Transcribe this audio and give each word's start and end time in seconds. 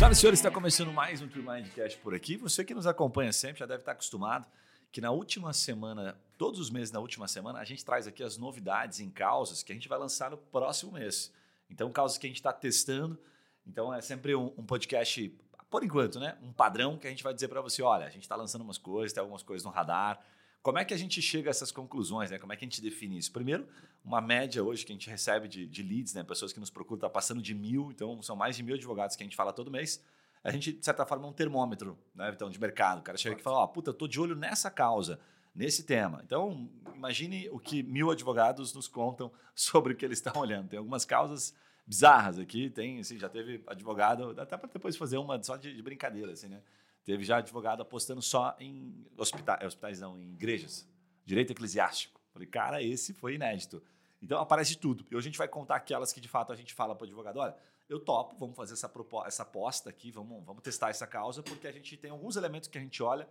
Senhoras 0.00 0.16
e 0.16 0.20
senhores, 0.22 0.38
está 0.38 0.50
começando 0.50 0.90
mais 0.94 1.20
um 1.20 1.28
True 1.28 1.44
Mindcast 1.44 1.98
por 1.98 2.14
aqui. 2.14 2.34
Você 2.38 2.64
que 2.64 2.72
nos 2.72 2.86
acompanha 2.86 3.34
sempre 3.34 3.58
já 3.58 3.66
deve 3.66 3.80
estar 3.82 3.92
acostumado 3.92 4.46
que 4.90 4.98
na 4.98 5.10
última 5.10 5.52
semana, 5.52 6.18
todos 6.38 6.58
os 6.58 6.70
meses 6.70 6.90
na 6.90 6.98
última 7.00 7.28
semana, 7.28 7.58
a 7.58 7.64
gente 7.64 7.84
traz 7.84 8.06
aqui 8.06 8.22
as 8.22 8.38
novidades 8.38 8.98
em 9.00 9.10
causas 9.10 9.62
que 9.62 9.72
a 9.72 9.74
gente 9.74 9.90
vai 9.90 9.98
lançar 9.98 10.30
no 10.30 10.38
próximo 10.38 10.92
mês. 10.92 11.30
Então, 11.68 11.92
causas 11.92 12.16
que 12.16 12.26
a 12.26 12.30
gente 12.30 12.38
está 12.38 12.50
testando. 12.50 13.20
Então, 13.66 13.92
é 13.92 14.00
sempre 14.00 14.34
um, 14.34 14.46
um, 14.56 14.64
podcast, 14.64 15.38
por 15.68 15.84
enquanto, 15.84 16.18
né? 16.18 16.38
Um 16.42 16.50
padrão 16.50 16.96
que 16.96 17.06
a 17.06 17.10
gente 17.10 17.22
vai 17.22 17.34
dizer 17.34 17.48
para 17.48 17.60
você: 17.60 17.82
olha, 17.82 18.06
a 18.06 18.10
gente 18.10 18.22
está 18.22 18.36
lançando 18.36 18.62
umas 18.62 18.78
coisas, 18.78 19.12
tem 19.12 19.20
algumas 19.20 19.42
coisas 19.42 19.66
no 19.66 19.70
radar. 19.70 20.18
Como 20.62 20.78
é 20.78 20.84
que 20.84 20.92
a 20.92 20.96
gente 20.96 21.22
chega 21.22 21.48
a 21.48 21.52
essas 21.52 21.72
conclusões? 21.72 22.30
Né? 22.30 22.38
Como 22.38 22.52
é 22.52 22.56
que 22.56 22.64
a 22.64 22.68
gente 22.68 22.82
define 22.82 23.16
isso? 23.16 23.32
Primeiro, 23.32 23.66
uma 24.04 24.20
média 24.20 24.62
hoje 24.62 24.84
que 24.84 24.92
a 24.92 24.94
gente 24.94 25.08
recebe 25.08 25.48
de, 25.48 25.66
de 25.66 25.82
leads, 25.82 26.12
né? 26.12 26.22
pessoas 26.22 26.52
que 26.52 26.60
nos 26.60 26.68
procuram, 26.68 26.98
está 26.98 27.08
passando 27.08 27.40
de 27.40 27.54
mil, 27.54 27.90
então 27.90 28.22
são 28.22 28.36
mais 28.36 28.56
de 28.56 28.62
mil 28.62 28.74
advogados 28.74 29.16
que 29.16 29.22
a 29.22 29.26
gente 29.26 29.36
fala 29.36 29.52
todo 29.52 29.70
mês. 29.70 30.02
A 30.42 30.50
gente, 30.50 30.72
de 30.72 30.84
certa 30.84 31.04
forma, 31.06 31.26
é 31.26 31.30
um 31.30 31.32
termômetro 31.32 31.98
né? 32.14 32.30
então, 32.34 32.50
de 32.50 32.60
mercado. 32.60 33.00
O 33.00 33.02
cara 33.02 33.16
chega 33.16 33.34
aqui 33.34 33.42
e 33.42 33.44
fala: 33.44 33.58
Ó, 33.58 33.64
oh, 33.64 33.68
puta, 33.68 33.90
eu 33.90 33.94
tô 33.94 34.06
de 34.06 34.20
olho 34.20 34.34
nessa 34.34 34.70
causa, 34.70 35.18
nesse 35.54 35.84
tema. 35.84 36.22
Então, 36.24 36.68
imagine 36.94 37.48
o 37.50 37.58
que 37.58 37.82
mil 37.82 38.10
advogados 38.10 38.72
nos 38.74 38.88
contam 38.88 39.30
sobre 39.54 39.92
o 39.92 39.96
que 39.96 40.04
eles 40.04 40.18
estão 40.18 40.40
olhando. 40.40 40.68
Tem 40.68 40.78
algumas 40.78 41.04
causas 41.04 41.54
bizarras 41.86 42.38
aqui, 42.38 42.70
tem, 42.70 43.00
assim, 43.00 43.18
já 43.18 43.28
teve 43.28 43.62
advogado, 43.66 44.34
até 44.40 44.56
para 44.56 44.70
depois 44.72 44.96
fazer 44.96 45.18
uma 45.18 45.42
só 45.42 45.56
de, 45.56 45.74
de 45.74 45.82
brincadeira, 45.82 46.32
assim, 46.32 46.48
né? 46.48 46.62
Teve 47.04 47.24
já 47.24 47.38
advogado 47.38 47.82
apostando 47.82 48.20
só 48.20 48.56
em 48.58 49.06
hospitais, 49.16 49.64
hospitais 49.64 50.00
não, 50.00 50.18
em 50.18 50.32
igrejas, 50.32 50.88
direito 51.24 51.52
eclesiástico. 51.52 52.20
Falei, 52.32 52.46
cara, 52.46 52.82
esse 52.82 53.12
foi 53.12 53.34
inédito. 53.34 53.82
Então 54.22 54.38
aparece 54.38 54.76
tudo. 54.76 55.04
E 55.10 55.16
hoje 55.16 55.28
a 55.28 55.30
gente 55.30 55.38
vai 55.38 55.48
contar 55.48 55.76
aquelas 55.76 56.12
que 56.12 56.20
de 56.20 56.28
fato 56.28 56.52
a 56.52 56.56
gente 56.56 56.74
fala 56.74 56.94
para 56.94 57.04
o 57.04 57.06
advogado: 57.06 57.38
olha, 57.38 57.56
eu 57.88 57.98
topo, 57.98 58.36
vamos 58.38 58.54
fazer 58.54 58.74
essa, 58.74 58.90
essa 59.26 59.42
aposta 59.42 59.90
aqui, 59.90 60.10
vamos, 60.10 60.44
vamos 60.44 60.62
testar 60.62 60.90
essa 60.90 61.06
causa, 61.06 61.42
porque 61.42 61.66
a 61.66 61.72
gente 61.72 61.96
tem 61.96 62.10
alguns 62.10 62.36
elementos 62.36 62.68
que 62.68 62.78
a 62.78 62.80
gente 62.80 63.02
olha, 63.02 63.28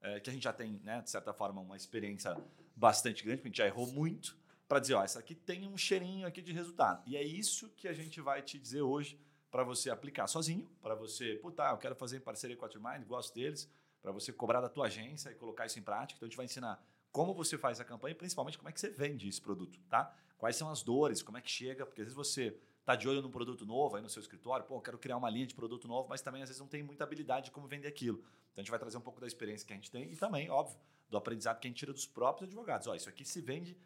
é, 0.00 0.20
que 0.20 0.28
a 0.28 0.32
gente 0.32 0.42
já 0.42 0.52
tem, 0.52 0.80
né, 0.84 1.00
de 1.00 1.10
certa 1.10 1.32
forma, 1.32 1.60
uma 1.60 1.76
experiência 1.76 2.36
bastante 2.74 3.24
grande, 3.24 3.38
porque 3.38 3.48
a 3.48 3.50
gente 3.50 3.58
já 3.58 3.66
errou 3.66 3.86
muito, 3.86 4.36
para 4.68 4.80
dizer: 4.80 4.94
ó, 4.94 5.04
essa 5.04 5.18
aqui 5.18 5.34
tem 5.34 5.68
um 5.68 5.78
cheirinho 5.78 6.26
aqui 6.26 6.42
de 6.42 6.52
resultado. 6.52 7.02
E 7.06 7.16
é 7.16 7.22
isso 7.22 7.68
que 7.70 7.86
a 7.86 7.92
gente 7.92 8.20
vai 8.20 8.42
te 8.42 8.58
dizer 8.58 8.82
hoje 8.82 9.18
para 9.52 9.62
você 9.64 9.90
aplicar 9.90 10.26
sozinho, 10.26 10.66
para 10.80 10.94
você, 10.94 11.34
puta, 11.36 11.62
eu 11.64 11.76
quero 11.76 11.94
fazer 11.94 12.16
em 12.16 12.20
parceria 12.20 12.56
com 12.56 12.64
a 12.64 12.68
Turmind, 12.68 13.04
gosto 13.04 13.34
deles, 13.34 13.70
para 14.00 14.10
você 14.10 14.32
cobrar 14.32 14.62
da 14.62 14.68
tua 14.68 14.86
agência 14.86 15.30
e 15.30 15.34
colocar 15.34 15.66
isso 15.66 15.78
em 15.78 15.82
prática. 15.82 16.16
Então 16.16 16.26
a 16.26 16.28
gente 16.30 16.36
vai 16.38 16.46
ensinar 16.46 16.82
como 17.12 17.34
você 17.34 17.58
faz 17.58 17.78
a 17.78 17.84
campanha 17.84 18.12
e 18.12 18.14
principalmente 18.14 18.56
como 18.56 18.70
é 18.70 18.72
que 18.72 18.80
você 18.80 18.88
vende 18.88 19.28
esse 19.28 19.40
produto, 19.40 19.78
tá? 19.90 20.16
Quais 20.38 20.56
são 20.56 20.70
as 20.70 20.82
dores, 20.82 21.22
como 21.22 21.36
é 21.36 21.42
que 21.42 21.50
chega, 21.50 21.84
porque 21.84 22.00
às 22.00 22.06
vezes 22.06 22.16
você 22.16 22.58
está 22.80 22.96
de 22.96 23.06
olho 23.06 23.20
num 23.20 23.30
produto 23.30 23.66
novo 23.66 23.94
aí 23.94 24.02
no 24.02 24.08
seu 24.08 24.20
escritório, 24.20 24.64
pô, 24.64 24.80
quero 24.80 24.98
criar 24.98 25.18
uma 25.18 25.28
linha 25.28 25.46
de 25.46 25.54
produto 25.54 25.86
novo, 25.86 26.08
mas 26.08 26.22
também 26.22 26.42
às 26.42 26.48
vezes 26.48 26.58
não 26.58 26.66
tem 26.66 26.82
muita 26.82 27.04
habilidade 27.04 27.46
de 27.46 27.50
como 27.50 27.68
vender 27.68 27.88
aquilo. 27.88 28.20
Então 28.20 28.56
a 28.56 28.60
gente 28.62 28.70
vai 28.70 28.80
trazer 28.80 28.96
um 28.96 29.02
pouco 29.02 29.20
da 29.20 29.26
experiência 29.26 29.66
que 29.66 29.72
a 29.74 29.76
gente 29.76 29.90
tem 29.90 30.10
e 30.10 30.16
também, 30.16 30.48
óbvio, 30.48 30.78
do 31.10 31.16
aprendizado 31.18 31.60
que 31.60 31.68
a 31.68 31.70
gente 31.70 31.78
tira 31.78 31.92
dos 31.92 32.06
próprios 32.06 32.48
advogados. 32.48 32.86
Ó, 32.86 32.94
isso 32.94 33.10
aqui 33.10 33.22
se 33.22 33.42
vende 33.42 33.76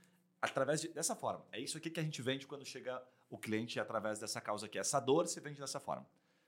através 0.40 0.80
de, 0.80 0.88
dessa 0.88 1.16
forma. 1.16 1.44
É 1.50 1.58
isso 1.58 1.76
aqui 1.76 1.90
que 1.90 1.98
a 1.98 2.04
gente 2.04 2.22
vende 2.22 2.46
quando 2.46 2.64
chega 2.64 3.02
o 3.28 3.38
cliente 3.38 3.78
através 3.80 4.18
dessa 4.18 4.40
causa 4.40 4.66
aqui. 4.66 4.78
Essa 4.78 5.00
dor 5.00 5.26
se 5.26 5.40
vende 5.40 5.60
dessa 5.60 5.80
forma. 5.80 6.06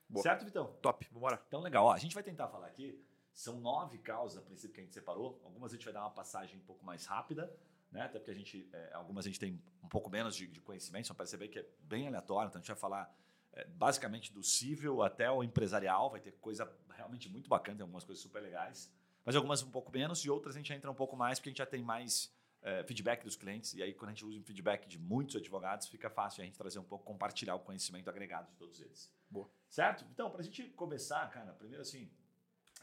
Boa. 0.08 0.22
Certo, 0.22 0.44
Vitão? 0.44 0.72
Top, 0.80 1.04
vamos 1.06 1.18
embora. 1.18 1.42
Então, 1.46 1.60
legal. 1.60 1.86
Ó, 1.86 1.92
a 1.92 1.98
gente 1.98 2.14
vai 2.14 2.22
tentar 2.22 2.48
falar 2.48 2.66
aqui. 2.66 3.04
São 3.32 3.60
nove 3.60 3.98
causas, 3.98 4.38
a 4.38 4.42
princípio, 4.42 4.74
que 4.74 4.80
a 4.80 4.84
gente 4.84 4.94
separou. 4.94 5.40
Algumas 5.44 5.72
a 5.72 5.76
gente 5.76 5.84
vai 5.84 5.92
dar 5.92 6.00
uma 6.00 6.10
passagem 6.10 6.56
um 6.56 6.62
pouco 6.62 6.84
mais 6.84 7.04
rápida, 7.06 7.54
né? 7.92 8.02
Até 8.02 8.18
porque 8.18 8.30
a 8.30 8.34
gente, 8.34 8.68
é, 8.72 8.94
algumas 8.94 9.26
a 9.26 9.28
gente 9.28 9.38
tem 9.38 9.62
um 9.82 9.88
pouco 9.88 10.10
menos 10.10 10.34
de, 10.34 10.46
de 10.46 10.60
conhecimento, 10.60 11.06
só 11.06 11.14
perceber 11.14 11.48
que 11.48 11.58
é 11.58 11.66
bem 11.80 12.08
aleatório. 12.08 12.48
Então, 12.48 12.58
a 12.58 12.62
gente 12.62 12.68
vai 12.68 12.76
falar 12.76 13.14
é, 13.52 13.64
basicamente 13.64 14.32
do 14.32 14.42
civil 14.42 15.02
até 15.02 15.30
o 15.30 15.42
empresarial. 15.42 16.10
Vai 16.10 16.20
ter 16.20 16.32
coisa 16.32 16.70
realmente 16.90 17.28
muito 17.28 17.48
bacana, 17.48 17.76
tem 17.76 17.82
algumas 17.82 18.04
coisas 18.04 18.22
super 18.22 18.42
legais. 18.42 18.90
Mas 19.24 19.36
algumas 19.36 19.62
um 19.62 19.70
pouco 19.70 19.92
menos 19.92 20.24
e 20.24 20.30
outras 20.30 20.56
a 20.56 20.58
gente 20.58 20.72
entra 20.72 20.90
um 20.90 20.94
pouco 20.94 21.14
mais, 21.14 21.38
porque 21.38 21.50
a 21.50 21.52
gente 21.52 21.58
já 21.58 21.66
tem 21.66 21.83
mais 21.83 22.33
é, 22.63 22.83
feedback 22.85 23.24
dos 23.24 23.36
clientes. 23.36 23.74
E 23.74 23.83
aí, 23.83 23.95
quando 23.95 24.11
a 24.11 24.13
gente 24.14 24.24
usa 24.24 24.39
o 24.39 24.42
feedback 24.42 24.86
de 24.86 24.98
muitos 24.98 25.36
advogados, 25.36 25.89
fica 25.89 26.11
fácil 26.11 26.42
a 26.42 26.45
gente 26.45 26.57
trazer 26.57 26.79
um 26.79 26.85
pouco, 26.85 27.05
compartilhar 27.05 27.55
o 27.55 27.61
conhecimento 27.61 28.08
agregado 28.08 28.51
de 28.51 28.57
todos 28.57 28.80
eles. 28.80 29.13
Boa. 29.30 29.48
Certo? 29.69 30.05
Então, 30.13 30.30
para 30.30 30.41
a 30.41 30.45
gente 30.45 30.64
começar, 30.70 31.29
cara, 31.30 31.52
primeiro 31.52 31.83
assim, 31.83 32.11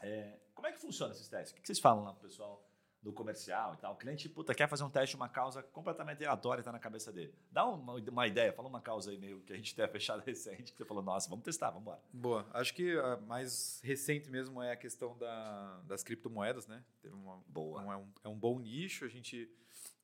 é, 0.00 0.38
como 0.54 0.66
é 0.66 0.72
que 0.72 0.80
funciona 0.80 1.12
esses 1.12 1.28
testes? 1.28 1.52
O 1.52 1.60
que 1.60 1.66
vocês 1.66 1.78
falam 1.78 2.04
lá 2.04 2.12
pro 2.12 2.28
pessoal 2.28 2.64
do 3.02 3.12
comercial 3.12 3.74
e 3.74 3.76
tal? 3.76 3.92
O 3.94 3.96
cliente, 3.96 4.28
puta, 4.28 4.54
quer 4.54 4.68
fazer 4.68 4.84
um 4.84 4.90
teste 4.90 5.16
uma 5.16 5.28
causa 5.28 5.62
completamente 5.62 6.24
aleatória 6.24 6.60
está 6.60 6.72
na 6.72 6.78
cabeça 6.78 7.12
dele. 7.12 7.34
Dá 7.50 7.64
uma, 7.64 7.94
uma 7.94 8.26
ideia, 8.26 8.52
fala 8.52 8.68
uma 8.68 8.80
causa 8.80 9.10
aí 9.10 9.18
meio 9.18 9.40
que 9.42 9.52
a 9.52 9.56
gente 9.56 9.74
tenha 9.74 9.88
fechado 9.88 10.22
recente, 10.24 10.72
que 10.72 10.78
você 10.78 10.84
falou, 10.84 11.02
nossa, 11.02 11.28
vamos 11.28 11.44
testar, 11.44 11.68
vamos 11.70 11.82
embora. 11.82 12.00
Boa. 12.12 12.46
Acho 12.52 12.74
que 12.74 12.98
a 12.98 13.16
mais 13.18 13.80
recente 13.82 14.30
mesmo 14.30 14.62
é 14.62 14.72
a 14.72 14.76
questão 14.76 15.16
da, 15.18 15.80
das 15.82 16.02
criptomoedas, 16.02 16.66
né? 16.66 16.84
Uma, 17.04 17.42
Boa. 17.46 17.82
Um, 17.82 17.92
é, 17.92 17.96
um, 17.96 18.12
é 18.24 18.28
um 18.28 18.38
bom 18.38 18.58
nicho, 18.58 19.04
a 19.04 19.08
gente 19.08 19.50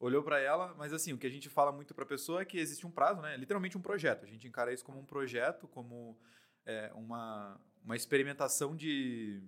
olhou 0.02 0.22
para 0.22 0.40
ela, 0.40 0.74
mas 0.76 0.92
assim, 0.92 1.12
o 1.12 1.18
que 1.18 1.26
a 1.26 1.30
gente 1.30 1.48
fala 1.48 1.70
muito 1.70 1.94
para 1.94 2.02
a 2.02 2.06
pessoa 2.06 2.42
é 2.42 2.44
que 2.44 2.58
existe 2.58 2.84
um 2.84 2.90
prazo, 2.90 3.22
né? 3.22 3.36
Literalmente 3.36 3.78
um 3.78 3.80
projeto. 3.80 4.24
A 4.24 4.28
gente 4.28 4.48
encara 4.48 4.72
isso 4.72 4.84
como 4.84 4.98
um 4.98 5.04
projeto, 5.04 5.68
como 5.68 6.18
é, 6.66 6.90
uma, 6.94 7.60
uma 7.84 7.94
experimentação 7.94 8.74
de 8.74 9.40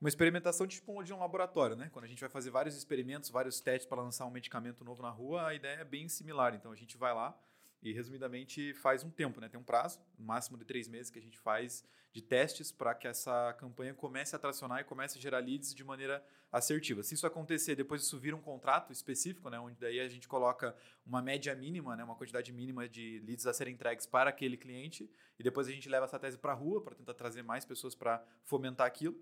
uma 0.00 0.08
experimentação 0.08 0.66
tipo 0.66 1.02
de 1.02 1.12
um 1.12 1.18
laboratório, 1.18 1.74
né? 1.74 1.88
Quando 1.92 2.04
a 2.04 2.08
gente 2.08 2.20
vai 2.20 2.28
fazer 2.28 2.50
vários 2.50 2.76
experimentos, 2.76 3.30
vários 3.30 3.60
testes 3.60 3.86
para 3.86 4.00
lançar 4.00 4.26
um 4.26 4.30
medicamento 4.30 4.84
novo 4.84 5.02
na 5.02 5.10
rua, 5.10 5.48
a 5.48 5.54
ideia 5.54 5.80
é 5.80 5.84
bem 5.84 6.08
similar. 6.08 6.54
Então 6.54 6.70
a 6.70 6.76
gente 6.76 6.96
vai 6.96 7.12
lá 7.12 7.36
e 7.84 7.92
resumidamente 7.92 8.72
faz 8.72 9.04
um 9.04 9.10
tempo, 9.10 9.40
né? 9.40 9.48
Tem 9.48 9.60
um 9.60 9.62
prazo, 9.62 10.00
máximo 10.18 10.56
de 10.56 10.64
três 10.64 10.88
meses 10.88 11.10
que 11.10 11.18
a 11.18 11.22
gente 11.22 11.38
faz 11.38 11.84
de 12.14 12.22
testes 12.22 12.72
para 12.72 12.94
que 12.94 13.06
essa 13.06 13.52
campanha 13.58 13.92
comece 13.92 14.34
a 14.34 14.38
tracionar 14.38 14.80
e 14.80 14.84
comece 14.84 15.18
a 15.18 15.20
gerar 15.20 15.40
leads 15.40 15.74
de 15.74 15.84
maneira 15.84 16.24
assertiva. 16.50 17.02
Se 17.02 17.14
isso 17.14 17.26
acontecer, 17.26 17.74
depois 17.76 18.00
isso 18.00 18.18
vira 18.18 18.34
um 18.34 18.40
contrato 18.40 18.90
específico, 18.90 19.50
né? 19.50 19.58
Onde 19.58 19.76
daí 19.78 20.00
a 20.00 20.08
gente 20.08 20.26
coloca 20.26 20.74
uma 21.04 21.20
média 21.20 21.54
mínima, 21.54 21.94
né? 21.94 22.02
Uma 22.02 22.14
quantidade 22.16 22.50
mínima 22.52 22.88
de 22.88 23.22
leads 23.26 23.46
a 23.46 23.52
serem 23.52 23.74
entregues 23.74 24.06
para 24.06 24.30
aquele 24.30 24.56
cliente 24.56 25.10
e 25.38 25.42
depois 25.42 25.68
a 25.68 25.70
gente 25.70 25.86
leva 25.86 26.06
essa 26.06 26.18
tese 26.18 26.38
para 26.38 26.52
a 26.52 26.54
rua 26.54 26.80
para 26.80 26.94
tentar 26.94 27.12
trazer 27.12 27.42
mais 27.42 27.66
pessoas 27.66 27.94
para 27.94 28.24
fomentar 28.44 28.86
aquilo. 28.86 29.20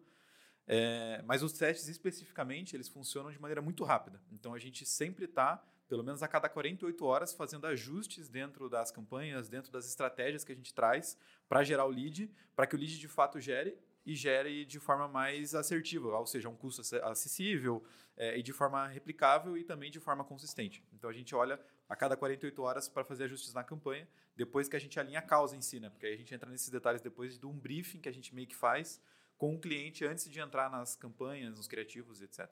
É, 0.68 1.20
mas 1.26 1.42
os 1.42 1.52
testes 1.52 1.88
especificamente 1.88 2.76
eles 2.76 2.88
funcionam 2.88 3.32
de 3.32 3.40
maneira 3.40 3.60
muito 3.60 3.82
rápida. 3.82 4.22
Então 4.30 4.54
a 4.54 4.58
gente 4.58 4.86
sempre 4.86 5.24
está 5.24 5.60
pelo 5.88 6.02
menos 6.02 6.22
a 6.22 6.28
cada 6.28 6.48
48 6.48 7.04
horas, 7.04 7.32
fazendo 7.34 7.66
ajustes 7.66 8.28
dentro 8.28 8.68
das 8.68 8.90
campanhas, 8.90 9.48
dentro 9.48 9.70
das 9.70 9.86
estratégias 9.86 10.44
que 10.44 10.52
a 10.52 10.54
gente 10.54 10.72
traz 10.72 11.18
para 11.48 11.62
gerar 11.62 11.84
o 11.84 11.90
lead, 11.90 12.30
para 12.54 12.66
que 12.66 12.74
o 12.74 12.78
lead 12.78 12.98
de 12.98 13.08
fato 13.08 13.38
gere 13.40 13.76
e 14.04 14.14
gere 14.14 14.64
de 14.64 14.80
forma 14.80 15.06
mais 15.06 15.54
assertiva, 15.54 16.18
ou 16.18 16.26
seja, 16.26 16.48
um 16.48 16.56
custo 16.56 16.82
acessível 17.04 17.84
é, 18.16 18.36
e 18.38 18.42
de 18.42 18.52
forma 18.52 18.86
replicável 18.88 19.56
e 19.56 19.64
também 19.64 19.90
de 19.90 20.00
forma 20.00 20.24
consistente. 20.24 20.84
Então 20.92 21.08
a 21.08 21.12
gente 21.12 21.34
olha 21.34 21.60
a 21.88 21.94
cada 21.94 22.16
48 22.16 22.62
horas 22.62 22.88
para 22.88 23.04
fazer 23.04 23.24
ajustes 23.24 23.54
na 23.54 23.62
campanha, 23.62 24.08
depois 24.34 24.68
que 24.68 24.76
a 24.76 24.78
gente 24.78 24.98
alinha 24.98 25.18
a 25.18 25.22
causa 25.22 25.56
em 25.56 25.60
si, 25.60 25.78
né? 25.78 25.90
Porque 25.90 26.06
aí 26.06 26.14
a 26.14 26.16
gente 26.16 26.34
entra 26.34 26.50
nesses 26.50 26.68
detalhes 26.68 27.00
depois 27.00 27.38
de 27.38 27.46
um 27.46 27.52
briefing 27.52 28.00
que 28.00 28.08
a 28.08 28.12
gente 28.12 28.34
meio 28.34 28.46
que 28.46 28.56
faz 28.56 29.00
com 29.36 29.54
o 29.54 29.60
cliente 29.60 30.04
antes 30.04 30.28
de 30.28 30.40
entrar 30.40 30.70
nas 30.70 30.96
campanhas, 30.96 31.56
nos 31.56 31.68
criativos, 31.68 32.22
etc. 32.22 32.48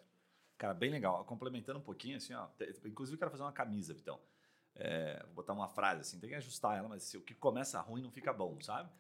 Cara, 0.61 0.75
bem 0.75 0.91
legal. 0.91 1.25
Complementando 1.25 1.79
um 1.79 1.83
pouquinho, 1.83 2.19
assim, 2.19 2.35
ó, 2.35 2.47
inclusive 2.85 3.15
eu 3.15 3.19
quero 3.19 3.31
fazer 3.31 3.43
uma 3.43 3.51
camisa, 3.51 3.95
Vitão. 3.95 4.21
É, 4.75 5.23
vou 5.25 5.37
botar 5.37 5.55
uma 5.55 5.69
frase 5.69 6.03
assim, 6.03 6.21
tem 6.21 6.29
que 6.29 6.37
ajustar 6.37 6.77
ela, 6.77 6.87
mas 6.87 7.03
assim, 7.03 7.17
o 7.17 7.23
que 7.23 7.35
começa 7.35 7.81
ruim 7.81 8.03
não 8.03 8.11
fica 8.11 8.31
bom, 8.31 8.61
sabe? 8.61 8.91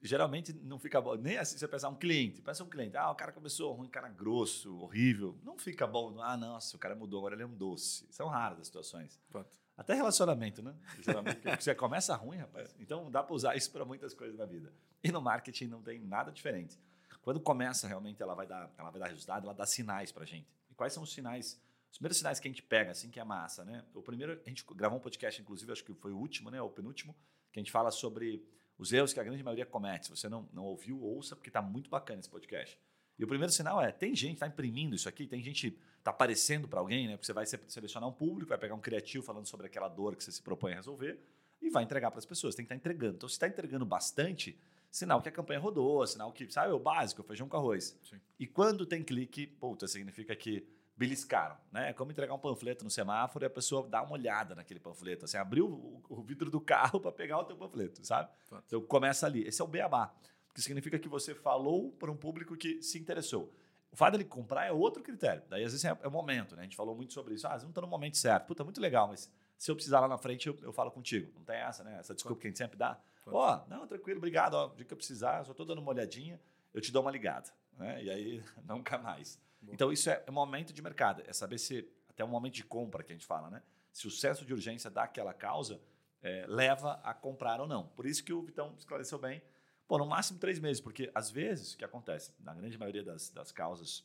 Geralmente 0.00 0.50
não 0.50 0.78
fica 0.78 0.98
bom. 0.98 1.14
Nem 1.16 1.36
assim, 1.36 1.58
você 1.58 1.68
pensar 1.68 1.90
um 1.90 1.94
cliente, 1.94 2.40
pensa 2.40 2.64
um 2.64 2.70
cliente, 2.70 2.96
ah, 2.96 3.10
o 3.10 3.14
cara 3.14 3.32
começou 3.32 3.74
ruim, 3.74 3.86
cara 3.86 4.08
grosso, 4.08 4.78
horrível. 4.78 5.38
Não 5.44 5.58
fica 5.58 5.86
bom. 5.86 6.22
Ah, 6.22 6.38
nossa, 6.38 6.74
o 6.74 6.80
cara 6.80 6.94
mudou, 6.94 7.18
agora 7.18 7.34
ele 7.34 7.42
é 7.42 7.46
um 7.46 7.54
doce. 7.54 8.06
São 8.10 8.26
raras 8.26 8.58
as 8.58 8.66
situações. 8.68 9.20
Fato. 9.28 9.58
Até 9.76 9.92
relacionamento, 9.92 10.62
né? 10.62 10.74
Geralmente, 11.02 11.42
você 11.60 11.74
começa 11.74 12.16
ruim, 12.16 12.38
rapaz. 12.38 12.74
Então 12.80 13.10
dá 13.10 13.22
para 13.22 13.34
usar 13.34 13.56
isso 13.56 13.70
para 13.70 13.84
muitas 13.84 14.14
coisas 14.14 14.38
na 14.38 14.46
vida. 14.46 14.72
E 15.04 15.12
no 15.12 15.20
marketing 15.20 15.66
não 15.66 15.82
tem 15.82 15.98
nada 15.98 16.32
diferente. 16.32 16.78
Quando 17.20 17.40
começa 17.40 17.86
realmente, 17.86 18.22
ela 18.22 18.34
vai 18.34 18.46
dar, 18.46 18.72
ela 18.78 18.90
vai 18.90 19.00
dar 19.00 19.08
resultado, 19.08 19.44
ela 19.44 19.52
dá 19.52 19.66
sinais 19.66 20.10
para 20.10 20.24
gente 20.24 20.57
quais 20.78 20.92
são 20.92 21.02
os 21.02 21.12
sinais, 21.12 21.60
os 21.90 21.98
primeiros 21.98 22.16
sinais 22.16 22.38
que 22.38 22.46
a 22.46 22.50
gente 22.50 22.62
pega, 22.62 22.92
assim, 22.92 23.10
que 23.10 23.18
é 23.18 23.24
massa, 23.24 23.64
né? 23.64 23.84
O 23.92 24.00
primeiro, 24.00 24.40
a 24.46 24.48
gente 24.48 24.64
gravou 24.74 24.98
um 24.98 25.02
podcast, 25.02 25.42
inclusive, 25.42 25.70
acho 25.72 25.84
que 25.84 25.92
foi 25.92 26.12
o 26.12 26.16
último, 26.16 26.50
né? 26.50 26.62
O 26.62 26.70
penúltimo, 26.70 27.14
que 27.52 27.58
a 27.58 27.62
gente 27.62 27.72
fala 27.72 27.90
sobre 27.90 28.46
os 28.78 28.92
erros 28.92 29.12
que 29.12 29.18
a 29.18 29.24
grande 29.24 29.42
maioria 29.42 29.66
comete. 29.66 30.06
Se 30.06 30.10
você 30.10 30.28
não, 30.28 30.48
não 30.52 30.64
ouviu, 30.64 31.02
ouça, 31.02 31.34
porque 31.34 31.50
está 31.50 31.60
muito 31.60 31.90
bacana 31.90 32.20
esse 32.20 32.30
podcast. 32.30 32.78
E 33.18 33.24
o 33.24 33.26
primeiro 33.26 33.52
sinal 33.52 33.82
é: 33.82 33.90
tem 33.90 34.14
gente 34.14 34.30
que 34.30 34.36
está 34.36 34.46
imprimindo 34.46 34.94
isso 34.94 35.08
aqui, 35.08 35.26
tem 35.26 35.42
gente 35.42 35.76
está 35.98 36.10
aparecendo 36.10 36.68
para 36.68 36.78
alguém, 36.78 37.08
né? 37.08 37.16
Porque 37.16 37.26
você 37.26 37.32
vai 37.32 37.44
selecionar 37.44 38.08
um 38.08 38.12
público, 38.12 38.48
vai 38.48 38.58
pegar 38.58 38.74
um 38.74 38.80
criativo 38.80 39.24
falando 39.24 39.46
sobre 39.46 39.66
aquela 39.66 39.88
dor 39.88 40.14
que 40.14 40.22
você 40.22 40.30
se 40.30 40.40
propõe 40.40 40.72
a 40.72 40.76
resolver 40.76 41.18
e 41.60 41.68
vai 41.70 41.82
entregar 41.82 42.12
para 42.12 42.18
as 42.18 42.26
pessoas. 42.26 42.54
Tem 42.54 42.64
que 42.64 42.72
estar 42.72 42.76
tá 42.76 42.78
entregando. 42.78 43.16
Então, 43.16 43.28
se 43.28 43.34
está 43.34 43.48
entregando 43.48 43.84
bastante, 43.84 44.56
sinal 44.90 45.20
que 45.20 45.28
a 45.28 45.32
campanha 45.32 45.60
rodou, 45.60 46.06
sinal 46.06 46.32
que, 46.32 46.50
sabe, 46.50 46.72
o 46.72 46.78
básico, 46.78 47.22
feijão 47.22 47.48
com 47.48 47.56
arroz. 47.56 47.98
Sim. 48.02 48.20
E 48.38 48.46
quando 48.46 48.86
tem 48.86 49.02
clique, 49.02 49.46
puta, 49.46 49.86
significa 49.86 50.34
que 50.34 50.66
beliscaram, 50.96 51.56
né? 51.70 51.90
É 51.90 51.92
como 51.92 52.10
entregar 52.10 52.34
um 52.34 52.38
panfleto 52.38 52.82
no 52.82 52.90
semáforo 52.90 53.44
e 53.44 53.46
a 53.46 53.50
pessoa 53.50 53.86
dá 53.88 54.02
uma 54.02 54.14
olhada 54.14 54.56
naquele 54.56 54.80
panfleto, 54.80 55.26
assim, 55.26 55.36
abriu 55.36 55.68
o, 55.68 56.02
o 56.08 56.22
vidro 56.22 56.50
do 56.50 56.60
carro 56.60 56.98
para 57.00 57.12
pegar 57.12 57.38
o 57.38 57.44
teu 57.44 57.56
panfleto, 57.56 58.04
sabe? 58.04 58.28
Fato. 58.48 58.64
Então 58.66 58.80
começa 58.82 59.24
ali. 59.24 59.46
Esse 59.46 59.62
é 59.62 59.64
o 59.64 59.68
beabá. 59.68 60.12
Que 60.52 60.60
significa 60.60 60.98
que 60.98 61.08
você 61.08 61.36
falou 61.36 61.92
para 61.92 62.10
um 62.10 62.16
público 62.16 62.56
que 62.56 62.82
se 62.82 62.98
interessou. 62.98 63.54
O 63.92 63.96
fato 63.96 64.12
dele 64.12 64.24
comprar 64.24 64.66
é 64.66 64.72
outro 64.72 65.02
critério. 65.02 65.42
Daí, 65.48 65.62
às 65.62 65.72
vezes, 65.72 65.84
é, 65.84 65.96
é 66.02 66.08
o 66.08 66.10
momento, 66.10 66.56
né? 66.56 66.62
A 66.62 66.64
gente 66.64 66.76
falou 66.76 66.96
muito 66.96 67.12
sobre 67.12 67.34
isso. 67.34 67.46
Ah, 67.46 67.56
não 67.62 67.68
está 67.68 67.80
no 67.80 67.86
momento 67.86 68.16
certo. 68.16 68.46
Puta, 68.46 68.64
muito 68.64 68.80
legal, 68.80 69.06
mas 69.06 69.30
se 69.58 69.70
eu 69.70 69.74
precisar 69.74 70.00
lá 70.00 70.08
na 70.08 70.16
frente, 70.16 70.46
eu, 70.46 70.56
eu 70.62 70.72
falo 70.72 70.90
contigo. 70.90 71.30
Não 71.34 71.44
tem 71.44 71.56
essa, 71.56 71.84
né? 71.84 71.98
Essa 71.98 72.14
desculpa 72.14 72.40
que 72.40 72.46
a 72.46 72.50
gente 72.50 72.58
sempre 72.58 72.78
dá. 72.78 72.98
Ó, 73.26 73.54
oh, 73.54 73.68
não, 73.68 73.86
tranquilo, 73.86 74.18
obrigado. 74.18 74.54
Ó, 74.54 74.68
dia 74.68 74.84
que 74.84 74.92
eu 74.92 74.96
precisar, 74.96 75.44
só 75.44 75.50
estou 75.50 75.66
dando 75.66 75.80
uma 75.80 75.90
olhadinha, 75.90 76.40
eu 76.72 76.80
te 76.80 76.90
dou 76.90 77.02
uma 77.02 77.10
ligada. 77.10 77.50
Né? 77.76 78.04
E 78.04 78.10
aí, 78.10 78.44
nunca 78.64 78.96
mais. 78.96 79.38
Bom. 79.60 79.72
Então, 79.74 79.92
isso 79.92 80.08
é, 80.08 80.22
é 80.26 80.30
momento 80.30 80.72
de 80.72 80.80
mercado. 80.80 81.22
É 81.26 81.32
saber 81.32 81.58
se, 81.58 81.86
até 82.08 82.24
o 82.24 82.28
momento 82.28 82.54
de 82.54 82.64
compra 82.64 83.02
que 83.02 83.12
a 83.12 83.14
gente 83.14 83.26
fala, 83.26 83.50
né? 83.50 83.62
Se 83.92 84.06
o 84.06 84.10
senso 84.10 84.46
de 84.46 84.54
urgência 84.54 84.88
daquela 84.88 85.34
causa 85.34 85.80
é, 86.22 86.46
leva 86.46 87.00
a 87.02 87.12
comprar 87.12 87.60
ou 87.60 87.66
não. 87.66 87.88
Por 87.88 88.06
isso 88.06 88.22
que 88.22 88.32
o 88.32 88.40
Vitão 88.42 88.74
esclareceu 88.78 89.18
bem. 89.18 89.42
Pô, 89.88 89.98
no 89.98 90.06
máximo 90.06 90.38
três 90.38 90.58
meses, 90.60 90.80
porque 90.80 91.10
às 91.14 91.30
vezes, 91.30 91.74
o 91.74 91.78
que 91.78 91.84
acontece? 91.84 92.32
Na 92.40 92.54
grande 92.54 92.78
maioria 92.78 93.02
das, 93.02 93.30
das 93.30 93.50
causas 93.50 94.04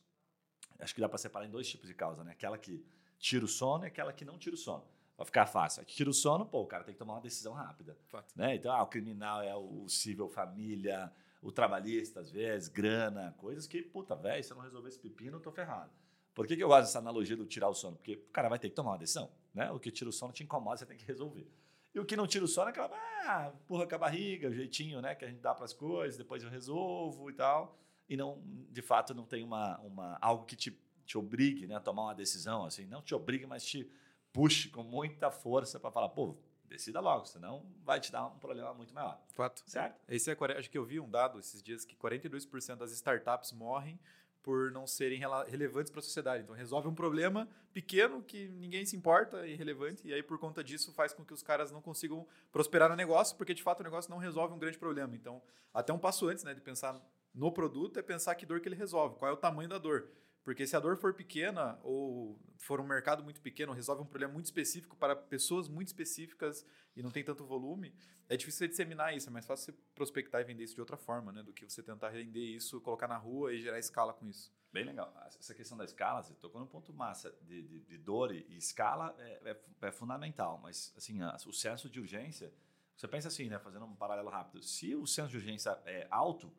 acho 0.80 0.94
que 0.94 1.02
dá 1.02 1.08
para 1.08 1.18
separar 1.18 1.46
em 1.46 1.50
dois 1.50 1.68
tipos 1.68 1.88
de 1.88 1.94
causa, 1.94 2.24
né? 2.24 2.32
Aquela 2.32 2.58
que 2.58 2.84
tira 3.20 3.46
o 3.46 3.48
sono 3.48 3.86
e 3.86 3.88
aquela 3.88 4.12
que 4.12 4.26
não 4.26 4.38
tira 4.38 4.56
o 4.56 4.58
sono. 4.58 4.84
Vai 5.18 5.26
ficar 5.26 5.46
fácil. 5.46 5.82
A 5.82 5.86
que 5.86 5.94
tira 5.94 6.10
o 6.10 6.14
sono, 6.14 6.46
pô, 6.46 6.62
o 6.62 6.68
cara 6.68 6.84
tem 6.84 6.94
que 6.94 7.00
tomar 7.00 7.14
uma 7.14 7.22
decisão 7.22 7.54
rápida. 7.54 7.98
Fato. 8.08 8.34
Né? 8.36 8.56
Então, 8.56 8.72
ah, 8.72 8.82
o 8.84 8.88
criminal 8.88 9.42
é 9.42 9.56
o 9.56 9.88
civil 9.88 10.28
família, 10.28 11.12
o 11.42 11.52
trabalhista, 11.52 12.20
às 12.20 12.32
vezes, 12.32 12.68
grana, 12.68 13.34
coisas 13.38 13.68
que, 13.68 13.82
puta, 13.82 14.16
velho, 14.16 14.44
se 14.44 14.52
eu 14.52 14.58
não 14.58 14.64
resolver 14.64 14.90
esse 14.90 15.00
pepino, 15.00 15.38
eu 15.38 15.42
tô 15.42 15.52
ferrado. 15.52 15.92
Por 16.34 16.48
que, 16.48 16.56
que 16.56 16.64
eu 16.64 16.68
gosto 16.68 16.88
dessa 16.88 17.00
analogia 17.00 17.38
do 17.38 17.46
tirar 17.46 17.70
o 17.70 17.76
sono? 17.76 17.96
Porque 17.98 18.14
o 18.14 18.32
cara 18.32 18.50
vai 18.50 18.58
ter 18.58 18.70
que 18.70 18.76
tomar 18.76 18.92
uma 18.92 18.98
decisão. 18.98 19.32
Né? 19.54 19.70
O 19.72 19.80
que 19.80 19.92
tira 19.92 20.10
o 20.10 20.14
sono 20.14 20.34
te 20.34 20.44
incomoda, 20.44 20.78
você 20.78 20.86
tem 20.86 20.98
que 20.98 21.06
resolver. 21.06 21.48
E 21.94 22.00
o 22.00 22.06
que 22.06 22.16
não 22.16 22.26
tira 22.26 22.44
o 22.44 22.48
sono 22.48 22.70
é 22.70 22.72
aquela, 22.72 22.90
ah, 23.28 23.54
porra 23.68 23.86
com 23.86 23.94
a 23.94 24.00
barriga, 24.00 24.50
o 24.50 24.54
jeitinho 24.54 25.00
né, 25.00 25.14
que 25.14 25.24
a 25.24 25.28
gente 25.28 25.42
dá 25.42 25.54
para 25.54 25.66
as 25.66 25.74
coisas, 25.74 26.18
depois 26.18 26.42
eu 26.42 26.50
resolvo 26.50 27.30
e 27.30 27.34
tal. 27.34 27.78
E 28.10 28.18
não, 28.18 28.42
de 28.72 28.82
fato, 28.82 29.14
não 29.14 29.26
tem 29.26 29.44
uma, 29.44 29.78
uma, 29.82 30.18
algo 30.20 30.44
que 30.46 30.56
te 30.56 30.72
te 31.06 31.18
obrigue 31.18 31.68
né, 31.68 31.76
a 31.76 31.80
tomar 31.80 32.04
uma 32.04 32.16
decisão, 32.16 32.66
assim, 32.66 32.86
não 32.86 33.02
te 33.02 33.14
obrigue, 33.14 33.46
mas 33.46 33.66
te 33.66 33.90
puxe 34.34 34.68
com 34.70 34.84
muita 34.84 35.32
força 35.32 35.80
para 35.80 35.92
falar, 35.92 36.10
pô, 36.10 36.36
decida 36.66 37.00
logo, 37.00 37.26
senão 37.26 37.64
vai 37.86 38.00
te 38.00 38.12
dar 38.12 38.26
um 38.26 38.40
problema 38.40 38.74
muito 38.74 38.94
maior. 38.94 39.22
Fato. 39.30 39.64
Certo? 39.66 40.02
Esse 40.10 40.32
é, 40.32 40.38
acho 40.58 40.70
que 40.70 40.78
eu 40.78 40.84
vi 40.84 41.00
um 41.00 41.10
dado 41.10 41.40
esses 41.40 41.62
dias 41.62 41.86
que 41.86 41.96
42% 41.96 42.76
das 42.76 42.92
startups 42.92 43.52
morrem 43.52 44.00
por 44.42 44.72
não 44.72 44.86
serem 44.86 45.22
relevantes 45.48 45.90
para 45.90 46.00
a 46.00 46.04
sociedade. 46.04 46.44
Então, 46.44 46.54
resolve 46.54 46.88
um 46.88 46.94
problema 46.94 47.48
pequeno 47.72 48.22
que 48.22 48.50
ninguém 48.50 48.86
se 48.86 48.94
importa, 48.94 49.46
é 49.46 49.52
irrelevante, 49.52 50.06
e 50.06 50.14
aí, 50.14 50.22
por 50.22 50.38
conta 50.38 50.62
disso, 50.62 50.92
faz 50.92 51.14
com 51.14 51.24
que 51.24 51.34
os 51.34 51.42
caras 51.42 51.72
não 51.72 51.82
consigam 51.82 52.28
prosperar 52.52 52.90
no 52.90 52.96
negócio, 52.96 53.38
porque, 53.38 53.54
de 53.54 53.64
fato, 53.64 53.80
o 53.80 53.84
negócio 53.84 54.12
não 54.12 54.18
resolve 54.18 54.54
um 54.54 54.60
grande 54.60 54.78
problema. 54.78 55.16
Então, 55.16 55.42
até 55.74 55.94
um 55.94 55.98
passo 55.98 56.28
antes 56.28 56.44
né, 56.44 56.54
de 56.54 56.60
pensar 56.60 57.02
no 57.34 57.54
produto 57.54 57.98
é 57.98 58.02
pensar 58.02 58.36
que 58.36 58.46
dor 58.46 58.60
que 58.60 58.68
ele 58.68 58.76
resolve, 58.76 59.16
qual 59.16 59.32
é 59.32 59.34
o 59.34 59.38
tamanho 59.38 59.70
da 59.70 59.78
dor. 59.78 60.10
Porque 60.44 60.68
se 60.68 60.76
a 60.76 60.80
dor 60.80 60.98
for 60.98 61.14
pequena 61.14 61.80
ou 61.84 62.38
for 62.58 62.82
um 62.82 62.86
mercado 62.86 63.24
muito 63.24 63.40
pequeno, 63.42 63.72
resolve 63.72 64.02
um 64.02 64.06
problema 64.06 64.34
muito 64.34 64.46
específico 64.46 64.96
para 64.98 65.16
pessoas 65.16 65.70
muito 65.70 65.88
específicas 65.88 66.66
e 66.96 67.02
não 67.02 67.12
tem 67.12 67.24
tanto 67.24 67.46
volume, 67.46 67.96
é 68.28 68.36
difícil 68.36 68.60
você 68.60 68.68
disseminar 68.68 69.16
isso. 69.16 69.30
É 69.30 69.32
mais 69.32 69.46
fácil 69.46 69.74
você 69.74 69.80
prospectar 69.96 70.42
e 70.42 70.44
vender 70.44 70.64
isso 70.64 70.76
de 70.76 70.82
outra 70.82 70.98
forma, 70.98 71.32
né? 71.32 71.44
Do 71.44 71.54
que 71.54 71.70
você 71.70 71.82
tentar 71.82 72.10
render 72.10 72.44
isso, 72.44 72.82
colocar 72.82 73.08
na 73.08 73.18
rua 73.18 73.54
e 73.54 73.62
gerar 73.62 73.80
escala 73.80 74.14
com 74.14 74.28
isso. 74.28 74.52
Bem 74.72 74.84
legal. 74.84 75.14
Essa 75.26 75.54
questão 75.54 75.78
da 75.78 75.86
escala, 75.86 76.22
você 76.22 76.34
tocou 76.34 76.60
num 76.60 76.68
ponto 76.68 76.94
massa 76.94 77.34
de, 77.44 77.62
de, 77.62 77.80
de 77.82 77.98
dor 77.98 78.34
e 78.34 78.58
escala 78.58 79.16
é, 79.20 79.52
é, 79.52 79.88
é, 79.88 79.92
fundamental. 79.92 80.60
Mas, 80.62 80.94
assim, 80.98 81.20
o 81.48 81.54
senso 81.54 81.90
de 81.90 82.00
urgência, 82.00 82.52
você 82.96 83.08
pensa 83.08 83.30
assim, 83.30 83.48
né? 83.48 83.60
Fazendo 83.60 83.86
um 83.86 83.96
paralelo 83.96 84.30
rápido. 84.30 84.62
Se 84.62 84.94
o 84.94 85.06
senso 85.06 85.30
de 85.30 85.38
urgência 85.38 85.70
é 85.86 86.08
alto, 86.12 86.52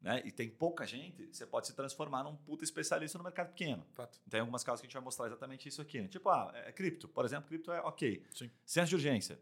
né, 0.00 0.22
e 0.24 0.30
tem 0.30 0.48
pouca 0.48 0.86
gente, 0.86 1.26
você 1.26 1.44
pode 1.44 1.66
se 1.66 1.74
transformar 1.74 2.22
num 2.22 2.36
puta 2.36 2.62
especialista 2.62 3.18
no 3.18 3.24
mercado 3.24 3.48
pequeno. 3.48 3.84
Fato. 3.92 4.20
Tem 4.30 4.40
algumas 4.40 4.62
causas 4.62 4.80
que 4.80 4.86
a 4.86 4.88
gente 4.88 4.94
vai 4.94 5.02
mostrar 5.02 5.26
exatamente 5.26 5.68
isso 5.68 5.82
aqui. 5.82 6.00
Né? 6.00 6.08
Tipo, 6.08 6.28
ah, 6.28 6.52
é, 6.54 6.70
cripto, 6.70 7.08
por 7.08 7.24
exemplo, 7.24 7.48
cripto 7.48 7.72
é 7.72 7.80
ok. 7.80 8.24
Sim. 8.32 8.50
Senso 8.64 8.90
de 8.90 8.94
urgência. 8.94 9.40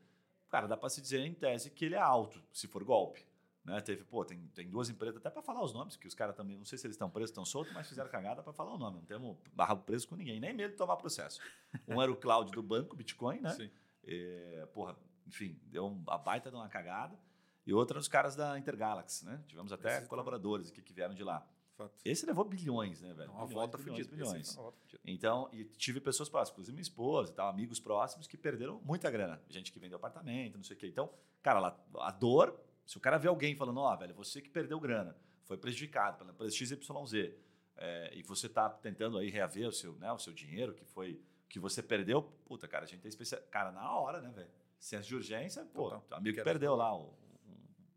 Cara, 0.48 0.66
dá 0.66 0.76
para 0.76 0.88
se 0.88 1.00
dizer 1.00 1.20
em 1.20 1.34
tese 1.34 1.70
que 1.70 1.84
ele 1.84 1.94
é 1.94 2.00
alto, 2.00 2.42
se 2.52 2.66
for 2.66 2.82
golpe. 2.82 3.26
Né? 3.64 3.80
Teve, 3.80 4.04
pô, 4.04 4.24
tem, 4.24 4.38
tem 4.54 4.70
duas 4.70 4.88
empresas, 4.88 5.18
até 5.18 5.28
para 5.28 5.42
falar 5.42 5.62
os 5.62 5.74
nomes, 5.74 5.96
que 5.96 6.06
os 6.06 6.14
caras 6.14 6.34
também, 6.34 6.56
não 6.56 6.64
sei 6.64 6.78
se 6.78 6.86
eles 6.86 6.94
estão 6.94 7.10
presos, 7.10 7.30
estão 7.30 7.44
soltos, 7.44 7.74
mas 7.74 7.86
fizeram 7.86 8.08
cagada 8.08 8.42
para 8.42 8.52
falar 8.52 8.72
o 8.72 8.78
nome. 8.78 8.98
Não 8.98 9.04
temos 9.04 9.36
barra 9.52 9.76
preso 9.76 10.08
com 10.08 10.16
ninguém, 10.16 10.40
nem 10.40 10.54
medo 10.54 10.70
de 10.70 10.76
tomar 10.76 10.96
processo. 10.96 11.40
Um 11.86 12.00
era 12.00 12.10
o 12.10 12.16
cloud 12.16 12.50
do 12.52 12.62
banco, 12.62 12.96
Bitcoin, 12.96 13.40
né? 13.40 13.50
Sim. 13.50 13.70
É, 14.04 14.68
porra, 14.72 14.96
enfim, 15.26 15.60
deu 15.64 15.88
uma 15.88 16.16
baita 16.16 16.48
de 16.48 16.56
uma 16.56 16.68
cagada 16.68 17.18
e 17.66 17.74
outra 17.74 17.98
nos 17.98 18.08
caras 18.08 18.36
da 18.36 18.58
Intergalaxy, 18.58 19.24
né? 19.24 19.42
Tivemos 19.48 19.72
até 19.72 19.98
Esse 19.98 20.06
colaboradores 20.06 20.70
aqui 20.70 20.80
que 20.80 20.92
vieram 20.92 21.14
de 21.14 21.24
lá. 21.24 21.46
Fato. 21.76 21.92
Esse 22.04 22.24
levou 22.24 22.44
bilhões, 22.44 23.02
né, 23.02 23.12
velho? 23.12 23.30
Uma 23.30 23.46
bilhões, 23.46 23.52
volta 23.52 23.76
bilhões, 23.76 24.06
bilhões. 24.06 24.58
Então, 25.04 25.48
e 25.52 25.64
tive 25.64 26.00
pessoas 26.00 26.28
próximas, 26.28 26.52
inclusive 26.54 26.74
minha 26.74 26.82
esposa 26.82 27.32
e 27.32 27.34
tal, 27.34 27.48
amigos 27.48 27.78
próximos 27.78 28.26
que 28.26 28.36
perderam 28.36 28.80
muita 28.82 29.10
grana. 29.10 29.42
Gente 29.50 29.70
que 29.70 29.78
vendeu 29.78 29.96
apartamento, 29.96 30.56
não 30.56 30.64
sei 30.64 30.74
o 30.74 30.78
quê. 30.78 30.86
Então, 30.86 31.12
cara, 31.42 31.76
a 31.98 32.10
dor, 32.12 32.58
se 32.86 32.96
o 32.96 33.00
cara 33.00 33.18
vê 33.18 33.28
alguém 33.28 33.54
falando, 33.54 33.80
ó, 33.80 33.92
oh, 33.92 33.98
velho, 33.98 34.14
você 34.14 34.40
que 34.40 34.48
perdeu 34.48 34.80
grana, 34.80 35.14
foi 35.44 35.58
prejudicado 35.58 36.16
pela 36.16 36.30
empresa 36.30 36.56
XYZ, 36.56 37.34
é, 37.76 38.10
e 38.14 38.22
você 38.22 38.46
está 38.46 38.70
tentando 38.70 39.18
aí 39.18 39.28
reaver 39.28 39.68
o 39.68 39.72
seu, 39.72 39.92
né, 39.96 40.10
o 40.10 40.18
seu 40.18 40.32
dinheiro 40.32 40.72
que 40.72 40.84
foi 40.84 41.20
que 41.48 41.60
você 41.60 41.82
perdeu, 41.82 42.22
puta, 42.44 42.66
cara, 42.66 42.84
a 42.84 42.88
gente 42.88 43.00
tem 43.00 43.08
especial. 43.08 43.40
Cara, 43.50 43.70
na 43.70 43.96
hora, 43.96 44.20
né, 44.20 44.30
velho? 44.30 44.50
Senso 44.78 45.08
de 45.08 45.14
urgência, 45.14 45.64
pô, 45.66 45.88
então, 45.88 46.18
amigo 46.18 46.36
que 46.36 46.42
perdeu 46.42 46.74
lá 46.74 46.94
o 46.94 47.14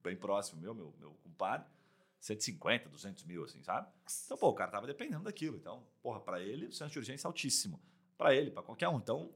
bem 0.03 0.15
próximo 0.15 0.61
meu, 0.61 0.73
meu, 0.73 0.93
meu 0.99 1.11
compadre, 1.23 1.67
150, 2.19 2.89
200 2.89 3.23
mil, 3.23 3.43
assim, 3.43 3.63
sabe? 3.63 3.87
Então, 4.25 4.37
pô, 4.37 4.49
o 4.49 4.53
cara 4.53 4.69
tava 4.69 4.85
dependendo 4.85 5.23
daquilo. 5.23 5.57
Então, 5.57 5.85
porra, 6.01 6.19
para 6.19 6.41
ele, 6.41 6.67
o 6.67 6.71
senso 6.71 6.91
de 6.91 6.99
urgência 6.99 7.27
é 7.27 7.29
altíssimo. 7.29 7.79
Para 8.17 8.35
ele, 8.35 8.51
para 8.51 8.61
qualquer 8.61 8.89
um. 8.89 8.97
Então, 8.97 9.33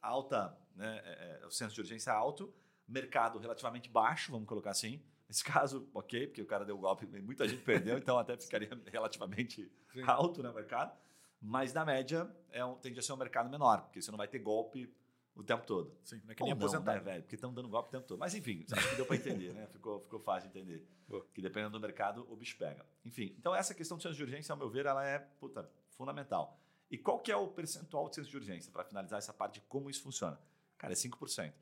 alta, 0.00 0.56
né? 0.74 1.00
É, 1.04 1.40
é, 1.42 1.46
o 1.46 1.50
senso 1.50 1.74
de 1.74 1.80
urgência 1.80 2.10
é 2.10 2.14
alto, 2.14 2.52
mercado 2.86 3.38
relativamente 3.38 3.88
baixo, 3.88 4.30
vamos 4.30 4.46
colocar 4.46 4.70
assim. 4.70 5.02
Nesse 5.28 5.42
caso, 5.44 5.88
ok, 5.94 6.26
porque 6.26 6.42
o 6.42 6.46
cara 6.46 6.64
deu 6.64 6.76
golpe, 6.78 7.06
muita 7.06 7.48
gente 7.48 7.62
perdeu, 7.62 7.96
então 7.96 8.18
até 8.18 8.36
ficaria 8.36 8.68
relativamente 8.86 9.70
Sim. 9.92 10.02
alto 10.02 10.42
no 10.42 10.48
né, 10.50 10.54
mercado. 10.54 10.96
Mas, 11.40 11.72
na 11.72 11.84
média, 11.84 12.30
é 12.50 12.64
um, 12.64 12.76
tende 12.76 12.98
a 12.98 13.02
ser 13.02 13.12
um 13.12 13.16
mercado 13.16 13.48
menor, 13.48 13.82
porque 13.82 14.00
você 14.00 14.10
não 14.10 14.18
vai 14.18 14.28
ter 14.28 14.38
golpe 14.38 14.92
o 15.36 15.44
tempo 15.44 15.66
todo. 15.66 15.94
Sim, 16.02 16.20
não 16.24 16.32
é 16.32 16.34
que 16.34 16.42
nem 16.42 16.52
aposentar. 16.52 16.94
Né, 16.94 17.00
velho? 17.00 17.22
Porque 17.22 17.34
estão 17.34 17.52
dando 17.52 17.68
golpe 17.68 17.90
o 17.90 17.92
tempo 17.92 18.06
todo. 18.06 18.18
Mas 18.18 18.34
enfim, 18.34 18.64
acho 18.72 18.90
que 18.90 18.96
deu 18.96 19.04
para 19.04 19.16
entender, 19.16 19.52
né? 19.52 19.66
Ficou, 19.66 20.00
ficou 20.00 20.18
fácil 20.18 20.50
de 20.50 20.58
entender. 20.58 20.84
Boa. 21.06 21.24
Que 21.34 21.42
dependendo 21.42 21.72
do 21.72 21.80
mercado, 21.80 22.26
o 22.30 22.34
bicho 22.34 22.56
pega. 22.56 22.84
Enfim, 23.04 23.34
então 23.38 23.54
essa 23.54 23.74
questão 23.74 23.98
de 23.98 24.02
senso 24.02 24.16
de 24.16 24.22
urgência, 24.22 24.52
ao 24.52 24.56
meu 24.56 24.70
ver, 24.70 24.86
ela 24.86 25.06
é 25.06 25.18
puta, 25.18 25.70
fundamental. 25.90 26.58
E 26.90 26.96
qual 26.96 27.18
que 27.20 27.30
é 27.30 27.36
o 27.36 27.48
percentual 27.48 28.08
de 28.08 28.16
senso 28.16 28.30
de 28.30 28.36
urgência? 28.36 28.72
Para 28.72 28.82
finalizar 28.84 29.18
essa 29.18 29.32
parte 29.32 29.54
de 29.54 29.60
como 29.66 29.90
isso 29.90 30.02
funciona. 30.02 30.40
Cara, 30.78 30.94
é 30.94 30.96
5%. 30.96 31.52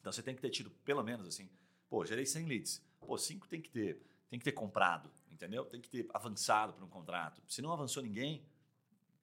Então 0.00 0.10
você 0.10 0.22
tem 0.22 0.34
que 0.34 0.40
ter 0.40 0.50
tido, 0.50 0.70
pelo 0.84 1.02
menos 1.02 1.26
assim, 1.26 1.50
pô, 1.90 2.06
gerei 2.06 2.24
100 2.24 2.46
leads. 2.46 2.82
Pô, 3.00 3.18
5 3.18 3.48
tem 3.48 3.60
que 3.60 3.68
ter, 3.68 4.02
tem 4.30 4.38
que 4.38 4.44
ter 4.44 4.52
comprado, 4.52 5.10
entendeu? 5.30 5.64
Tem 5.66 5.80
que 5.80 5.90
ter 5.90 6.08
avançado 6.14 6.72
para 6.72 6.84
um 6.84 6.88
contrato. 6.88 7.42
Se 7.48 7.60
não 7.60 7.72
avançou 7.72 8.02
ninguém, 8.02 8.46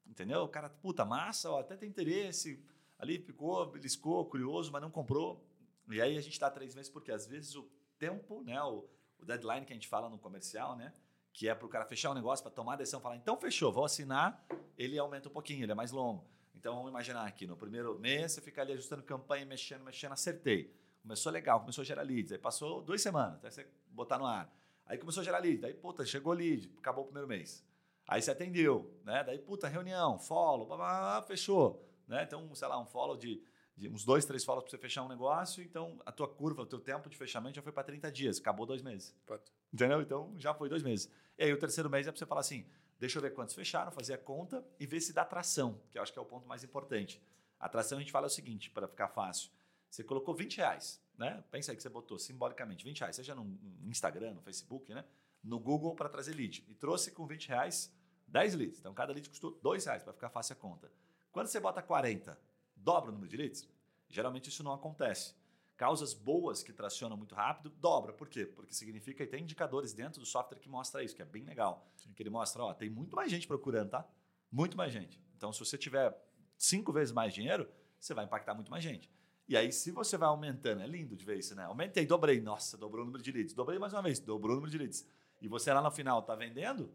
entendeu? 0.06 0.44
O 0.44 0.50
cara, 0.50 0.70
puta, 0.70 1.04
massa, 1.06 1.50
ó, 1.50 1.60
até 1.60 1.76
tem 1.76 1.90
interesse, 1.90 2.64
ali 3.06 3.20
ficou, 3.20 3.66
beliscou, 3.68 4.26
curioso, 4.26 4.72
mas 4.72 4.82
não 4.82 4.90
comprou. 4.90 5.48
E 5.90 6.02
aí 6.02 6.18
a 6.18 6.22
gente 6.22 6.34
está 6.34 6.50
três 6.50 6.74
meses, 6.76 6.90
porque 6.90 7.12
às 7.12 7.28
vezes 7.28 7.56
o 7.56 7.70
tempo, 7.98 8.42
né, 8.42 8.62
o, 8.64 8.86
o 9.20 9.26
deadline 9.26 9.66
que 9.66 9.72
a 9.72 9.76
gente 9.76 9.88
fala 9.88 10.10
no 10.10 10.18
comercial, 10.18 10.76
né, 10.76 10.92
que 11.32 11.48
é 11.48 11.54
para 11.54 11.66
o 11.66 11.70
cara 11.70 11.86
fechar 11.86 12.12
o 12.12 12.14
negócio, 12.14 12.44
para 12.44 12.52
tomar 12.52 12.74
a 12.74 12.78
decisão, 12.78 13.00
falar, 13.00 13.16
então 13.16 13.38
fechou, 13.38 13.72
vou 13.72 13.86
assinar, 13.86 14.46
ele 14.78 14.98
aumenta 14.98 15.30
um 15.30 15.32
pouquinho, 15.32 15.64
ele 15.64 15.72
é 15.72 15.76
mais 15.76 15.92
longo. 15.92 16.26
Então 16.56 16.74
vamos 16.76 16.90
imaginar 16.90 17.26
aqui, 17.28 17.46
no 17.46 17.56
primeiro 17.56 17.98
mês 18.00 18.32
você 18.32 18.42
fica 18.42 18.62
ali 18.62 18.74
ajustando 18.74 19.04
campanha, 19.04 19.46
mexendo, 19.46 19.84
mexendo, 19.84 20.14
acertei. 20.14 20.74
Começou 21.02 21.32
legal, 21.32 21.60
começou 21.60 21.84
a 21.84 21.86
gerar 21.86 22.02
leads, 22.02 22.32
aí 22.32 22.40
passou 22.40 22.82
duas 22.82 23.02
semanas, 23.02 23.36
até 23.36 23.52
você 23.52 23.68
botar 23.92 24.18
no 24.18 24.26
ar. 24.26 24.52
Aí 24.88 24.98
começou 24.98 25.22
a 25.22 25.24
gerar 25.24 25.40
leads, 25.40 25.64
aí 25.64 25.74
puta, 25.74 26.04
chegou 26.06 26.34
lead, 26.34 26.74
acabou 26.80 27.04
o 27.04 27.08
primeiro 27.08 27.28
mês. 27.28 27.64
Aí 28.08 28.22
você 28.22 28.32
atendeu, 28.32 29.00
né? 29.04 29.24
Daí 29.24 29.40
puta, 29.40 29.68
reunião, 29.68 30.18
follow, 30.20 30.66
blá, 30.66 30.78
blá, 30.78 31.00
blá, 31.00 31.22
fechou. 31.24 31.85
Né? 32.08 32.24
Então, 32.24 32.54
sei 32.54 32.68
lá, 32.68 32.80
um 32.80 32.86
follow 32.86 33.18
de, 33.18 33.42
de 33.76 33.90
uns 33.90 34.06
dois, 34.06 34.26
três 34.26 34.44
follows 34.44 34.64
para 34.64 34.72
você 34.72 34.78
fechar 34.78 35.04
um 35.04 35.08
negócio, 35.08 35.64
então 35.64 36.00
a 36.06 36.12
tua 36.12 36.28
curva, 36.28 36.64
o 36.64 36.66
teu 36.66 36.80
tempo 36.80 37.10
de 37.10 37.18
fechamento 37.18 37.56
já 37.56 37.62
foi 37.62 37.72
para 37.72 37.84
30 37.84 38.12
dias, 38.12 38.40
acabou 38.40 38.66
dois 38.66 38.82
meses. 38.82 39.16
Fato. 39.26 39.52
Entendeu? 39.74 40.02
Então 40.02 40.34
já 40.38 40.54
foi 40.54 40.70
dois 40.70 40.84
meses. 40.84 41.10
E 41.38 41.44
aí 41.44 41.54
o 41.54 41.60
terceiro 41.60 41.90
mês 41.90 42.08
é 42.08 42.12
para 42.12 42.20
você 42.20 42.26
falar 42.26 42.42
assim: 42.42 42.66
deixa 43.00 43.18
eu 43.18 43.22
ver 43.22 43.34
quantos 43.34 43.54
fecharam, 43.56 43.92
fazer 43.92 44.14
a 44.14 44.18
conta 44.18 44.66
e 44.80 44.86
ver 44.86 45.02
se 45.02 45.12
dá 45.12 45.26
tração, 45.26 45.82
que 45.92 45.98
eu 45.98 46.02
acho 46.02 46.14
que 46.14 46.20
é 46.20 46.22
o 46.22 46.26
ponto 46.26 46.48
mais 46.48 46.64
importante. 46.64 47.22
A 47.60 47.68
tração 47.68 47.98
a 47.98 48.02
gente 48.02 48.12
fala 48.12 48.28
o 48.28 48.30
seguinte, 48.30 48.70
para 48.70 48.88
ficar 48.88 49.08
fácil. 49.08 49.50
Você 49.90 50.04
colocou 50.04 50.36
20 50.36 50.58
reais, 50.58 51.02
né? 51.18 51.44
Pensa 51.50 51.72
aí 51.72 51.76
que 51.78 51.82
você 51.82 51.90
botou 51.90 52.20
simbolicamente 52.20 52.84
20 52.84 53.00
reais, 53.00 53.16
seja 53.16 53.34
no 53.34 53.58
Instagram, 53.84 54.34
no 54.34 54.42
Facebook, 54.42 54.94
né? 54.94 55.06
No 55.44 55.60
Google 55.60 55.96
para 55.96 56.10
trazer 56.10 56.34
lead. 56.34 56.66
E 56.68 56.74
trouxe 56.74 57.12
com 57.12 57.26
20 57.26 57.48
reais 57.48 57.94
10 58.28 58.56
leads. 58.56 58.80
Então 58.80 58.94
cada 58.94 59.14
lead 59.14 59.30
custou 59.30 59.52
2 59.62 59.86
reais 59.86 60.04
para 60.04 60.14
ficar 60.14 60.30
fácil 60.30 60.54
a 60.54 60.56
conta. 60.56 60.92
Quando 61.36 61.48
você 61.48 61.60
bota 61.60 61.82
40, 61.82 62.40
dobra 62.78 63.10
o 63.10 63.14
número 63.14 63.30
de 63.30 63.36
leads? 63.36 63.68
Geralmente 64.08 64.48
isso 64.48 64.64
não 64.64 64.72
acontece. 64.72 65.36
Causas 65.76 66.14
boas 66.14 66.64
que 66.64 66.72
tracionam 66.72 67.18
muito 67.18 67.36
rápido, 67.36 67.70
dobra. 67.72 68.14
Por 68.14 68.30
quê? 68.30 68.46
Porque 68.46 68.74
significa 68.74 69.26
que 69.26 69.30
tem 69.30 69.44
indicadores 69.44 69.92
dentro 69.92 70.22
do 70.22 70.26
software 70.26 70.62
que 70.62 70.70
mostra 70.70 71.04
isso, 71.04 71.14
que 71.14 71.22
é 71.22 71.26
bem 71.26 71.44
legal. 71.44 71.92
Sim. 71.98 72.14
Que 72.14 72.24
ele 72.24 72.30
mostra, 72.30 72.64
ó, 72.64 72.74
tem 72.74 72.90
muito 72.90 73.18
mais 73.18 73.30
gente 73.30 73.50
procurando, 73.50 73.90
tá? 73.90 74.08
Muito 74.50 74.78
mais 74.78 74.94
gente. 74.94 75.22
Então, 75.36 75.52
se 75.52 75.60
você 75.60 75.78
tiver 75.78 76.18
cinco 76.58 76.94
vezes 76.94 77.12
mais 77.12 77.34
dinheiro, 77.34 77.70
você 78.00 78.14
vai 78.14 78.24
impactar 78.24 78.54
muito 78.54 78.72
mais 78.72 78.82
gente. 78.82 79.12
E 79.46 79.58
aí, 79.58 79.74
se 79.74 79.92
você 79.92 80.18
vai 80.18 80.30
aumentando, 80.30 80.84
é 80.84 80.88
lindo 80.88 81.18
de 81.18 81.26
ver 81.26 81.38
isso, 81.38 81.54
né? 81.54 81.66
Aumentei, 81.66 82.06
dobrei. 82.06 82.40
Nossa, 82.40 82.78
dobrou 82.78 83.02
o 83.02 83.06
número 83.08 83.22
de 83.22 83.34
leads. 83.34 83.54
Dobrei 83.54 83.78
mais 83.78 83.92
uma 83.92 84.02
vez, 84.02 84.22
dobrou 84.22 84.54
o 84.54 84.56
número 84.56 84.72
de 84.72 84.78
leads. 84.78 85.06
E 85.42 85.50
você 85.50 85.74
lá 85.74 85.82
no 85.82 85.92
final 85.92 86.22
tá 86.22 86.34
vendendo, 86.34 86.90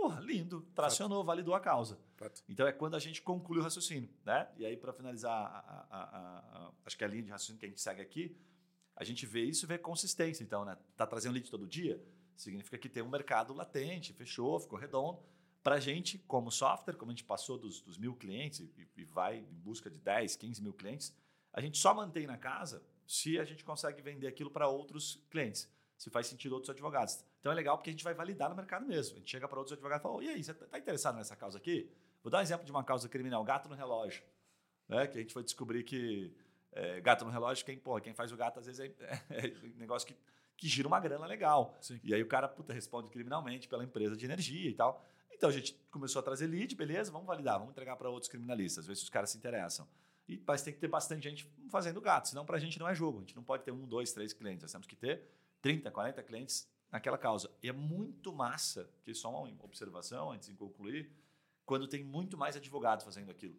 porra, 0.00 0.20
lindo, 0.20 0.62
tracionou, 0.74 1.18
Fato. 1.18 1.26
validou 1.26 1.54
a 1.54 1.60
causa. 1.60 1.98
Fato. 2.16 2.42
Então 2.48 2.66
é 2.66 2.72
quando 2.72 2.94
a 2.94 2.98
gente 2.98 3.20
conclui 3.20 3.58
o 3.58 3.62
raciocínio, 3.62 4.08
né? 4.24 4.48
E 4.56 4.64
aí, 4.64 4.74
para 4.74 4.94
finalizar, 4.94 5.30
a, 5.30 5.86
a, 5.90 6.02
a, 6.02 6.72
acho 6.86 6.96
que 6.96 7.04
a 7.04 7.06
linha 7.06 7.22
de 7.22 7.30
raciocínio 7.30 7.60
que 7.60 7.66
a 7.66 7.68
gente 7.68 7.80
segue 7.80 8.00
aqui, 8.00 8.34
a 8.96 9.04
gente 9.04 9.26
vê 9.26 9.44
isso 9.44 9.66
e 9.66 9.68
vê 9.68 9.76
consistência. 9.76 10.42
Então, 10.42 10.64
né? 10.64 10.78
Tá 10.96 11.06
trazendo 11.06 11.34
lead 11.34 11.50
todo 11.50 11.66
dia, 11.66 12.02
significa 12.34 12.78
que 12.78 12.88
tem 12.88 13.02
um 13.02 13.10
mercado 13.10 13.52
latente, 13.52 14.14
fechou, 14.14 14.58
ficou 14.58 14.78
redondo. 14.78 15.20
Para 15.62 15.74
a 15.74 15.80
gente, 15.80 16.18
como 16.20 16.50
software, 16.50 16.96
como 16.96 17.10
a 17.10 17.14
gente 17.14 17.24
passou 17.24 17.58
dos, 17.58 17.82
dos 17.82 17.98
mil 17.98 18.14
clientes 18.14 18.60
e, 18.60 18.88
e, 18.96 19.04
vai 19.04 19.40
em 19.40 19.60
busca 19.60 19.90
de 19.90 19.98
10, 19.98 20.36
15 20.36 20.62
mil 20.62 20.72
clientes, 20.72 21.14
a 21.52 21.60
gente 21.60 21.76
só 21.76 21.92
mantém 21.92 22.26
na 22.26 22.38
casa 22.38 22.82
se 23.06 23.38
a 23.38 23.44
gente 23.44 23.62
consegue 23.62 24.00
vender 24.00 24.26
aquilo 24.26 24.50
para 24.50 24.66
outros 24.66 25.22
clientes, 25.30 25.68
se 25.98 26.08
faz 26.08 26.28
sentido 26.28 26.52
outros 26.54 26.70
advogados. 26.70 27.22
Então 27.40 27.50
é 27.50 27.54
legal 27.54 27.76
porque 27.76 27.90
a 27.90 27.92
gente 27.92 28.04
vai 28.04 28.14
validar 28.14 28.50
no 28.50 28.54
mercado 28.54 28.86
mesmo. 28.86 29.16
A 29.16 29.18
gente 29.18 29.30
chega 29.30 29.48
para 29.48 29.58
outros 29.58 29.72
advogados 29.72 30.02
e 30.02 30.04
fala: 30.04 30.14
oh, 30.14 30.22
e 30.22 30.28
aí, 30.28 30.44
você 30.44 30.52
está 30.52 30.78
interessado 30.78 31.16
nessa 31.16 31.34
causa 31.34 31.58
aqui? 31.58 31.90
Vou 32.22 32.30
dar 32.30 32.38
um 32.38 32.42
exemplo 32.42 32.64
de 32.64 32.70
uma 32.70 32.84
causa 32.84 33.08
criminal: 33.08 33.42
gato 33.42 33.68
no 33.68 33.74
relógio. 33.74 34.22
Né? 34.88 35.06
Que 35.06 35.18
a 35.18 35.20
gente 35.22 35.32
foi 35.32 35.42
descobrir 35.42 35.82
que 35.82 36.34
é, 36.72 37.00
gato 37.00 37.24
no 37.24 37.30
relógio, 37.30 37.64
quem, 37.64 37.78
porra, 37.78 38.00
quem 38.00 38.12
faz 38.12 38.30
o 38.30 38.36
gato 38.36 38.60
às 38.60 38.66
vezes 38.66 38.80
é, 38.80 38.86
é, 39.30 39.46
é 39.48 39.74
um 39.74 39.78
negócio 39.78 40.06
que, 40.06 40.16
que 40.56 40.68
gira 40.68 40.86
uma 40.86 41.00
grana 41.00 41.26
legal. 41.26 41.76
Sim. 41.80 41.98
E 42.04 42.14
aí 42.14 42.22
o 42.22 42.28
cara 42.28 42.46
puta, 42.46 42.72
responde 42.72 43.08
criminalmente 43.08 43.68
pela 43.68 43.82
empresa 43.82 44.16
de 44.16 44.24
energia 44.24 44.70
e 44.70 44.74
tal. 44.74 45.02
Então 45.32 45.48
a 45.48 45.52
gente 45.52 45.74
começou 45.90 46.20
a 46.20 46.22
trazer 46.22 46.46
lead, 46.46 46.74
beleza, 46.76 47.10
vamos 47.10 47.26
validar, 47.26 47.58
vamos 47.58 47.72
entregar 47.72 47.96
para 47.96 48.10
outros 48.10 48.30
criminalistas, 48.30 48.86
ver 48.86 48.94
se 48.94 49.04
os 49.04 49.08
caras 49.08 49.30
se 49.30 49.38
interessam. 49.38 49.88
E, 50.28 50.40
mas 50.46 50.62
tem 50.62 50.74
que 50.74 50.78
ter 50.78 50.88
bastante 50.88 51.22
gente 51.22 51.50
fazendo 51.70 52.00
gato, 52.00 52.28
senão 52.28 52.44
para 52.44 52.56
a 52.56 52.60
gente 52.60 52.78
não 52.78 52.86
é 52.86 52.94
jogo. 52.94 53.18
A 53.18 53.20
gente 53.22 53.34
não 53.34 53.42
pode 53.42 53.64
ter 53.64 53.72
um, 53.72 53.86
dois, 53.86 54.12
três 54.12 54.34
clientes. 54.34 54.62
Nós 54.62 54.72
temos 54.72 54.86
que 54.86 54.94
ter 54.94 55.22
30, 55.62 55.90
40 55.90 56.22
clientes 56.22 56.68
naquela 56.90 57.18
causa. 57.18 57.50
E 57.62 57.68
é 57.68 57.72
muito 57.72 58.32
massa, 58.32 58.90
que 59.02 59.14
só 59.14 59.30
uma 59.30 59.64
observação 59.64 60.32
antes 60.32 60.48
de 60.48 60.54
concluir, 60.54 61.10
quando 61.64 61.86
tem 61.86 62.02
muito 62.02 62.36
mais 62.36 62.56
advogados 62.56 63.04
fazendo 63.04 63.30
aquilo. 63.30 63.56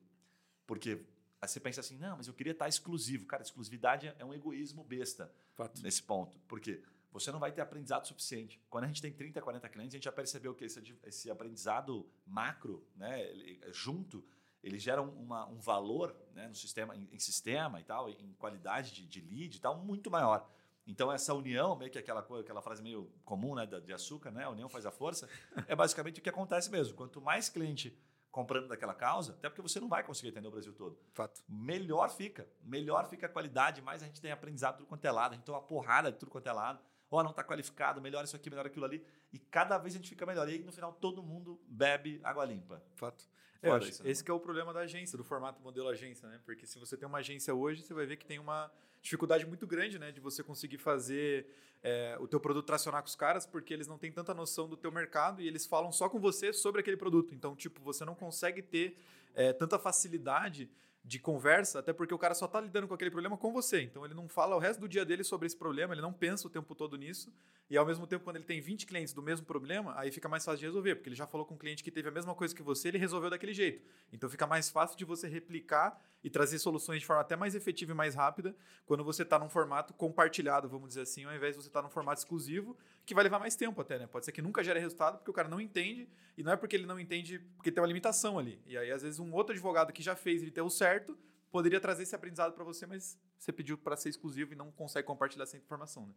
Porque 0.68 1.06
você 1.42 1.60
pensa 1.60 1.82
assim, 1.82 1.98
não, 1.98 2.18
mas 2.18 2.28
eu 2.28 2.34
queria 2.34 2.52
estar 2.52 2.68
exclusivo. 2.68 3.26
Cara, 3.26 3.42
exclusividade 3.42 4.14
é 4.18 4.26
um 4.26 4.34
egoísmo 4.34 4.84
besta 4.84 5.34
Fato. 5.56 5.82
nesse 5.82 6.04
ponto. 6.04 6.38
Por 6.42 6.60
quê? 6.60 6.84
você 7.12 7.32
não 7.32 7.40
vai 7.40 7.52
ter 7.52 7.62
aprendizado 7.62 8.08
suficiente. 8.08 8.60
Quando 8.70 8.86
a 8.86 8.88
gente 8.88 9.02
tem 9.02 9.12
30, 9.12 9.42
40 9.42 9.70
clientes, 9.70 9.94
a 9.94 9.98
gente 9.98 10.06
já 10.06 10.12
percebeu 10.12 10.56
que 10.56 10.66
esse, 10.66 10.98
esse 11.04 11.30
aprendizado 11.30 12.10
macro, 12.26 12.86
né, 12.96 13.30
ele, 13.30 13.60
junto, 13.74 14.24
ele 14.64 14.80
gera 14.80 15.02
uma, 15.02 15.46
um 15.48 15.60
valor 15.60 16.16
né, 16.34 16.48
no 16.48 16.56
sistema, 16.56 16.96
em, 16.96 17.08
em, 17.12 17.20
sistema 17.20 17.80
e 17.82 17.84
tal, 17.84 18.10
em 18.10 18.34
qualidade 18.40 18.94
de, 18.94 19.06
de 19.06 19.22
lead 19.22 19.58
e 19.58 19.60
tal, 19.60 19.78
muito 19.84 20.10
maior. 20.10 20.50
Então, 20.86 21.12
essa 21.12 21.34
união, 21.34 21.76
meio 21.76 21.92
que 21.92 21.98
aquela, 21.98 22.24
coisa, 22.24 22.44
aquela 22.44 22.62
frase 22.62 22.82
meio 22.82 23.12
comum 23.24 23.56
né, 23.56 23.66
de 23.66 23.94
açúcar, 23.94 24.32
né, 24.32 24.44
a 24.44 24.50
união 24.50 24.68
faz 24.68 24.86
a 24.86 24.92
força, 24.92 25.30
é 25.68 25.76
basicamente 25.76 26.20
o 26.20 26.24
que 26.24 26.30
acontece 26.30 26.72
mesmo. 26.72 26.96
Quanto 26.96 27.22
mais 27.22 27.50
cliente 27.50 27.98
comprando 28.32 28.68
daquela 28.68 28.94
causa, 28.94 29.34
até 29.34 29.50
porque 29.50 29.62
você 29.62 29.80
não 29.80 29.90
vai 29.90 30.04
conseguir 30.04 30.30
atender 30.30 30.48
o 30.48 30.52
Brasil 30.52 30.74
todo. 30.74 30.98
Fato. 31.14 31.42
Melhor 31.48 32.10
fica. 32.10 32.48
Melhor 32.64 33.08
fica 33.10 33.26
a 33.26 33.30
qualidade, 33.30 33.82
mais 33.82 34.02
a 34.02 34.06
gente 34.06 34.22
tem 34.22 34.32
aprendizado 34.32 34.78
tudo 34.78 34.88
quanto 34.88 35.04
é 35.06 35.12
lado, 35.12 35.34
a 35.34 35.36
gente 35.36 35.44
tem 35.44 35.54
uma 35.54 35.62
porrada 35.62 36.12
de 36.12 36.18
tudo 36.18 36.32
quanto 36.32 36.48
é 36.48 36.54
lado 36.54 36.80
ó, 37.12 37.20
oh, 37.20 37.24
não 37.24 37.32
está 37.32 37.44
qualificado, 37.44 38.02
melhor 38.02 38.24
isso 38.24 38.36
aqui, 38.36 38.50
melhor 38.50 38.66
aquilo 38.66 38.86
ali. 38.86 39.06
E 39.34 39.38
cada 39.38 39.78
vez 39.78 39.94
a 39.94 39.98
gente 39.98 40.10
fica 40.10 40.26
melhor. 40.26 40.48
E 40.48 40.54
aí, 40.54 40.64
no 40.64 40.72
final, 40.72 40.94
todo 40.94 41.22
mundo 41.22 41.62
bebe 41.68 42.22
água 42.24 42.46
limpa. 42.46 42.82
Fato. 42.96 43.30
É, 43.62 43.78
isso, 43.78 44.08
esse 44.08 44.28
é 44.28 44.34
o 44.34 44.40
problema 44.40 44.74
da 44.74 44.80
agência, 44.80 45.16
do 45.16 45.24
formato 45.24 45.62
modelo 45.62 45.88
agência, 45.90 46.28
né? 46.28 46.40
Porque 46.44 46.66
se 46.66 46.80
você 46.80 46.98
tem 46.98 47.08
uma 47.08 47.20
agência 47.20 47.54
hoje, 47.54 47.84
você 47.84 47.94
vai 47.94 48.08
ver 48.08 48.18
que 48.18 48.26
tem 48.26 48.40
uma 48.40 48.72
dificuldade 49.02 49.46
muito 49.46 49.66
grande, 49.66 49.98
né? 49.98 50.12
De 50.12 50.20
você 50.20 50.44
conseguir 50.44 50.78
fazer 50.78 51.48
é, 51.84 52.16
o 52.20 52.28
teu 52.28 52.40
produto 52.40 52.66
tracionar 52.66 53.02
com 53.02 53.08
os 53.08 53.16
caras, 53.16 53.46
porque 53.46 53.74
eles 53.74 53.88
não 53.88 53.98
têm 53.98 54.12
tanta 54.12 54.34
noção 54.34 54.68
do 54.68 54.78
teu 54.78 54.92
mercado 54.92 55.42
e 55.42 55.48
eles 55.48 55.66
falam 55.66 55.92
só 55.92 56.08
com 56.08 56.20
você 56.20 56.54
sobre 56.54 56.82
aquele 56.82 56.98
produto. 56.98 57.34
Então, 57.34 57.56
tipo, 57.56 57.82
você 57.82 58.06
não 58.06 58.16
consegue 58.16 58.62
ter 58.62 58.98
é, 59.34 59.52
tanta 59.54 59.80
facilidade 59.80 60.70
de 61.04 61.18
conversa, 61.18 61.80
até 61.80 61.92
porque 61.92 62.14
o 62.14 62.18
cara 62.18 62.36
só 62.36 62.46
está 62.46 62.62
lidando 62.62 62.88
com 62.88 62.94
aquele 62.94 63.10
problema 63.10 63.36
com 63.36 63.52
você. 63.52 63.82
Então 63.82 64.06
ele 64.06 64.14
não 64.14 64.30
fala 64.30 64.56
o 64.56 64.60
resto 64.60 64.80
do 64.80 64.88
dia 64.88 65.04
dele 65.04 65.24
sobre 65.24 65.48
esse 65.48 65.58
problema, 65.58 65.94
ele 65.94 66.02
não 66.02 66.14
pensa 66.14 66.48
o 66.48 66.50
tempo 66.50 66.76
todo 66.76 66.96
nisso. 66.96 67.34
E 67.70 67.78
ao 67.78 67.86
mesmo 67.86 68.06
tempo, 68.06 68.24
quando 68.24 68.36
ele 68.36 68.46
tem 68.46 68.62
20 68.62 68.86
clientes 68.86 69.14
do 69.14 69.22
mesmo 69.22 69.46
problema, 69.46 69.98
aí 69.98 70.12
fica 70.12 70.30
mais 70.30 70.46
fácil 70.46 70.60
de 70.60 70.66
resolver, 70.66 70.96
porque 70.96 71.10
ele 71.10 71.16
já 71.16 71.26
falou 71.26 71.46
com 71.46 71.56
um 71.56 71.58
cliente 71.58 71.84
que 71.84 71.90
teve 71.90 72.08
a 72.10 72.12
mesma 72.12 72.36
coisa 72.36 72.54
que 72.54 72.62
você, 72.62 72.90
ele 72.90 72.98
resolveu 72.98 73.30
daquele 73.30 73.54
jeito. 73.54 73.84
Então 74.14 74.30
fica 74.30 74.46
mais 74.46 74.70
fácil 74.70 74.98
de 74.98 75.06
você 75.06 75.28
replicar 75.28 76.00
e 76.24 76.30
trazer 76.30 76.60
soluções 76.60 77.00
de 77.00 77.06
forma 77.06 77.22
até 77.22 77.36
mais 77.36 77.56
efetiva 77.56 77.94
e 77.94 77.96
mais 77.96 78.14
rápida 78.14 78.56
quando 78.86 79.04
você 79.04 79.24
está 79.24 79.40
num 79.40 79.50
formato 79.50 79.94
compartilhado, 79.94 80.70
vamos 80.70 80.90
dizer 80.90 81.02
assim, 81.02 81.26
ao 81.26 81.34
invés 81.34 81.56
de 81.56 81.64
você 81.64 81.70
estar 81.70 81.80
tá 81.80 81.84
num 81.84 81.92
formato 81.92 82.20
exclusivo, 82.20 82.78
que 83.12 83.16
vai 83.16 83.26
levar 83.26 83.40
mais 83.40 83.58
tempo 83.58 83.82
até, 83.82 84.00
né? 84.00 84.08
Pode 84.08 84.24
ser 84.24 84.32
que 84.32 84.42
nunca 84.42 84.64
gere 84.64 84.80
resultado 84.80 85.18
porque 85.18 85.30
o 85.30 85.34
cara 85.34 85.50
não 85.50 85.60
entende, 85.60 86.10
e 86.38 86.44
não 86.44 86.54
é 86.54 86.56
porque 86.56 86.78
ele 86.78 86.86
não 86.86 86.98
entende, 86.98 87.40
porque 87.58 87.70
tem 87.70 87.82
uma 87.82 87.88
limitação 87.88 88.40
ali. 88.40 88.62
E 88.66 88.78
aí, 88.78 88.90
às 88.90 89.02
vezes, 89.02 89.20
um 89.20 89.34
outro 89.34 89.52
advogado 89.52 89.92
que 89.92 90.02
já 90.02 90.16
fez 90.16 90.42
e 90.42 90.50
deu 90.50 90.70
certo 90.70 91.18
poderia 91.52 91.82
trazer 91.82 92.04
esse 92.04 92.16
aprendizado 92.16 92.54
para 92.54 92.64
você, 92.64 92.86
mas 92.86 93.20
você 93.38 93.52
pediu 93.52 93.78
para 93.78 93.98
ser 93.98 94.08
exclusivo 94.08 94.54
e 94.54 94.56
não 94.56 94.72
consegue 94.72 95.06
compartilhar 95.06 95.44
essa 95.44 95.58
informação, 95.58 96.08
né? 96.08 96.14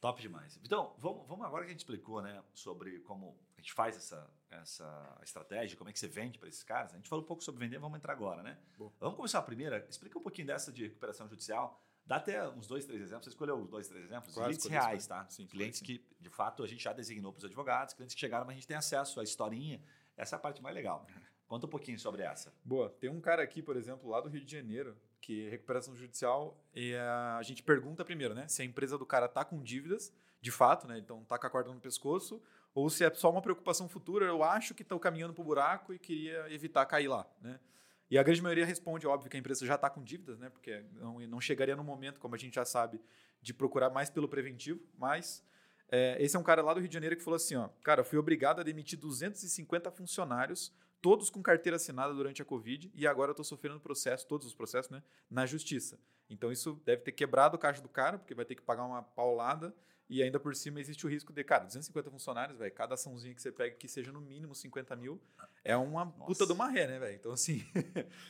Top 0.00 0.20
demais. 0.20 0.58
Então, 0.64 0.94
vamos, 0.98 1.28
vamos 1.28 1.44
agora 1.44 1.64
que 1.64 1.68
a 1.68 1.72
gente 1.72 1.80
explicou, 1.80 2.22
né, 2.22 2.42
sobre 2.54 3.00
como 3.00 3.38
a 3.56 3.60
gente 3.60 3.74
faz 3.74 3.96
essa, 3.96 4.30
essa 4.50 5.18
estratégia, 5.22 5.76
como 5.76 5.90
é 5.90 5.92
que 5.92 5.98
você 5.98 6.08
vende 6.08 6.38
para 6.38 6.48
esses 6.48 6.62
caras. 6.62 6.94
A 6.94 6.96
gente 6.96 7.08
falou 7.08 7.22
um 7.22 7.28
pouco 7.28 7.44
sobre 7.44 7.66
vender, 7.66 7.78
vamos 7.78 7.98
entrar 7.98 8.14
agora, 8.14 8.42
né? 8.42 8.58
Vamos 8.98 9.16
começar 9.16 9.40
a 9.40 9.42
primeira. 9.42 9.86
Explica 9.90 10.18
um 10.18 10.22
pouquinho 10.22 10.46
dessa 10.46 10.72
de 10.72 10.84
recuperação 10.84 11.28
judicial. 11.28 11.82
Dá 12.06 12.16
até 12.16 12.46
uns 12.50 12.66
dois, 12.66 12.84
três 12.84 13.00
exemplos. 13.00 13.24
Você 13.24 13.30
escolheu 13.30 13.56
os 13.56 13.68
dois, 13.68 13.88
três 13.88 14.04
exemplos? 14.04 14.34
Claro, 14.34 14.48
clientes 14.48 14.66
reais, 14.66 15.06
tá? 15.06 15.26
Sim, 15.28 15.46
clientes 15.46 15.78
sim. 15.78 15.84
que, 15.84 16.04
de 16.20 16.28
fato, 16.28 16.62
a 16.62 16.66
gente 16.66 16.82
já 16.82 16.92
designou 16.92 17.32
para 17.32 17.38
os 17.38 17.44
advogados, 17.44 17.94
clientes 17.94 18.14
que 18.14 18.20
chegaram, 18.20 18.44
mas 18.44 18.52
a 18.52 18.56
gente 18.56 18.66
tem 18.66 18.76
acesso 18.76 19.20
à 19.20 19.24
historinha. 19.24 19.80
Essa 20.16 20.36
é 20.36 20.38
a 20.38 20.40
parte 20.40 20.62
mais 20.62 20.74
legal. 20.74 21.06
Conta 21.48 21.66
um 21.66 21.70
pouquinho 21.70 21.98
sobre 21.98 22.22
essa. 22.22 22.52
Boa. 22.64 22.90
Tem 23.00 23.10
um 23.10 23.20
cara 23.20 23.42
aqui, 23.42 23.62
por 23.62 23.76
exemplo, 23.76 24.08
lá 24.10 24.20
do 24.20 24.28
Rio 24.28 24.44
de 24.44 24.50
Janeiro, 24.50 24.96
que 25.20 25.46
é 25.46 25.50
recuperação 25.50 25.96
judicial, 25.96 26.62
e 26.74 26.94
a 26.96 27.40
gente 27.42 27.62
pergunta 27.62 28.04
primeiro, 28.04 28.34
né? 28.34 28.46
Se 28.48 28.60
a 28.60 28.64
empresa 28.64 28.98
do 28.98 29.06
cara 29.06 29.28
tá 29.28 29.44
com 29.44 29.62
dívidas, 29.62 30.12
de 30.40 30.50
fato, 30.50 30.86
né? 30.86 30.98
Então 30.98 31.24
tá 31.24 31.38
com 31.38 31.46
a 31.46 31.50
corda 31.50 31.72
no 31.72 31.80
pescoço, 31.80 32.42
ou 32.74 32.90
se 32.90 33.04
é 33.04 33.14
só 33.14 33.30
uma 33.30 33.40
preocupação 33.40 33.88
futura, 33.88 34.26
eu 34.26 34.42
acho 34.42 34.74
que 34.74 34.82
estão 34.82 34.98
caminhando 34.98 35.32
para 35.32 35.40
o 35.40 35.44
buraco 35.44 35.94
e 35.94 35.98
queria 35.98 36.52
evitar 36.52 36.84
cair 36.86 37.08
lá, 37.08 37.26
né? 37.40 37.58
E 38.14 38.18
a 38.18 38.22
grande 38.22 38.40
maioria 38.40 38.64
responde, 38.64 39.08
óbvio, 39.08 39.28
que 39.28 39.36
a 39.36 39.40
empresa 39.40 39.66
já 39.66 39.74
está 39.74 39.90
com 39.90 40.00
dívidas, 40.00 40.38
né? 40.38 40.48
Porque 40.48 40.84
não, 40.92 41.18
não 41.26 41.40
chegaria 41.40 41.74
no 41.74 41.82
momento, 41.82 42.20
como 42.20 42.36
a 42.36 42.38
gente 42.38 42.54
já 42.54 42.64
sabe, 42.64 43.00
de 43.42 43.52
procurar 43.52 43.90
mais 43.90 44.08
pelo 44.08 44.28
preventivo, 44.28 44.80
mas 44.96 45.44
é, 45.88 46.16
esse 46.22 46.36
é 46.36 46.38
um 46.38 46.42
cara 46.44 46.62
lá 46.62 46.72
do 46.72 46.78
Rio 46.78 46.88
de 46.88 46.94
Janeiro 46.94 47.16
que 47.16 47.24
falou 47.24 47.34
assim, 47.34 47.56
ó, 47.56 47.68
cara, 47.82 48.04
fui 48.04 48.16
obrigado 48.16 48.60
a 48.60 48.62
demitir 48.62 49.00
250 49.00 49.90
funcionários 49.90 50.72
todos 51.02 51.28
com 51.28 51.42
carteira 51.42 51.74
assinada 51.74 52.14
durante 52.14 52.40
a 52.40 52.44
Covid 52.44 52.88
e 52.94 53.04
agora 53.04 53.30
eu 53.30 53.32
estou 53.32 53.44
sofrendo 53.44 53.80
processo, 53.80 54.28
todos 54.28 54.46
os 54.46 54.54
processos, 54.54 54.92
né, 54.92 55.02
na 55.28 55.44
justiça. 55.44 55.98
Então 56.30 56.52
isso 56.52 56.80
deve 56.84 57.02
ter 57.02 57.10
quebrado 57.10 57.56
o 57.56 57.58
caixa 57.58 57.82
do 57.82 57.88
cara, 57.88 58.16
porque 58.16 58.32
vai 58.32 58.44
ter 58.44 58.54
que 58.54 58.62
pagar 58.62 58.84
uma 58.84 59.02
paulada 59.02 59.74
e 60.08 60.22
ainda 60.22 60.38
por 60.38 60.54
cima 60.54 60.80
existe 60.80 61.06
o 61.06 61.08
risco 61.08 61.32
de, 61.32 61.42
cara, 61.42 61.64
250 61.64 62.10
funcionários, 62.10 62.58
velho, 62.58 62.72
cada 62.72 62.94
açãozinha 62.94 63.34
que 63.34 63.40
você 63.40 63.50
pega 63.50 63.74
que 63.74 63.88
seja 63.88 64.12
no 64.12 64.20
mínimo 64.20 64.54
50 64.54 64.94
mil 64.96 65.20
é 65.64 65.74
uma 65.76 66.04
Nossa. 66.04 66.24
puta 66.26 66.46
de 66.46 66.52
uma 66.52 66.68
ré, 66.68 66.86
né, 66.86 66.98
velho? 66.98 67.14
Então, 67.14 67.32
assim. 67.32 67.64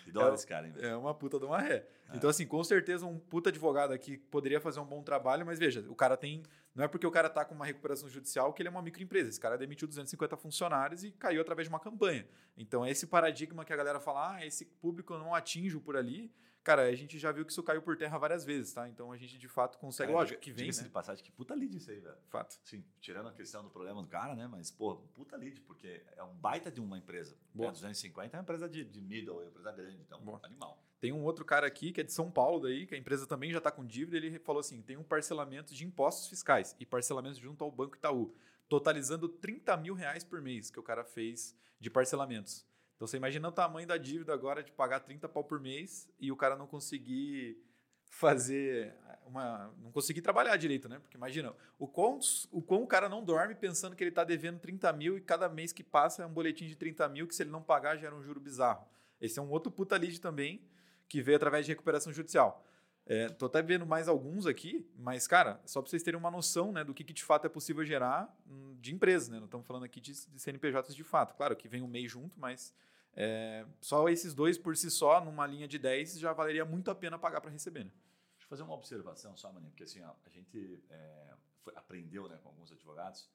Que 0.05 0.13
dólar 0.13 0.31
é, 0.33 0.35
esse 0.35 0.47
cara, 0.47 0.69
hein, 0.69 0.75
É 0.79 0.95
uma 0.95 1.13
puta 1.13 1.39
de 1.39 1.45
uma 1.45 1.59
ré. 1.59 1.85
É. 2.09 2.17
Então, 2.17 2.31
assim, 2.31 2.47
com 2.47 2.63
certeza 2.63 3.05
um 3.05 3.19
puta 3.19 3.51
advogado 3.51 3.93
aqui 3.93 4.17
poderia 4.17 4.61
fazer 4.61 4.79
um 4.79 4.87
bom 4.87 5.03
trabalho, 5.03 5.45
mas 5.45 5.59
veja, 5.59 5.85
o 5.89 5.97
cara 5.97 6.17
tem. 6.17 6.45
Não 6.75 6.85
é 6.85 6.89
porque 6.89 7.07
o 7.07 7.11
cara 7.11 7.29
tá 7.29 7.45
com 7.45 7.55
uma 7.55 7.67
recuperação 7.67 8.09
judicial 8.09 8.53
que 8.53 8.63
ele 8.63 8.69
é 8.69 8.71
uma 8.71 8.83
microempresa. 8.83 9.31
Esse 9.31 9.41
cara 9.41 9.59
demitiu 9.59 9.89
250 9.89 10.37
funcionários 10.37 11.03
e 11.03 11.11
caiu 11.11 11.41
através 11.41 11.67
de 11.67 11.75
uma 11.75 11.81
campanha. 11.81 12.27
Então, 12.57 12.85
é 12.85 12.91
esse 12.91 13.07
paradigma 13.07 13.65
que 13.65 13.73
a 13.73 13.77
galera 13.77 13.99
fala, 13.99 14.37
ah, 14.37 14.47
esse 14.47 14.65
público 14.65 15.17
não 15.19 15.35
atinge 15.35 15.79
por 15.79 15.97
ali. 15.97 16.33
Cara, 16.65 16.85
a 16.85 16.95
gente 16.95 17.19
já 17.19 17.31
viu 17.31 17.45
que 17.45 17.53
isso 17.53 17.63
caiu 17.63 17.83
por 17.83 17.95
terra 17.95 18.17
várias 18.17 18.43
vezes, 18.43 18.73
tá? 18.73 18.89
Então 18.89 19.13
a 19.13 19.19
gente 19.19 19.37
de 19.37 19.49
fato 19.49 19.77
consegue. 19.77 20.11
É, 20.11 20.15
lógico 20.15 20.41
que 20.41 20.51
vem. 20.51 20.69
Né? 20.69 20.73
de 20.73 20.89
passagem, 20.89 21.23
que 21.23 21.31
puta 21.31 21.55
lead 21.55 21.77
isso 21.77 21.91
aí, 21.91 22.01
velho. 22.01 22.17
Fato. 22.31 22.59
Sim, 22.65 22.83
tirando 23.01 23.29
a 23.29 23.33
questão 23.33 23.63
do 23.63 23.69
problema 23.69 24.01
do 24.01 24.09
cara, 24.09 24.35
né? 24.35 24.47
Mas, 24.47 24.71
pô, 24.71 24.97
puta 25.13 25.37
lead, 25.37 25.61
porque 25.61 26.03
é 26.17 26.23
um 26.23 26.35
baita 26.35 26.71
de 26.71 26.81
uma 26.81 26.97
empresa. 26.97 27.37
Boa. 27.53 27.69
É, 27.69 27.73
250 27.73 28.35
é 28.35 28.39
uma 28.39 28.43
empresa 28.43 28.67
de, 28.67 28.83
de 28.83 29.01
middle, 29.03 29.41
é 29.41 29.43
uma 29.43 29.51
empresa 29.51 29.73
grande, 29.73 30.01
então, 30.01 30.21
Boa. 30.23 30.41
animal. 30.43 30.83
Tem 31.01 31.13
um 31.13 31.23
outro 31.23 31.45
cara 31.45 31.67
aqui 31.67 31.93
que 31.93 32.01
é 32.01 32.05
de 32.05 32.13
São 32.15 32.31
Paulo, 32.31 32.61
daí, 32.61 32.87
que 32.87 32.95
a 32.95 32.99
empresa 32.99 33.27
também 33.27 33.53
já 33.53 33.59
está 33.59 33.71
com 33.71 33.85
dívida. 33.85 34.17
Ele 34.17 34.39
falou 34.39 34.61
assim: 34.61 34.81
tem 34.81 34.97
um 34.97 35.05
parcelamento 35.05 35.75
de 35.75 35.85
impostos 35.85 36.29
fiscais 36.29 36.75
e 36.81 36.87
parcelamento 36.87 37.39
junto 37.39 37.63
ao 37.63 37.71
Banco 37.71 37.95
Itaú, 37.95 38.35
totalizando 38.71 39.29
30 39.29 39.77
mil 39.77 39.93
reais 39.93 40.25
por 40.25 40.41
mês 40.41 40.71
que 40.71 40.81
o 40.81 40.83
cara 40.83 41.05
fez 41.05 41.55
de 41.79 41.91
parcelamentos. 41.91 42.67
Então 42.97 43.07
você 43.07 43.17
imagina 43.17 43.49
o 43.49 43.53
tamanho 43.53 43.87
da 43.87 43.97
dívida 43.97 44.33
agora 44.33 44.63
de 44.63 44.73
pagar 44.73 45.01
30 45.01 45.29
pau 45.29 45.45
por 45.45 45.61
mês 45.61 46.09
e 46.19 46.31
o 46.31 46.37
cara 46.37 46.57
não 46.57 46.67
conseguir 46.67 47.59
fazer 48.07 48.95
uma. 49.27 49.73
não 49.83 49.91
conseguir 49.91 50.21
trabalhar 50.21 50.57
direito, 50.57 50.89
né? 50.89 50.99
Porque 50.99 51.17
imagina, 51.17 51.53
o 51.79 51.89
quão, 51.89 52.19
o 52.53 52.63
quão 52.63 52.83
o 52.83 52.87
cara 52.87 53.09
não 53.09 53.25
dorme 53.25 53.55
pensando 53.55 53.97
que 53.97 54.03
ele 54.03 54.11
está 54.11 54.23
devendo 54.23 54.61
30 54.61 54.93
mil 54.93 55.19
e 55.19 55.21
cada 55.21 55.49
mês 55.49 55.73
que 55.73 55.83
passa 55.83 56.23
é 56.23 56.27
um 56.27 56.33
boletim 56.33 56.67
de 56.67 56.77
30 56.77 57.09
mil 57.09 57.27
que 57.27 57.35
se 57.35 57.43
ele 57.43 57.51
não 57.51 57.63
pagar 57.63 57.97
gera 57.97 58.15
um 58.15 58.23
juro 58.23 58.39
bizarro. 58.39 58.87
Esse 59.21 59.39
é 59.39 59.43
um 59.43 59.51
outro 59.51 59.73
puta 59.73 59.97
lead 59.97 60.21
também 60.21 60.63
que 61.09 61.21
veio 61.21 61.37
através 61.37 61.67
de 61.67 61.73
recuperação 61.73 62.13
judicial. 62.13 62.65
É, 63.07 63.29
tô 63.29 63.47
até 63.47 63.61
vendo 63.61 63.85
mais 63.85 64.09
alguns 64.09 64.47
aqui, 64.47 64.91
mas, 64.97 65.29
cara, 65.29 65.61
só 65.67 65.83
para 65.83 65.91
vocês 65.91 66.03
terem 66.03 66.19
uma 66.19 66.31
noção 66.31 66.73
né, 66.73 66.83
do 66.83 66.95
que, 66.95 67.05
que, 67.05 67.13
de 67.13 67.23
fato 67.23 67.47
é 67.47 67.51
possível 67.51 67.85
gerar 67.85 68.35
hum, 68.47 68.77
de 68.81 68.95
empresas, 68.95 69.29
né? 69.29 69.39
Não 69.39 69.45
estamos 69.45 69.67
falando 69.67 69.85
aqui 69.85 70.01
de, 70.01 70.13
de, 70.13 70.41
CNPJs 70.41 70.95
de 70.95 71.05
fato. 71.05 71.35
Claro 71.35 71.55
que 71.55 71.69
vem 71.69 71.83
o 71.83 71.89
MEI 71.89 72.09
junto, 72.09 72.41
mas 72.41 72.75
é, 73.15 73.67
só 73.79 74.09
esses 74.09 74.33
dois 74.33 74.57
por 74.57 74.75
si 74.75 74.91
só, 74.91 75.23
numa 75.23 75.47
linha 75.47 75.69
de 75.69 75.79
10, 75.79 76.19
já 76.19 76.33
valeria 76.33 76.65
muito 76.65 76.91
a 76.91 76.95
pena 76.95 77.19
pagar 77.19 77.43
para 77.43 77.51
receber. 77.51 77.85
Né? 77.85 77.91
Deixa 78.37 78.47
eu 78.47 78.49
fazer 78.49 78.63
uma 78.63 78.75
observação 78.75 79.37
só, 79.37 79.53
Maninho, 79.53 79.71
porque 79.71 79.85
assim, 79.85 80.01
ó, 80.03 80.15
a 80.25 80.31
gente 80.31 80.83
é, 80.89 81.35
foi, 81.61 81.75
aprendeu 81.77 82.27
né, 82.27 82.39
com 82.43 82.49
alguns 82.49 82.73
advogados 82.73 83.29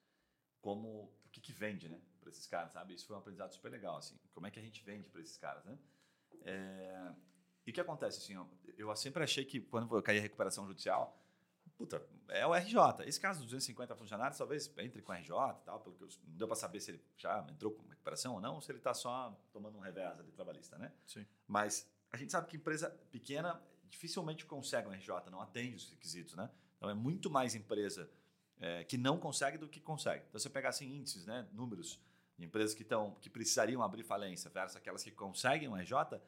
como 0.62 1.12
o 1.26 1.30
que, 1.32 1.40
que 1.40 1.54
vende 1.54 1.88
né, 1.88 2.02
para 2.20 2.30
esses 2.30 2.48
caras, 2.48 2.72
sabe? 2.72 2.96
Isso 2.96 3.06
foi 3.06 3.16
um 3.16 3.20
aprendizado 3.20 3.54
super 3.54 3.72
legal, 3.72 3.98
assim. 3.98 4.16
Como 4.34 4.48
é 4.48 4.52
que 4.52 4.60
a 4.60 4.62
gente 4.62 4.84
vende 4.84 5.08
para 5.10 5.22
esses 5.22 5.38
caras, 5.38 5.64
né? 5.64 5.78
É, 6.42 7.12
e 7.70 7.72
o 7.72 7.74
que 7.74 7.80
acontece, 7.80 8.18
assim, 8.18 8.36
ó, 8.36 8.48
eu 8.76 8.96
sempre 8.96 9.24
achei 9.24 9.46
que 9.46 9.62
quando 9.62 9.96
eu 9.96 10.02
caí 10.02 10.18
a 10.18 10.22
recuperação 10.22 10.66
judicial, 10.66 11.16
puta, 11.78 12.04
é 12.30 12.44
o 12.48 12.52
RJ. 12.52 13.06
Esse 13.06 13.20
caso 13.20 13.42
dos 13.42 13.50
250 13.50 13.96
funcionários, 13.96 14.40
talvez 14.40 14.74
entre 14.80 15.04
com 15.04 15.12
o 15.12 15.16
RJ 15.16 15.30
e 15.30 15.66
tal, 15.66 15.80
pelo 15.80 15.96
que 15.96 16.04
eu, 16.04 16.10
não 16.28 16.36
deu 16.36 16.48
para 16.48 16.56
saber 16.56 16.80
se 16.80 16.90
ele 16.90 17.02
já 17.16 17.46
entrou 17.48 17.72
com 17.72 17.88
recuperação 17.88 18.34
ou 18.34 18.42
não, 18.42 18.56
ou 18.56 18.62
se 18.62 18.72
ele 18.72 18.80
está 18.80 18.92
só 18.92 19.40
tomando 19.54 19.78
um 19.78 19.82
revés 19.82 20.20
ali 20.20 20.32
trabalhista, 20.32 20.80
né? 20.80 20.92
Sim. 21.06 21.28
Mas 21.48 21.88
a 22.12 22.18
gente 22.18 22.32
sabe 22.32 22.48
que 22.48 22.58
empresa 22.58 22.90
pequena 23.12 23.62
dificilmente 23.88 24.48
consegue 24.48 24.88
um 24.88 24.92
RJ, 24.92 25.30
não 25.30 25.40
atende 25.40 25.76
os 25.76 25.92
requisitos, 25.92 26.34
né? 26.34 26.50
Então 26.78 26.90
é 26.90 26.96
muito 26.96 27.30
mais 27.30 27.54
empresa 27.54 28.10
é, 28.60 28.84
que 28.84 28.98
não 28.98 29.20
consegue 29.20 29.60
do 29.60 29.70
que 29.70 29.80
consegue. 29.80 30.24
Então 30.28 30.40
você 30.40 30.50
pegar 30.50 30.70
assim 30.70 30.92
índices, 30.92 31.28
né, 31.28 31.48
números 31.54 32.00
de 32.36 32.46
empresas 32.46 32.74
que 32.74 32.82
estão 32.82 33.16
que 33.22 33.30
precisariam 33.30 33.84
abrir 33.84 34.02
falência 34.02 34.50
versus 34.50 34.76
aquelas 34.76 35.04
que 35.04 35.12
conseguem 35.12 35.70
um 35.70 35.76
RJ, 35.76 36.20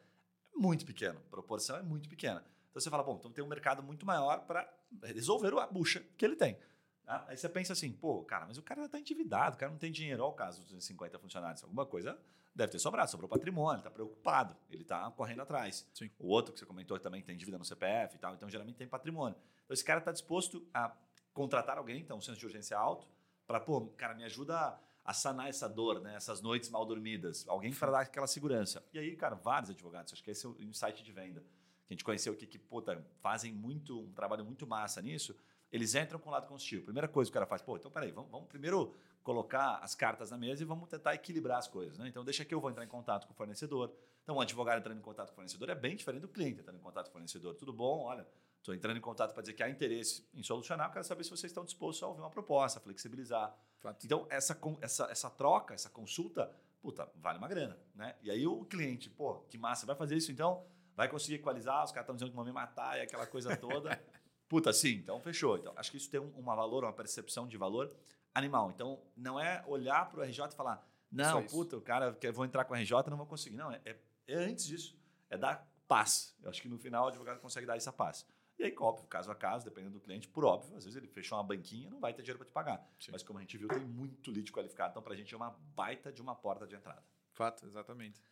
muito 0.54 0.84
pequeno, 0.84 1.18
a 1.18 1.30
proporção 1.30 1.76
é 1.76 1.82
muito 1.82 2.08
pequena. 2.08 2.44
Então 2.70 2.80
você 2.80 2.88
fala, 2.88 3.02
bom, 3.02 3.16
então 3.16 3.30
tem 3.30 3.44
um 3.44 3.48
mercado 3.48 3.82
muito 3.82 4.06
maior 4.06 4.46
para 4.46 4.66
resolver 5.02 5.52
a 5.58 5.66
bucha 5.66 6.00
que 6.16 6.24
ele 6.24 6.36
tem. 6.36 6.58
Tá? 7.04 7.24
Aí 7.28 7.36
você 7.36 7.48
pensa 7.48 7.72
assim, 7.72 7.92
pô, 7.92 8.22
cara, 8.22 8.46
mas 8.46 8.56
o 8.56 8.62
cara 8.62 8.84
está 8.84 8.98
endividado, 8.98 9.56
o 9.56 9.58
cara 9.58 9.70
não 9.70 9.78
tem 9.78 9.92
dinheiro, 9.92 10.22
olha 10.22 10.32
o 10.32 10.34
caso 10.34 10.58
dos 10.58 10.68
250 10.68 11.18
funcionários, 11.18 11.62
alguma 11.62 11.84
coisa 11.84 12.18
deve 12.54 12.72
ter 12.72 12.78
sobrado, 12.78 13.10
sobrou 13.10 13.28
patrimônio, 13.28 13.78
está 13.78 13.90
preocupado, 13.90 14.56
ele 14.70 14.82
está 14.82 15.10
correndo 15.10 15.40
atrás. 15.40 15.88
Sim. 15.94 16.10
O 16.18 16.28
outro 16.28 16.52
que 16.52 16.60
você 16.60 16.66
comentou 16.66 16.98
também 16.98 17.22
tem 17.22 17.36
dívida 17.36 17.58
no 17.58 17.64
CPF 17.64 18.16
e 18.16 18.18
tal, 18.18 18.34
então 18.34 18.48
geralmente 18.48 18.76
tem 18.76 18.86
patrimônio. 18.86 19.36
Então 19.64 19.74
esse 19.74 19.84
cara 19.84 19.98
está 19.98 20.12
disposto 20.12 20.66
a 20.72 20.94
contratar 21.32 21.78
alguém, 21.78 22.00
então 22.00 22.18
um 22.18 22.20
senso 22.20 22.38
de 22.38 22.46
urgência 22.46 22.78
alto, 22.78 23.08
para, 23.46 23.58
pô, 23.58 23.86
cara, 23.96 24.14
me 24.14 24.24
ajuda 24.24 24.78
a 25.04 25.12
sanar 25.12 25.48
essa 25.48 25.68
dor, 25.68 26.00
né? 26.00 26.14
essas 26.14 26.40
noites 26.40 26.70
mal 26.70 26.84
dormidas. 26.86 27.46
Alguém 27.48 27.72
para 27.72 27.90
dar 27.90 28.00
aquela 28.00 28.26
segurança. 28.26 28.84
E 28.92 28.98
aí, 28.98 29.16
cara, 29.16 29.34
vários 29.34 29.70
advogados, 29.70 30.12
acho 30.12 30.22
que 30.22 30.30
esse 30.30 30.46
é 30.46 30.48
o 30.48 30.56
insight 30.62 31.02
de 31.02 31.12
venda. 31.12 31.40
Que 31.86 31.92
a 31.92 31.94
gente 31.94 32.04
conheceu 32.04 32.32
aqui 32.32 32.46
que, 32.46 32.58
puta, 32.58 33.04
fazem 33.20 33.52
muito, 33.52 34.00
um 34.00 34.12
trabalho 34.12 34.44
muito 34.44 34.66
massa 34.66 35.02
nisso. 35.02 35.36
Eles 35.72 35.94
entram 35.94 36.18
com 36.18 36.28
o 36.28 36.32
lado 36.32 36.46
consultivo. 36.46 36.84
Primeira 36.84 37.08
coisa 37.08 37.30
que 37.30 37.32
o 37.32 37.34
cara 37.34 37.46
faz, 37.46 37.62
pô, 37.62 37.76
então 37.76 37.90
peraí, 37.90 38.12
vamos, 38.12 38.30
vamos 38.30 38.48
primeiro 38.48 38.94
colocar 39.22 39.78
as 39.78 39.94
cartas 39.94 40.30
na 40.30 40.36
mesa 40.36 40.62
e 40.62 40.66
vamos 40.66 40.88
tentar 40.88 41.14
equilibrar 41.14 41.58
as 41.58 41.68
coisas. 41.68 41.98
Né? 41.98 42.08
Então, 42.08 42.24
deixa 42.24 42.44
que 42.44 42.54
eu 42.54 42.60
vou 42.60 42.70
entrar 42.70 42.84
em 42.84 42.88
contato 42.88 43.26
com 43.26 43.32
o 43.32 43.36
fornecedor. 43.36 43.92
Então, 44.22 44.36
o 44.36 44.40
advogado 44.40 44.78
entrando 44.78 44.98
em 44.98 45.02
contato 45.02 45.28
com 45.28 45.32
o 45.32 45.36
fornecedor 45.36 45.70
é 45.70 45.74
bem 45.74 45.96
diferente 45.96 46.22
do 46.22 46.28
cliente 46.28 46.60
entrando 46.60 46.76
em 46.76 46.82
contato 46.82 47.06
com 47.06 47.10
o 47.10 47.12
fornecedor. 47.14 47.54
Tudo 47.54 47.72
bom? 47.72 48.04
Olha, 48.04 48.26
estou 48.62 48.74
entrando 48.74 48.96
em 48.96 49.00
contato 49.00 49.32
para 49.32 49.42
dizer 49.42 49.54
que 49.54 49.62
há 49.62 49.68
interesse 49.68 50.26
em 50.32 50.42
solucionar, 50.42 50.88
eu 50.88 50.92
quero 50.92 51.04
saber 51.04 51.24
se 51.24 51.30
vocês 51.30 51.50
estão 51.50 51.64
dispostos 51.64 52.02
a 52.02 52.06
ouvir 52.06 52.20
uma 52.20 52.30
proposta, 52.30 52.78
a 52.78 52.82
flexibilizar. 52.82 53.54
Fato. 53.80 54.04
Então, 54.04 54.26
essa, 54.30 54.56
essa, 54.80 55.04
essa 55.10 55.30
troca, 55.30 55.74
essa 55.74 55.90
consulta, 55.90 56.50
puta, 56.80 57.10
vale 57.16 57.38
uma 57.38 57.48
grana. 57.48 57.76
Né? 57.94 58.14
E 58.22 58.30
aí 58.30 58.46
o 58.46 58.64
cliente, 58.64 59.10
pô, 59.10 59.40
que 59.50 59.58
massa, 59.58 59.84
vai 59.84 59.96
fazer 59.96 60.16
isso 60.16 60.30
então? 60.30 60.64
Vai 60.94 61.08
conseguir 61.08 61.36
equalizar, 61.36 61.84
os 61.84 61.90
caras 61.90 62.04
estão 62.04 62.14
dizendo 62.14 62.30
que 62.30 62.36
vão 62.36 62.44
me 62.44 62.52
matar 62.52 62.98
e 62.98 63.02
aquela 63.02 63.26
coisa 63.26 63.56
toda. 63.56 64.00
puta, 64.48 64.72
sim, 64.72 64.92
então 64.92 65.20
fechou. 65.20 65.58
Então, 65.58 65.72
acho 65.76 65.90
que 65.90 65.96
isso 65.96 66.08
tem 66.08 66.20
um, 66.20 66.32
um 66.38 66.42
valor, 66.42 66.84
uma 66.84 66.92
percepção 66.92 67.48
de 67.48 67.56
valor 67.56 67.92
animal. 68.32 68.70
Então, 68.70 69.02
não 69.16 69.40
é 69.40 69.64
olhar 69.66 70.08
para 70.08 70.20
o 70.20 70.22
RJ 70.22 70.46
e 70.52 70.54
falar, 70.54 70.86
não, 71.10 71.44
puta, 71.44 71.76
o 71.76 71.80
cara, 71.80 72.16
eu 72.22 72.32
vou 72.32 72.44
entrar 72.44 72.64
com 72.64 72.74
o 72.74 72.76
RJ, 72.76 72.92
não 73.10 73.16
vou 73.16 73.26
conseguir. 73.26 73.56
Não, 73.56 73.72
é, 73.72 73.80
é, 73.84 73.96
é 74.28 74.34
antes 74.36 74.66
disso. 74.66 74.96
É 75.28 75.36
dar 75.36 75.68
paz. 75.88 76.34
Eu 76.42 76.50
acho 76.50 76.62
que 76.62 76.68
no 76.68 76.78
final 76.78 77.06
o 77.06 77.08
advogado 77.08 77.40
consegue 77.40 77.66
dar 77.66 77.76
essa 77.76 77.92
paz. 77.92 78.24
E 78.58 78.64
aí, 78.64 78.74
óbvio, 78.78 79.06
caso 79.06 79.30
a 79.30 79.34
caso, 79.34 79.64
dependendo 79.64 79.94
do 79.94 80.00
cliente, 80.00 80.28
por 80.28 80.44
óbvio, 80.44 80.76
às 80.76 80.84
vezes 80.84 80.96
ele 80.96 81.08
fechou 81.08 81.36
uma 81.36 81.44
banquinha, 81.44 81.90
não 81.90 81.98
vai 81.98 82.12
ter 82.12 82.22
dinheiro 82.22 82.38
para 82.38 82.46
te 82.46 82.52
pagar. 82.52 82.86
Sim. 82.98 83.10
Mas 83.12 83.22
como 83.22 83.38
a 83.38 83.42
gente 83.42 83.56
viu, 83.56 83.68
tem 83.68 83.80
muito 83.80 84.30
lead 84.30 84.50
qualificado, 84.52 84.90
então 84.90 85.02
para 85.02 85.14
a 85.14 85.16
gente 85.16 85.32
é 85.32 85.36
uma 85.36 85.50
baita 85.74 86.12
de 86.12 86.22
uma 86.22 86.34
porta 86.34 86.66
de 86.66 86.74
entrada. 86.74 87.02
Fato, 87.32 87.66
exatamente. 87.66 88.22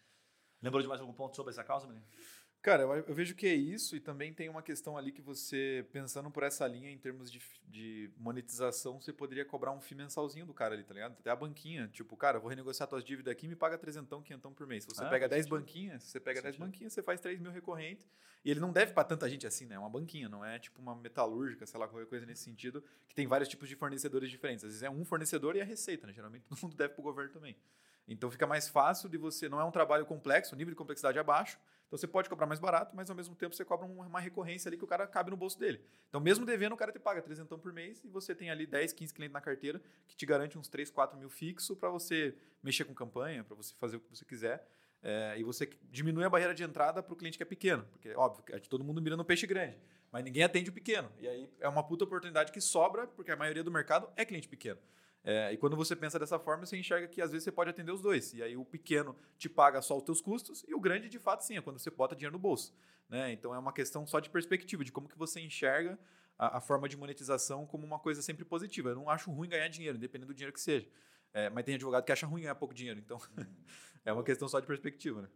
Lembrou 0.63 0.83
de 0.83 0.89
mais 0.89 1.01
algum 1.01 1.15
ponto 1.15 1.35
sobre 1.35 1.51
essa 1.51 1.65
causa, 1.65 1.87
menino? 1.87 2.07
Cara, 2.63 2.83
eu, 2.83 2.93
eu, 2.93 3.15
vejo 3.15 3.35
que 3.35 3.47
é 3.47 3.55
isso 3.55 3.97
e 3.97 4.01
também 4.01 4.35
tem 4.35 4.51
uma 4.51 4.61
questão 4.61 4.99
ali 4.99 5.13
que 5.13 5.23
você, 5.23 5.87
pensando 5.93 6.31
por 6.31 6.43
essa 6.43 6.67
linha 6.67 6.91
em 6.91 6.99
termos 6.99 7.33
de, 7.33 7.41
de 7.67 8.11
monetização, 8.19 9.01
você 9.01 9.15
poderia 9.15 9.47
cobrar 9.47 9.73
um 9.73 9.81
FII 9.81 9.97
mensalzinho 9.97 10.45
do 10.45 10.53
cara 10.53 10.75
ali, 10.75 10.85
tá 10.85 10.93
ligado? 10.93 11.13
Até 11.13 11.31
a 11.31 11.37
banquinha, 11.37 11.89
tipo, 11.89 12.15
cara, 12.19 12.39
vou 12.39 12.51
renegociar 12.51 12.87
tuas 12.87 13.03
dívidas 13.03 13.33
aqui 13.33 13.49
me 13.49 13.57
paga 13.57 13.79
trezentão, 13.79 14.21
quinhentão 14.21 14.53
por 14.53 14.67
mês. 14.67 14.85
Se 14.85 14.91
você 14.91 15.05
ah, 15.05 15.09
pega 15.09 15.27
10 15.27 15.47
banquinhas, 15.47 16.05
você 16.05 16.21
pega 16.21 16.43
10 16.43 16.57
banquinhas, 16.57 16.93
você 16.93 17.03
faz 17.03 17.19
3 17.19 17.41
mil 17.41 17.51
recorrente 17.51 18.07
e 18.45 18.51
ele 18.51 18.61
não 18.61 18.71
deve 18.71 18.93
para 18.93 19.05
tanta 19.05 19.27
gente 19.27 19.47
assim, 19.47 19.65
né? 19.65 19.77
É 19.77 19.79
uma 19.79 19.89
banquinha, 19.89 20.29
não 20.29 20.45
é 20.45 20.59
tipo 20.59 20.83
uma 20.83 20.95
metalúrgica, 20.95 21.65
sei 21.67 21.81
lá, 21.81 21.89
qualquer 21.89 22.09
coisa 22.09 22.27
nesse 22.27 22.43
sentido, 22.43 22.85
que 23.09 23.15
tem 23.15 23.27
vários 23.27 23.49
tipos 23.49 23.71
de 23.71 23.75
fornecedores 23.75 24.31
diferentes. 24.31 24.65
Às 24.65 24.73
vezes 24.73 24.83
é 24.83 24.91
um 24.91 25.03
fornecedor 25.03 25.57
e 25.57 25.63
a 25.63 25.65
receita, 25.65 26.07
né? 26.07 26.13
Geralmente 26.13 26.45
todo 26.49 26.61
mundo 26.61 26.77
deve 26.77 26.93
pro 26.93 27.03
governo 27.03 27.33
também. 27.33 27.57
Então 28.07 28.31
fica 28.31 28.47
mais 28.47 28.69
fácil 28.69 29.09
de 29.09 29.17
você, 29.17 29.49
não 29.49 29.61
é 29.61 29.65
um 29.65 29.71
trabalho 29.71 30.05
complexo, 30.05 30.55
o 30.55 30.59
nível 30.59 30.73
de 30.73 30.77
complexidade 30.77 31.19
é 31.19 31.23
baixo, 31.23 31.59
então 31.91 31.99
você 31.99 32.07
pode 32.07 32.29
cobrar 32.29 32.47
mais 32.47 32.61
barato, 32.61 32.95
mas 32.95 33.11
ao 33.11 33.17
mesmo 33.17 33.35
tempo 33.35 33.53
você 33.53 33.65
cobra 33.65 33.85
uma 33.85 34.21
recorrência 34.21 34.69
ali 34.69 34.77
que 34.77 34.85
o 34.85 34.87
cara 34.87 35.09
cabe 35.09 35.29
no 35.29 35.37
bolso 35.37 35.59
dele. 35.59 35.81
Então, 36.09 36.21
mesmo 36.21 36.47
devendo, 36.47 36.73
o 36.73 36.77
cara 36.77 36.93
te 36.93 37.01
paga 37.01 37.21
300 37.21 37.59
por 37.59 37.73
mês 37.73 38.01
e 38.05 38.09
você 38.09 38.33
tem 38.33 38.49
ali 38.49 38.65
10, 38.65 38.93
15 38.93 39.13
clientes 39.13 39.33
na 39.33 39.41
carteira 39.41 39.83
que 40.07 40.15
te 40.15 40.25
garante 40.25 40.57
uns 40.57 40.69
3, 40.69 40.89
4 40.89 41.19
mil 41.19 41.29
fixo 41.29 41.75
para 41.75 41.91
você 41.91 42.37
mexer 42.63 42.85
com 42.85 42.95
campanha, 42.95 43.43
para 43.43 43.57
você 43.57 43.75
fazer 43.75 43.97
o 43.97 44.01
que 44.01 44.09
você 44.09 44.25
quiser. 44.25 44.65
É, 45.03 45.35
e 45.37 45.43
você 45.43 45.69
diminui 45.91 46.23
a 46.25 46.31
barreira 46.31 46.55
de 46.55 46.63
entrada 46.63 47.03
para 47.03 47.13
o 47.13 47.17
cliente 47.17 47.37
que 47.37 47.43
é 47.43 47.47
pequeno, 47.47 47.85
porque, 47.91 48.15
óbvio, 48.15 48.45
é 48.51 48.61
todo 48.61 48.85
mundo 48.85 49.03
mira 49.03 49.17
no 49.17 49.25
peixe 49.25 49.47
grande, 49.47 49.77
mas 50.13 50.23
ninguém 50.23 50.45
atende 50.45 50.71
o 50.71 50.73
pequeno. 50.73 51.11
E 51.19 51.27
aí 51.27 51.51
é 51.59 51.69
uma 51.69 51.83
puta 51.83 52.05
oportunidade 52.05 52.53
que 52.53 52.61
sobra, 52.61 53.09
porque 53.09 53.33
a 53.33 53.37
maioria 53.37 53.65
do 53.65 53.71
mercado 53.71 54.09
é 54.15 54.25
cliente 54.25 54.47
pequeno. 54.47 54.79
É, 55.23 55.53
e 55.53 55.57
quando 55.57 55.77
você 55.77 55.95
pensa 55.95 56.19
dessa 56.19 56.39
forma, 56.39 56.65
você 56.65 56.79
enxerga 56.79 57.07
que 57.07 57.21
às 57.21 57.31
vezes 57.31 57.45
você 57.45 57.53
pode 57.53 57.71
atender 57.71 57.93
os 57.93 58.01
dois. 58.01 58.33
E 58.33 58.43
aí 58.43 58.57
o 58.57 58.65
pequeno 58.65 59.15
te 59.37 59.49
paga 59.49 59.83
só 59.83 59.97
os 59.97 60.03
teus 60.03 60.21
custos 60.21 60.65
e 60.67 60.75
o 60.75 60.81
grande, 60.81 61.09
de 61.09 61.19
fato, 61.19 61.43
sim, 61.45 61.57
é 61.57 61.61
quando 61.61 61.79
você 61.79 61.91
bota 61.91 62.17
dinheiro 62.17 62.33
no 62.33 62.39
bolso. 62.39 62.75
Né? 63.09 63.33
Então 63.33 63.55
é 63.55 63.59
uma 63.59 63.73
questão 63.73 64.07
só 64.07 64.21
de 64.21 64.31
perspectiva, 64.31 64.85
de 64.85 64.93
como 64.93 65.09
que 65.09 65.19
você 65.19 65.41
enxerga 65.41 65.99
a, 66.39 66.59
a 66.59 66.61
forma 66.61 66.89
de 66.89 66.97
monetização 66.97 67.67
como 67.67 67.85
uma 67.85 67.99
coisa 67.99 68.23
sempre 68.23 68.45
positiva. 68.45 68.91
Eu 68.91 68.97
não 68.97 69.11
acho 69.11 69.31
ruim 69.31 69.49
ganhar 69.49 69.69
dinheiro, 69.69 69.99
independente 69.99 70.29
do 70.29 70.35
dinheiro 70.35 70.55
que 70.55 70.61
seja. 70.61 70.89
É, 71.33 71.51
mas 71.51 71.65
tem 71.65 71.75
advogado 71.75 72.05
que 72.05 72.13
acha 72.13 72.27
ruim 72.27 72.43
ganhar 72.43 72.55
pouco 72.55 72.73
dinheiro. 72.73 72.99
Então 72.99 73.19
uhum. 73.37 73.45
é 74.05 74.13
uma 74.13 74.25
questão 74.25 74.49
só 74.49 74.59
de 74.59 74.67
perspectiva. 74.67 75.23
Né? 75.23 75.29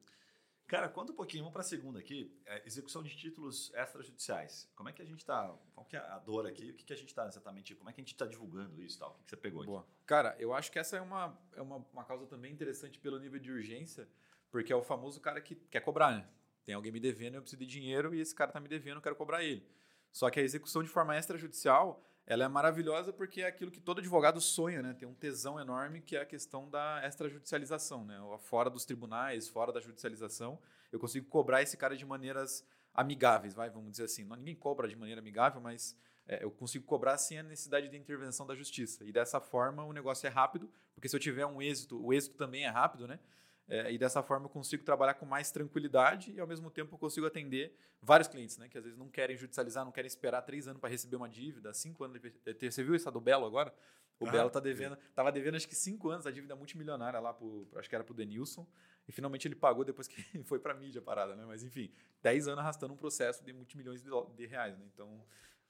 Cara, 0.67 0.89
conta 0.89 1.13
um 1.13 1.15
pouquinho, 1.15 1.43
vamos 1.43 1.53
para 1.53 1.61
a 1.61 1.65
segunda 1.65 1.99
aqui. 1.99 2.35
É, 2.47 2.67
execução 2.67 3.03
de 3.03 3.15
títulos 3.15 3.71
extrajudiciais. 3.75 4.71
Como 4.75 4.89
é 4.89 4.93
que 4.93 5.03
a 5.03 5.05
gente 5.05 5.19
está? 5.19 5.55
Qual 5.75 5.85
que 5.85 5.95
é 5.95 6.01
a 6.01 6.19
dor 6.19 6.47
aqui? 6.47 6.71
O 6.71 6.75
que, 6.75 6.85
que 6.85 6.93
a 6.93 6.97
gente 6.97 7.09
está 7.09 7.27
exatamente? 7.27 7.75
Como 7.75 7.91
é 7.91 7.93
que 7.93 8.01
a 8.01 8.03
gente 8.03 8.13
está 8.13 8.25
divulgando 8.25 8.83
isso 8.83 8.99
tal? 8.99 9.11
O 9.11 9.15
que, 9.15 9.25
que 9.25 9.31
você 9.31 9.37
pegou 9.37 9.65
Boa. 9.65 9.81
aqui? 9.81 9.89
Cara, 10.07 10.35
eu 10.39 10.55
acho 10.55 10.73
que 10.73 10.79
essa 10.79 10.97
é 10.97 11.01
uma, 11.03 11.39
é 11.55 11.61
uma, 11.61 11.85
uma 11.93 12.05
causa 12.05 12.27
também 12.27 12.51
interessante 12.51 12.99
pelo 12.99 13.19
nível 13.19 13.39
de 13.39 13.53
urgência, 13.53 14.09
porque 14.51 14.73
é 14.73 14.77
o 14.77 14.83
famoso 14.83 15.21
cara 15.21 15.41
que 15.41 15.55
quer 15.55 15.81
cobrar, 15.81 16.13
né? 16.13 16.27
Tem 16.65 16.75
alguém 16.75 16.91
me 16.91 16.99
devendo, 16.99 17.35
eu 17.35 17.43
preciso 17.43 17.61
de 17.61 17.67
dinheiro 17.67 18.15
e 18.15 18.21
esse 18.21 18.35
cara 18.35 18.49
está 18.49 18.59
me 18.59 18.69
devendo, 18.69 18.97
eu 18.97 19.03
quero 19.03 19.17
cobrar 19.17 19.45
ele. 19.45 19.69
Só 20.11 20.31
que 20.31 20.41
a 20.41 20.43
execução 20.43 20.83
de 20.83 20.89
forma 20.89 21.17
extrajudicial 21.17 22.03
ela 22.27 22.45
é 22.45 22.49
maravilhosa 22.49 23.13
porque 23.13 23.43
é 23.43 23.47
aquilo 23.47 23.71
que 23.71 23.81
todo 23.81 23.99
advogado 23.99 24.41
sonha, 24.41 24.83
né? 24.83 24.95
Tem 24.95 25.07
um 25.07 25.15
tesão 25.15 25.61
enorme 25.61 26.01
que 26.01 26.17
é 26.17 26.21
a 26.23 26.27
questão 26.27 26.69
da 26.71 27.03
extrajudicialização, 27.07 28.05
né? 28.05 28.19
Fora 28.41 28.71
dos 28.71 28.85
tribunais, 28.85 29.49
fora 29.49 29.73
da 29.73 29.81
judicialização, 29.81 30.59
eu 30.91 30.99
consigo 30.99 31.27
cobrar 31.29 31.63
esse 31.63 31.77
cara 31.77 31.97
de 31.97 32.05
maneiras 32.05 32.67
amigáveis, 32.95 33.53
vai, 33.53 33.69
vamos 33.69 33.91
dizer 33.91 34.05
assim. 34.05 34.25
Não, 34.25 34.37
ninguém 34.37 34.55
cobra 34.55 34.89
de 34.89 34.97
maneira 34.97 35.21
amigável, 35.21 35.61
mas 35.61 35.97
é, 36.27 36.43
eu 36.43 36.51
consigo 36.51 36.85
cobrar 36.87 37.19
sem 37.19 37.39
a 37.39 37.43
necessidade 37.43 37.89
de 37.89 37.97
intervenção 37.97 38.47
da 38.47 38.55
justiça. 38.55 39.05
E 39.05 39.13
dessa 39.13 39.41
forma 39.41 39.85
o 39.85 39.93
negócio 39.93 40.27
é 40.27 40.31
rápido, 40.31 40.71
porque 40.95 41.09
se 41.09 41.17
eu 41.17 41.21
tiver 41.21 41.45
um 41.45 41.61
êxito, 41.61 42.03
o 42.03 42.13
êxito 42.13 42.37
também 42.37 42.65
é 42.65 42.69
rápido, 42.69 43.07
né? 43.07 43.19
É, 43.67 43.91
e 43.91 43.97
dessa 43.97 44.23
forma 44.23 44.47
eu 44.47 44.51
consigo 44.51 44.85
trabalhar 44.85 45.15
com 45.15 45.25
mais 45.25 45.51
tranquilidade 45.51 46.33
e 46.33 46.41
ao 46.41 46.47
mesmo 46.47 46.71
tempo 46.71 46.95
eu 46.95 46.99
consigo 46.99 47.27
atender 47.27 47.75
vários 48.03 48.29
clientes, 48.29 48.59
né? 48.59 48.69
Que 48.69 48.77
às 48.77 48.85
vezes 48.85 48.99
não 48.99 49.09
querem 49.09 49.37
judicializar, 49.37 49.85
não 49.85 49.93
querem 49.93 50.07
esperar 50.07 50.43
três 50.43 50.69
anos 50.69 50.81
para 50.81 50.91
receber 50.91 51.17
uma 51.17 51.29
dívida, 51.29 51.73
cinco 51.73 52.05
anos. 52.05 52.21
De... 52.21 52.71
Você 52.71 52.83
viu 52.83 52.95
essa 52.95 53.11
do 53.11 53.21
Belo 53.21 53.47
agora? 53.47 53.75
O 54.21 54.29
ah, 54.29 54.31
Belo 54.31 54.51
tá 54.51 54.61
devendo, 54.61 54.97
tava 55.15 55.33
devendo 55.33 55.57
acho 55.57 55.67
que 55.67 55.75
cinco 55.75 56.11
anos 56.11 56.27
a 56.27 56.31
dívida 56.31 56.55
multimilionária 56.55 57.19
lá 57.19 57.33
pro, 57.33 57.67
acho 57.77 57.89
que 57.89 57.95
era 57.95 58.05
pro 58.05 58.15
Denilson, 58.15 58.67
e 59.09 59.13
finalmente 59.13 59.49
ele 59.49 59.57
pagou 59.57 59.85
depois 59.85 60.07
que 60.07 60.17
foi 60.45 60.59
para 60.59 60.73
mídia 60.75 61.01
a 61.01 61.03
parada, 61.03 61.35
né? 61.35 61.45
Mas 61.47 61.65
enfim, 61.65 61.91
dez 62.23 62.47
anos 62.47 62.61
arrastando 62.61 62.95
um 62.95 62.97
processo 62.97 63.45
de 63.45 63.53
multimilhões 63.53 64.03
de, 64.03 64.11
de 64.37 64.47
reais, 64.47 64.79
né? 64.79 64.85
Então, 64.93 65.25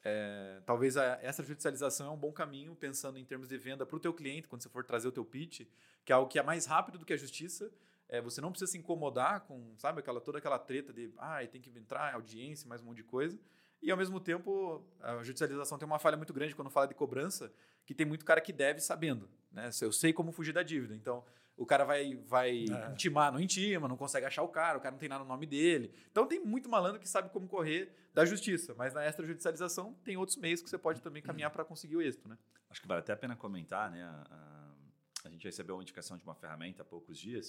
é, 0.05 0.61
talvez 0.67 0.99
a, 0.99 1.19
essa 1.23 1.43
judicialização 1.43 2.09
é 2.09 2.11
um 2.11 2.17
bom 2.17 2.31
caminho, 2.31 2.77
pensando 2.77 3.19
em 3.19 3.25
termos 3.25 3.49
de 3.49 3.57
venda 3.57 3.87
para 3.87 3.97
o 3.97 4.01
teu 4.01 4.13
cliente, 4.13 4.47
quando 4.47 4.63
você 4.63 4.69
for 4.69 4.85
trazer 4.85 5.09
o 5.09 5.13
teu 5.13 5.25
pitch, 5.25 5.63
que 6.05 6.13
é 6.13 6.15
algo 6.15 6.29
que 6.29 6.39
é 6.39 6.43
mais 6.43 6.67
rápido 6.67 6.99
do 6.99 7.07
que 7.07 7.15
a 7.15 7.17
justiça. 7.17 7.73
É, 8.07 8.21
você 8.21 8.41
não 8.41 8.51
precisa 8.51 8.71
se 8.71 8.77
incomodar 8.77 9.41
com, 9.41 9.75
sabe, 9.79 10.01
aquela, 10.01 10.21
toda 10.21 10.37
aquela 10.37 10.59
treta 10.59 10.93
de, 10.93 11.11
ah, 11.17 11.39
tem 11.47 11.61
que 11.61 11.71
entrar, 11.71 12.13
audiência, 12.15 12.69
mais 12.69 12.83
um 12.83 12.85
monte 12.85 12.99
de 12.99 13.05
coisa. 13.05 13.39
E, 13.81 13.91
ao 13.91 13.97
mesmo 13.97 14.21
tempo, 14.21 14.85
a 15.01 15.23
judicialização 15.23 15.79
tem 15.79 15.87
uma 15.87 15.99
falha 15.99 16.17
muito 16.17 16.33
grande 16.33 16.55
quando 16.55 16.71
fala 16.71 16.87
de 16.87 16.95
cobrança, 16.95 17.51
que 17.87 17.95
tem 17.95 18.07
muito 18.07 18.25
cara 18.25 18.41
que 18.41 18.53
deve 18.53 18.81
sabendo. 18.81 19.29
Né? 19.51 19.71
Eu 19.81 19.93
sei 19.93 20.13
como 20.13 20.33
fugir 20.33 20.53
da 20.53 20.63
dívida. 20.63 20.95
Então, 20.95 21.25
o 21.57 21.65
cara 21.65 21.85
vai, 21.85 22.15
vai 22.27 22.65
é. 22.65 22.91
intimar, 22.91 23.33
não 23.33 23.41
intima, 23.41 23.87
não 23.87 23.97
consegue 23.97 24.27
achar 24.27 24.43
o 24.43 24.49
cara, 24.49 24.79
o 24.79 24.81
cara 24.81 24.93
não 24.93 24.99
tem 24.99 25.09
nada 25.09 25.23
no 25.23 25.29
nome 25.29 25.47
dele. 25.47 25.95
Então 26.11 26.27
tem 26.27 26.41
muito 26.41 26.69
malandro 26.69 27.01
que 27.01 27.09
sabe 27.09 27.31
como 27.31 27.47
correr 27.47 27.95
da 28.13 28.25
justiça, 28.25 28.75
mas 28.75 28.93
na 28.93 29.07
extrajudicialização 29.07 29.95
tem 30.05 30.17
outros 30.17 30.37
meios 30.37 30.63
que 30.63 30.69
você 30.69 30.79
pode 30.79 31.01
também 31.01 31.23
caminhar 31.23 31.51
para 31.51 31.65
conseguir 31.65 31.97
o 31.97 32.03
êxito, 32.03 32.29
né? 32.29 32.39
Acho 32.69 32.81
que 32.81 32.89
vale 32.89 33.01
até 33.01 33.13
a 33.13 33.17
pena 33.17 33.37
comentar, 33.37 33.91
né? 33.91 34.03
A, 34.03 34.27
a, 34.31 35.29
a, 35.29 35.31
gente 35.31 35.45
recebeu 35.45 35.77
uma 35.77 35.83
indicação 35.83 36.17
de 36.17 36.25
uma 36.25 36.35
ferramenta 36.35 36.83
há 36.83 36.85
poucos 36.85 37.19
dias, 37.19 37.49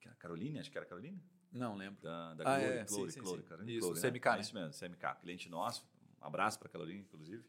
que 0.00 0.08
era 0.08 0.14
a 0.14 0.18
Caroline, 0.18 0.58
acho 0.58 0.70
que 0.70 0.76
era 0.76 0.84
a 0.84 0.88
Caroline? 0.88 1.22
Não 1.52 1.76
lembro. 1.76 2.02
Da, 2.02 2.34
da 2.34 2.44
ah, 2.44 2.58
Clore, 2.58 2.78
é, 2.78 2.84
Clore, 2.84 3.12
sim, 3.12 3.20
Clore, 3.20 3.42
sim, 3.42 3.70
Isso, 3.70 3.92
Clore, 3.92 4.00
CMK, 4.00 4.26
né? 4.30 4.40
Isso 4.40 4.54
mesmo, 4.54 4.72
CMK, 4.72 5.20
cliente 5.20 5.48
nosso, 5.48 5.88
um 6.20 6.26
abraço 6.26 6.58
para 6.58 6.66
a 6.66 6.70
Caroline, 6.70 7.00
inclusive. 7.00 7.44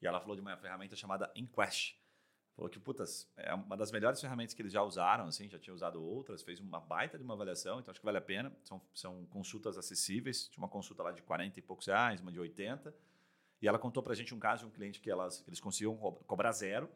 E 0.00 0.06
ela 0.06 0.18
falou 0.18 0.34
de 0.34 0.40
uma 0.40 0.56
ferramenta 0.56 0.96
chamada 0.96 1.30
Inquest 1.36 1.99
falou 2.60 2.68
que, 2.68 2.78
putas, 2.78 3.26
é 3.38 3.54
uma 3.54 3.74
das 3.74 3.90
melhores 3.90 4.20
ferramentas 4.20 4.52
que 4.52 4.60
eles 4.60 4.72
já 4.72 4.82
usaram, 4.82 5.24
assim, 5.24 5.48
já 5.48 5.58
tinha 5.58 5.72
usado 5.72 6.02
outras, 6.02 6.42
fez 6.42 6.60
uma 6.60 6.78
baita 6.78 7.16
de 7.16 7.24
uma 7.24 7.32
avaliação, 7.32 7.80
então 7.80 7.90
acho 7.90 8.00
que 8.00 8.04
vale 8.04 8.18
a 8.18 8.20
pena. 8.20 8.52
São, 8.62 8.82
são 8.92 9.24
consultas 9.26 9.78
acessíveis, 9.78 10.46
tinha 10.48 10.62
uma 10.62 10.68
consulta 10.68 11.02
lá 11.02 11.10
de 11.10 11.22
40 11.22 11.58
e 11.58 11.62
poucos 11.62 11.86
reais, 11.86 12.20
uma 12.20 12.30
de 12.30 12.38
80. 12.38 12.94
E 13.62 13.66
ela 13.66 13.78
contou 13.78 14.02
pra 14.02 14.14
gente 14.14 14.34
um 14.34 14.38
caso 14.38 14.64
de 14.64 14.66
um 14.68 14.70
cliente 14.70 15.00
que 15.00 15.10
elas, 15.10 15.42
eles 15.46 15.58
conseguiam 15.58 15.96
cobrar 16.26 16.52
zero, 16.52 16.90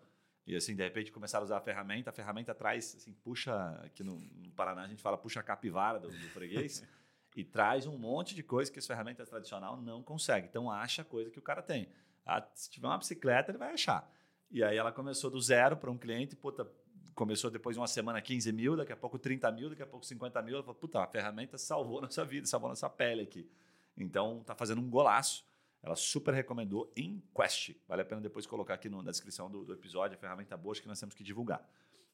e 0.47 0.55
assim, 0.55 0.77
de 0.77 0.83
repente 0.83 1.11
começaram 1.11 1.45
a 1.45 1.47
usar 1.47 1.57
a 1.57 1.63
ferramenta, 1.63 2.11
a 2.11 2.13
ferramenta 2.13 2.55
traz, 2.55 2.95
assim, 2.97 3.15
puxa, 3.15 3.55
aqui 3.83 4.05
no, 4.05 4.21
no 4.21 4.51
Paraná 4.51 4.83
a 4.83 4.89
gente 4.89 5.01
fala 5.01 5.17
puxa 5.17 5.41
a 5.41 5.43
capivara 5.43 5.99
do, 5.99 6.09
do 6.09 6.29
freguês, 6.29 6.87
e 7.35 7.43
traz 7.43 7.87
um 7.87 7.97
monte 7.97 8.35
de 8.35 8.43
coisa 8.43 8.71
que 8.71 8.79
as 8.79 8.87
ferramentas 8.87 9.31
tradicional 9.31 9.81
não 9.81 10.03
conseguem. 10.03 10.47
Então 10.49 10.71
acha 10.71 11.03
coisa 11.03 11.31
que 11.31 11.39
o 11.39 11.43
cara 11.43 11.63
tem. 11.63 11.89
Ah, 12.27 12.47
se 12.55 12.71
tiver 12.71 12.87
uma 12.87 12.99
bicicleta, 12.99 13.51
ele 13.51 13.59
vai 13.59 13.73
achar. 13.73 14.09
E 14.51 14.63
aí 14.63 14.77
ela 14.77 14.93
começou 14.93 15.31
do 15.31 15.41
zero 15.41 15.77
para 15.77 15.91
um 15.91 15.99
cliente, 15.99 16.37
puta, 16.37 16.71
começou 17.15 17.51
depois 17.51 17.77
de 17.77 17.81
uma 17.81 17.87
semana 17.87 18.21
15 18.21 18.53
mil, 18.53 18.77
daqui 18.77 18.93
a 18.93 18.97
pouco 18.97 19.19
30 19.19 19.51
mil, 19.53 19.71
daqui 19.71 19.83
a 19.83 19.87
pouco 19.87 20.05
50 20.05 20.43
mil. 20.43 20.55
Ela 20.55 20.63
falou, 20.63 20.79
puta, 20.79 21.01
a 21.01 21.07
ferramenta 21.07 21.57
salvou 21.57 22.01
nossa 22.01 22.25
vida, 22.25 22.47
salvou 22.47 22.69
nossa 22.69 22.89
pele 22.91 23.23
aqui. 23.23 23.49
Então, 23.97 24.43
tá 24.45 24.55
fazendo 24.55 24.81
um 24.81 24.91
golaço. 24.91 25.45
Ela 25.83 25.97
super 25.97 26.33
recomendou 26.33 26.91
em 26.97 27.23
Quest. 27.35 27.77
Vale 27.87 28.03
a 28.03 28.05
pena 28.05 28.21
depois 28.21 28.47
colocar 28.47 28.75
aqui 28.75 28.89
no, 28.89 29.03
na 29.03 29.11
descrição 29.11 29.51
do, 29.51 29.65
do, 29.65 29.75
episódio 29.75 30.17
a 30.17 30.19
ferramenta 30.19 30.57
boa 30.57 30.75
que 30.75 30.89
nós 30.89 30.99
temos 30.99 31.15
que 31.15 31.23
divulgar. 31.23 31.63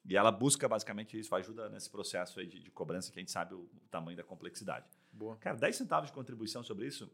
E 0.04 0.16
ela 0.16 0.32
busca 0.32 0.68
basicamente 0.68 1.18
isso, 1.18 1.34
ajuda 1.34 1.68
nesse 1.68 1.88
processo 1.88 2.40
aí 2.40 2.46
de, 2.46 2.58
de 2.58 2.70
cobrança 2.70 3.12
que 3.12 3.18
a 3.18 3.22
gente 3.22 3.30
sabe 3.30 3.54
o, 3.54 3.58
o, 3.58 3.88
tamanho 3.90 4.16
da 4.16 4.24
complexidade. 4.24 4.86
Boa. 5.12 5.36
Cara, 5.36 5.56
10 5.56 5.76
centavos 5.76 6.10
de 6.10 6.14
contribuição 6.14 6.62
sobre 6.64 6.86
isso, 6.86 7.08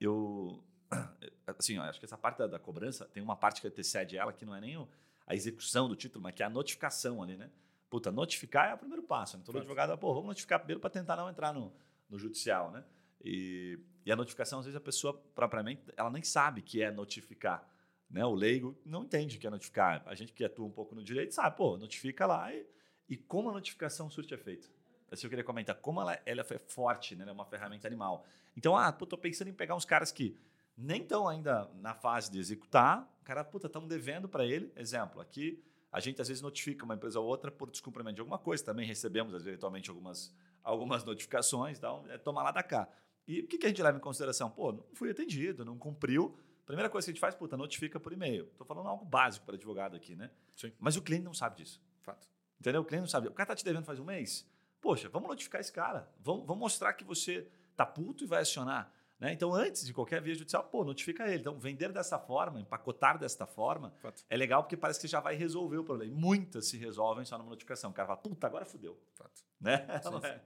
eu 0.00 0.62
assim, 1.46 1.78
ó, 1.78 1.82
acho 1.84 1.98
que 1.98 2.04
essa 2.04 2.18
parte 2.18 2.38
da, 2.38 2.46
da, 2.46 2.58
cobrança 2.58 3.04
tem 3.06 3.22
uma 3.22 3.36
parte 3.36 3.60
que 3.60 3.66
antecede 3.66 4.16
ela 4.16 4.32
que 4.32 4.44
não 4.44 4.54
é 4.54 4.60
nem 4.60 4.76
o, 4.76 4.88
a 5.26 5.34
execução 5.34 5.88
do 5.88 5.96
título, 5.96 6.22
mas 6.22 6.34
que 6.34 6.42
é 6.42 6.46
a 6.46 6.50
notificação 6.50 7.22
ali, 7.22 7.36
né? 7.36 7.50
Puta, 7.88 8.10
notificar 8.10 8.70
é 8.70 8.74
o 8.74 8.78
primeiro 8.78 9.02
passo. 9.02 9.36
Né? 9.36 9.42
Todo 9.44 9.58
advogado, 9.58 9.96
pô, 9.98 10.12
vamos 10.12 10.28
notificar 10.28 10.58
primeiro 10.58 10.80
para 10.80 10.90
tentar 10.90 11.16
não 11.16 11.30
entrar 11.30 11.52
no, 11.52 11.72
no 12.08 12.18
judicial, 12.18 12.70
né? 12.70 12.84
E, 13.24 13.78
e, 14.04 14.12
a 14.12 14.16
notificação, 14.16 14.58
às 14.58 14.66
vezes, 14.66 14.76
a 14.76 14.80
pessoa 14.80 15.14
propriamente, 15.34 15.82
ela 15.96 16.10
nem 16.10 16.22
sabe 16.22 16.62
que 16.62 16.82
é 16.82 16.90
notificar. 16.90 17.66
Né? 18.08 18.24
O 18.24 18.34
leigo 18.34 18.78
não 18.84 19.02
entende 19.04 19.38
que 19.38 19.46
é 19.46 19.50
notificar. 19.50 20.02
A 20.06 20.14
gente 20.14 20.32
que 20.32 20.44
atua 20.44 20.66
um 20.66 20.70
pouco 20.70 20.94
no 20.94 21.02
direito 21.02 21.34
sabe, 21.34 21.56
pô, 21.56 21.76
notifica 21.76 22.26
lá. 22.26 22.52
E, 22.54 22.66
e 23.08 23.16
como 23.16 23.50
a 23.50 23.52
notificação 23.52 24.10
surte 24.10 24.34
efeito? 24.34 24.70
Assim, 25.10 25.26
eu 25.26 25.30
queria 25.30 25.44
comentar 25.44 25.74
como 25.76 26.00
ela, 26.00 26.20
ela 26.26 26.44
foi 26.44 26.58
forte, 26.58 27.14
né? 27.14 27.22
Ela 27.22 27.30
é 27.30 27.34
uma 27.34 27.46
ferramenta 27.46 27.86
animal. 27.86 28.24
Então, 28.56 28.76
ah, 28.76 28.92
pô, 28.92 29.06
tô 29.06 29.16
pensando 29.16 29.48
em 29.48 29.54
pegar 29.54 29.74
uns 29.74 29.84
caras 29.84 30.10
que 30.10 30.36
nem 30.76 31.02
estão 31.02 31.26
ainda 31.28 31.70
na 31.74 31.94
fase 31.94 32.30
de 32.30 32.38
executar. 32.38 33.08
O 33.20 33.24
cara, 33.24 33.42
puta, 33.42 33.66
estamos 33.66 33.88
devendo 33.88 34.28
para 34.28 34.44
ele. 34.44 34.72
Exemplo, 34.76 35.20
aqui 35.20 35.62
a 35.90 36.00
gente 36.00 36.20
às 36.20 36.28
vezes 36.28 36.42
notifica 36.42 36.84
uma 36.84 36.94
empresa 36.94 37.18
ou 37.18 37.26
outra 37.26 37.50
por 37.50 37.70
descumprimento 37.70 38.16
de 38.16 38.20
alguma 38.20 38.38
coisa. 38.38 38.64
Também 38.64 38.86
recebemos, 38.86 39.34
às 39.34 39.42
vezes, 39.42 39.54
eventualmente, 39.54 39.88
algumas, 39.88 40.34
algumas 40.62 41.04
notificações. 41.04 41.78
Então, 41.78 42.04
é 42.08 42.18
tomar 42.18 42.42
lá 42.42 42.50
da 42.50 42.62
cá. 42.62 42.88
E 43.26 43.40
o 43.40 43.46
que, 43.46 43.58
que 43.58 43.66
a 43.66 43.68
gente 43.68 43.82
leva 43.82 43.96
em 43.96 44.00
consideração? 44.00 44.50
Pô, 44.50 44.72
não 44.72 44.84
fui 44.92 45.10
atendido, 45.10 45.64
não 45.64 45.78
cumpriu. 45.78 46.38
Primeira 46.64 46.90
coisa 46.90 47.06
que 47.06 47.10
a 47.10 47.14
gente 47.14 47.20
faz, 47.20 47.34
puta, 47.34 47.56
notifica 47.56 47.98
por 47.98 48.12
e-mail. 48.12 48.44
Estou 48.46 48.66
falando 48.66 48.88
algo 48.88 49.04
básico 49.04 49.46
para 49.46 49.54
advogado 49.54 49.96
aqui, 49.96 50.14
né? 50.14 50.30
Sim. 50.54 50.72
Mas 50.78 50.96
o 50.96 51.02
cliente 51.02 51.24
não 51.24 51.34
sabe 51.34 51.56
disso. 51.56 51.82
Fato. 52.02 52.28
Entendeu? 52.60 52.82
O 52.82 52.84
cliente 52.84 53.02
não 53.02 53.08
sabe. 53.08 53.28
O 53.28 53.32
cara 53.32 53.44
está 53.44 53.56
te 53.56 53.64
devendo 53.64 53.84
faz 53.84 53.98
um 53.98 54.04
mês. 54.04 54.46
Poxa, 54.80 55.08
vamos 55.08 55.28
notificar 55.28 55.60
esse 55.60 55.72
cara. 55.72 56.12
Vamos, 56.20 56.46
vamos 56.46 56.60
mostrar 56.60 56.92
que 56.92 57.04
você 57.04 57.48
tá 57.76 57.86
puto 57.86 58.24
e 58.24 58.26
vai 58.26 58.42
acionar. 58.42 58.92
Né? 59.18 59.32
Então, 59.32 59.54
antes 59.54 59.86
de 59.86 59.94
qualquer 59.94 60.20
via 60.20 60.34
judicial, 60.34 60.64
pô, 60.64 60.84
notifica 60.84 61.26
ele. 61.26 61.40
Então, 61.40 61.58
vender 61.58 61.90
dessa 61.90 62.18
forma, 62.18 62.60
empacotar 62.60 63.18
desta 63.18 63.46
forma, 63.46 63.94
Fato. 63.98 64.24
é 64.28 64.36
legal 64.36 64.62
porque 64.62 64.76
parece 64.76 65.00
que 65.00 65.08
já 65.08 65.20
vai 65.20 65.34
resolver 65.34 65.78
o 65.78 65.84
problema. 65.84 66.12
E 66.12 66.14
muitas 66.14 66.68
se 66.68 66.76
resolvem 66.76 67.24
só 67.24 67.38
numa 67.38 67.50
notificação. 67.50 67.90
O 67.90 67.94
cara 67.94 68.08
fala, 68.08 68.18
puta, 68.20 68.46
agora 68.46 68.66
fudeu. 68.66 69.00
Fato. 69.14 69.42
Né? 69.60 69.78
Sim, 70.02 70.26
é. 70.26 70.40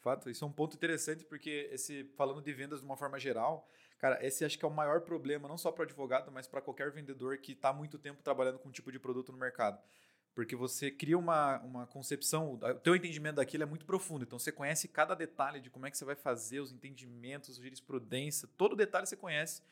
Fato. 0.00 0.28
Isso 0.28 0.44
é 0.44 0.48
um 0.48 0.52
ponto 0.52 0.74
interessante 0.74 1.24
porque, 1.24 1.68
esse 1.72 2.04
falando 2.16 2.42
de 2.42 2.52
vendas 2.52 2.80
de 2.80 2.86
uma 2.86 2.96
forma 2.96 3.18
geral, 3.18 3.68
cara, 3.98 4.24
esse 4.26 4.44
acho 4.44 4.58
que 4.58 4.64
é 4.64 4.68
o 4.68 4.72
maior 4.72 5.02
problema, 5.02 5.48
não 5.48 5.56
só 5.56 5.70
para 5.70 5.82
o 5.82 5.84
advogado, 5.84 6.30
mas 6.32 6.48
para 6.48 6.60
qualquer 6.60 6.90
vendedor 6.90 7.38
que 7.38 7.52
está 7.52 7.72
muito 7.72 7.96
tempo 7.96 8.22
trabalhando 8.22 8.58
com 8.58 8.68
um 8.68 8.72
tipo 8.72 8.90
de 8.90 8.98
produto 8.98 9.30
no 9.30 9.38
mercado 9.38 9.78
porque 10.36 10.54
você 10.54 10.90
cria 10.90 11.16
uma, 11.16 11.58
uma 11.60 11.86
concepção, 11.86 12.52
o 12.52 12.74
teu 12.74 12.94
entendimento 12.94 13.36
daquilo 13.36 13.62
é 13.62 13.66
muito 13.66 13.86
profundo, 13.86 14.22
então 14.22 14.38
você 14.38 14.52
conhece 14.52 14.86
cada 14.86 15.14
detalhe 15.14 15.62
de 15.62 15.70
como 15.70 15.86
é 15.86 15.90
que 15.90 15.96
você 15.96 16.04
vai 16.04 16.14
fazer, 16.14 16.60
os 16.60 16.70
entendimentos, 16.70 17.56
jurisprudência, 17.56 18.46
todo 18.54 18.76
detalhe 18.76 19.06
você 19.06 19.16
conhece, 19.16 19.62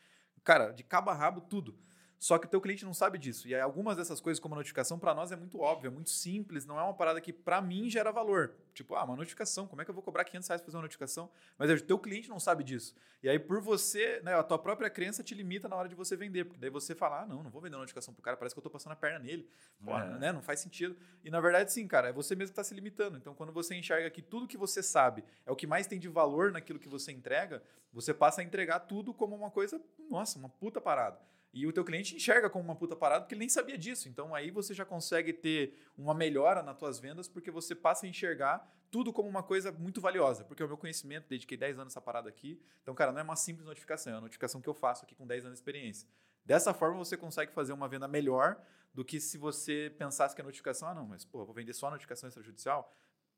cara, 0.43 0.71
de 0.71 0.83
cabo 0.83 1.11
a 1.11 1.13
rabo, 1.13 1.39
tudo. 1.39 1.77
Só 2.25 2.39
que 2.39 2.47
o 2.47 2.49
teu 2.49 2.59
cliente 2.59 2.83
não 2.83 2.91
sabe 2.91 3.19
disso. 3.19 3.47
E 3.47 3.53
algumas 3.53 3.95
dessas 3.95 4.19
coisas, 4.19 4.39
como 4.39 4.55
a 4.55 4.57
notificação, 4.57 4.97
para 4.97 5.13
nós 5.13 5.31
é 5.31 5.35
muito 5.35 5.59
óbvio, 5.59 5.89
é 5.89 5.91
muito 5.91 6.09
simples, 6.09 6.65
não 6.65 6.79
é 6.79 6.81
uma 6.81 6.95
parada 6.95 7.21
que 7.21 7.31
para 7.31 7.61
mim 7.61 7.87
gera 7.87 8.11
valor. 8.11 8.55
Tipo, 8.73 8.95
ah, 8.95 9.03
uma 9.03 9.15
notificação, 9.15 9.67
como 9.67 9.83
é 9.83 9.85
que 9.85 9.91
eu 9.91 9.93
vou 9.93 10.01
cobrar 10.01 10.23
500 10.23 10.47
reais 10.47 10.59
para 10.59 10.65
fazer 10.65 10.77
uma 10.77 10.81
notificação? 10.81 11.29
Mas 11.55 11.69
o 11.69 11.85
teu 11.85 11.99
cliente 11.99 12.27
não 12.27 12.39
sabe 12.39 12.63
disso. 12.63 12.95
E 13.21 13.29
aí, 13.29 13.37
por 13.37 13.61
você, 13.61 14.21
né, 14.23 14.33
a 14.33 14.41
tua 14.41 14.57
própria 14.57 14.89
crença 14.89 15.23
te 15.23 15.35
limita 15.35 15.69
na 15.69 15.75
hora 15.75 15.87
de 15.87 15.93
você 15.93 16.15
vender, 16.15 16.45
porque 16.45 16.59
daí 16.59 16.71
você 16.71 16.95
fala, 16.95 17.21
ah, 17.21 17.25
não, 17.27 17.43
não 17.43 17.51
vou 17.51 17.61
vender 17.61 17.75
uma 17.75 17.81
notificação 17.81 18.11
pro 18.11 18.23
cara, 18.23 18.35
parece 18.35 18.55
que 18.55 18.57
eu 18.59 18.63
tô 18.63 18.71
passando 18.71 18.93
a 18.93 18.95
perna 18.95 19.19
nele. 19.19 19.47
É. 19.85 20.17
né, 20.17 20.31
não 20.31 20.41
faz 20.41 20.59
sentido. 20.59 20.97
E 21.23 21.29
na 21.29 21.39
verdade, 21.39 21.71
sim, 21.71 21.87
cara, 21.87 22.09
é 22.09 22.11
você 22.11 22.35
mesmo 22.35 22.55
que 22.55 22.59
está 22.59 22.63
se 22.63 22.73
limitando. 22.73 23.17
Então, 23.17 23.35
quando 23.35 23.53
você 23.53 23.75
enxerga 23.75 24.09
que 24.09 24.23
tudo 24.23 24.47
que 24.47 24.57
você 24.57 24.81
sabe 24.81 25.23
é 25.45 25.51
o 25.51 25.55
que 25.55 25.67
mais 25.67 25.85
tem 25.85 25.99
de 25.99 26.07
valor 26.07 26.51
naquilo 26.51 26.79
que 26.79 26.89
você 26.89 27.11
entrega, 27.11 27.61
você 27.93 28.15
passa 28.15 28.41
a 28.41 28.43
entregar 28.43 28.79
tudo 28.79 29.13
como 29.13 29.35
uma 29.35 29.51
coisa, 29.51 29.79
nossa, 30.09 30.39
uma 30.39 30.49
puta 30.49 30.81
parada. 30.81 31.19
E 31.55 31.65
o 31.65 31.71
teu 31.71 31.85
cliente 31.85 32.13
enxerga 32.17 32.49
como 32.49 32.65
uma 32.65 32.75
puta 32.75 32.97
parada 32.97 33.21
porque 33.21 33.33
ele 33.33 33.39
nem 33.39 33.49
sabia 33.49 33.77
disso. 33.77 34.09
Então 34.09 34.35
aí 34.35 34.51
você 34.51 34.73
já 34.73 34.83
consegue 34.83 35.31
ter 35.31 35.73
uma 35.97 36.13
melhora 36.13 36.61
nas 36.61 36.77
tuas 36.77 36.99
vendas 36.99 37.29
porque 37.29 37.49
você 37.49 37.73
passa 37.73 38.05
a 38.05 38.09
enxergar 38.09 38.69
tudo 38.91 39.13
como 39.13 39.29
uma 39.29 39.41
coisa 39.41 39.71
muito 39.71 40.01
valiosa. 40.01 40.43
Porque 40.43 40.61
o 40.61 40.67
meu 40.67 40.75
conhecimento, 40.75 41.29
dediquei 41.29 41.57
10 41.57 41.79
anos 41.79 41.93
essa 41.93 42.01
parada 42.01 42.27
aqui. 42.27 42.61
Então, 42.81 42.93
cara, 42.93 43.13
não 43.13 43.21
é 43.21 43.23
uma 43.23 43.37
simples 43.37 43.65
notificação, 43.65 44.11
é 44.11 44.15
uma 44.17 44.21
notificação 44.23 44.59
que 44.59 44.67
eu 44.67 44.73
faço 44.73 45.05
aqui 45.05 45.15
com 45.15 45.25
10 45.25 45.45
anos 45.45 45.57
de 45.57 45.61
experiência. 45.61 46.09
Dessa 46.43 46.73
forma 46.73 46.97
você 46.97 47.15
consegue 47.15 47.53
fazer 47.53 47.71
uma 47.71 47.87
venda 47.87 48.05
melhor 48.05 48.61
do 48.93 49.05
que 49.05 49.21
se 49.21 49.37
você 49.37 49.95
pensasse 49.97 50.35
que 50.35 50.41
a 50.41 50.43
notificação, 50.43 50.89
ah 50.89 50.93
não, 50.93 51.07
mas 51.07 51.23
pô, 51.23 51.45
vou 51.45 51.55
vender 51.55 51.73
só 51.73 51.87
a 51.87 51.91
notificação 51.91 52.27
extrajudicial. 52.27 52.93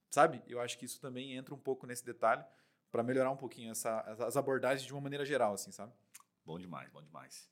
Sabe? 0.09 0.41
Eu 0.47 0.59
acho 0.59 0.75
que 0.79 0.85
isso 0.85 0.99
também 0.99 1.35
entra 1.35 1.53
um 1.53 1.59
pouco 1.59 1.85
nesse 1.85 2.03
detalhe 2.03 2.43
para 2.91 3.03
melhorar 3.03 3.29
um 3.29 3.37
pouquinho 3.37 3.69
essa, 3.69 4.01
as 4.25 4.35
abordagens 4.35 4.87
de 4.87 4.91
uma 4.91 5.01
maneira 5.01 5.23
geral, 5.23 5.53
assim, 5.53 5.71
sabe? 5.71 5.93
Bom 6.43 6.57
demais, 6.57 6.89
bom 6.89 7.01
demais. 7.01 7.47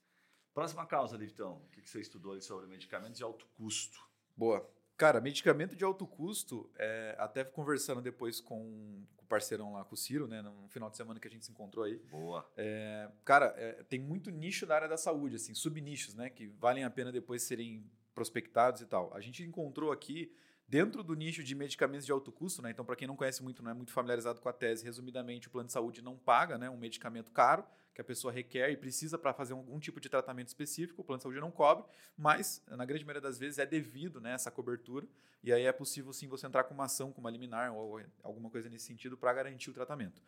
Próxima 0.56 0.86
causa, 0.86 1.18
Livitão. 1.18 1.62
O 1.65 1.70
que 1.70 1.88
você 1.88 2.00
estudou 2.00 2.39
sobre 2.39 2.65
medicamentos 2.65 3.18
de 3.18 3.24
alto 3.26 3.46
custo? 3.58 4.00
Boa. 4.38 4.65
Cara, 4.96 5.20
medicamento 5.20 5.76
de 5.76 5.84
alto 5.84 6.08
custo, 6.08 6.72
é, 6.78 7.13
até 7.20 7.44
conversando 7.44 8.02
depois 8.02 8.39
com, 8.39 9.06
com, 9.18 9.26
o 9.26 9.28
parceirão 9.28 9.74
lá, 9.74 9.84
com 9.84 9.96
o 9.96 9.98
Ciro, 9.98 10.30
né, 10.30 10.41
no 10.41 10.70
final 10.70 10.89
de 10.89 10.96
semana 10.96 11.20
que 11.20 11.28
a 11.28 11.30
gente 11.30 11.44
se 11.44 11.52
encontrou 11.52 11.84
aí. 11.84 11.98
Boa. 12.10 12.50
É, 12.56 13.12
cara, 13.26 13.54
é, 13.58 13.84
tem 13.84 14.00
muito 14.00 14.30
nicho 14.32 14.65
na 14.65 14.76
área 14.76 14.88
da 14.88 14.96
saúde, 14.96 15.36
assim, 15.36 15.54
subnichos, 15.54 16.15
né, 16.15 16.30
que 16.30 16.48
valem 16.48 16.86
a 16.86 16.89
pena 16.89 17.12
depois 17.12 17.44
serem 17.44 17.86
prospectados 18.13 18.80
e 18.80 18.86
tal. 18.86 19.13
A 19.13 19.20
gente 19.20 19.44
encontrou 19.44 19.91
aqui 19.91 20.34
Dentro 20.67 21.04
do 21.04 21.13
nicho 21.13 21.43
de 21.43 21.54
medicamentos 21.54 22.06
de 22.06 22.12
alto 22.12 22.32
custo, 22.32 22.62
né? 22.62 22.71
Então, 22.71 22.84
para 22.84 22.95
quem 22.95 23.08
não 23.08 23.15
conhece 23.15 23.43
muito, 23.43 23.62
não 23.62 23.69
é 23.69 23.73
muito 23.73 23.91
familiarizado 23.91 24.41
com 24.41 24.49
a 24.49 24.54
tese, 24.54 24.84
resumidamente, 24.84 25.47
o 25.47 25.51
plano 25.51 25.67
de 25.67 25.73
saúde 25.73 26.01
não 26.01 26.17
paga 26.17 26.58
né, 26.58 26.69
um 26.69 26.78
medicamento 26.78 27.32
caro 27.32 27.63
que 27.93 28.01
a 28.01 28.04
pessoa 28.04 28.34
requer 28.34 28.71
e 28.71 28.75
precisa 28.75 29.17
para 29.17 29.34
fazer 29.34 29.54
algum 29.54 29.80
tipo 29.80 30.01
de 30.01 30.10
tratamento 30.10 30.49
específico, 30.49 31.01
o 31.01 31.04
plano 31.04 31.19
de 31.19 31.23
saúde 31.23 31.39
não 31.39 31.49
cobre, 31.49 31.86
mas, 32.17 32.62
na 32.67 32.84
grande 32.84 33.06
maioria 33.06 33.21
das 33.21 33.38
vezes, 33.38 33.58
é 33.58 33.65
devido 33.65 34.19
né, 34.19 34.34
essa 34.34 34.51
cobertura, 34.51 35.08
e 35.41 35.54
aí 35.54 35.63
é 35.63 35.71
possível 35.71 36.12
sim 36.12 36.28
você 36.28 36.45
entrar 36.45 36.65
com 36.65 36.73
uma 36.73 36.86
ação, 36.86 37.13
com 37.13 37.21
uma 37.21 37.30
liminar 37.30 37.71
ou 37.73 38.01
alguma 38.21 38.49
coisa 38.49 38.67
nesse 38.67 38.86
sentido 38.86 39.15
para 39.15 39.32
garantir 39.32 39.69
o 39.69 39.73
tratamento. 39.73 40.21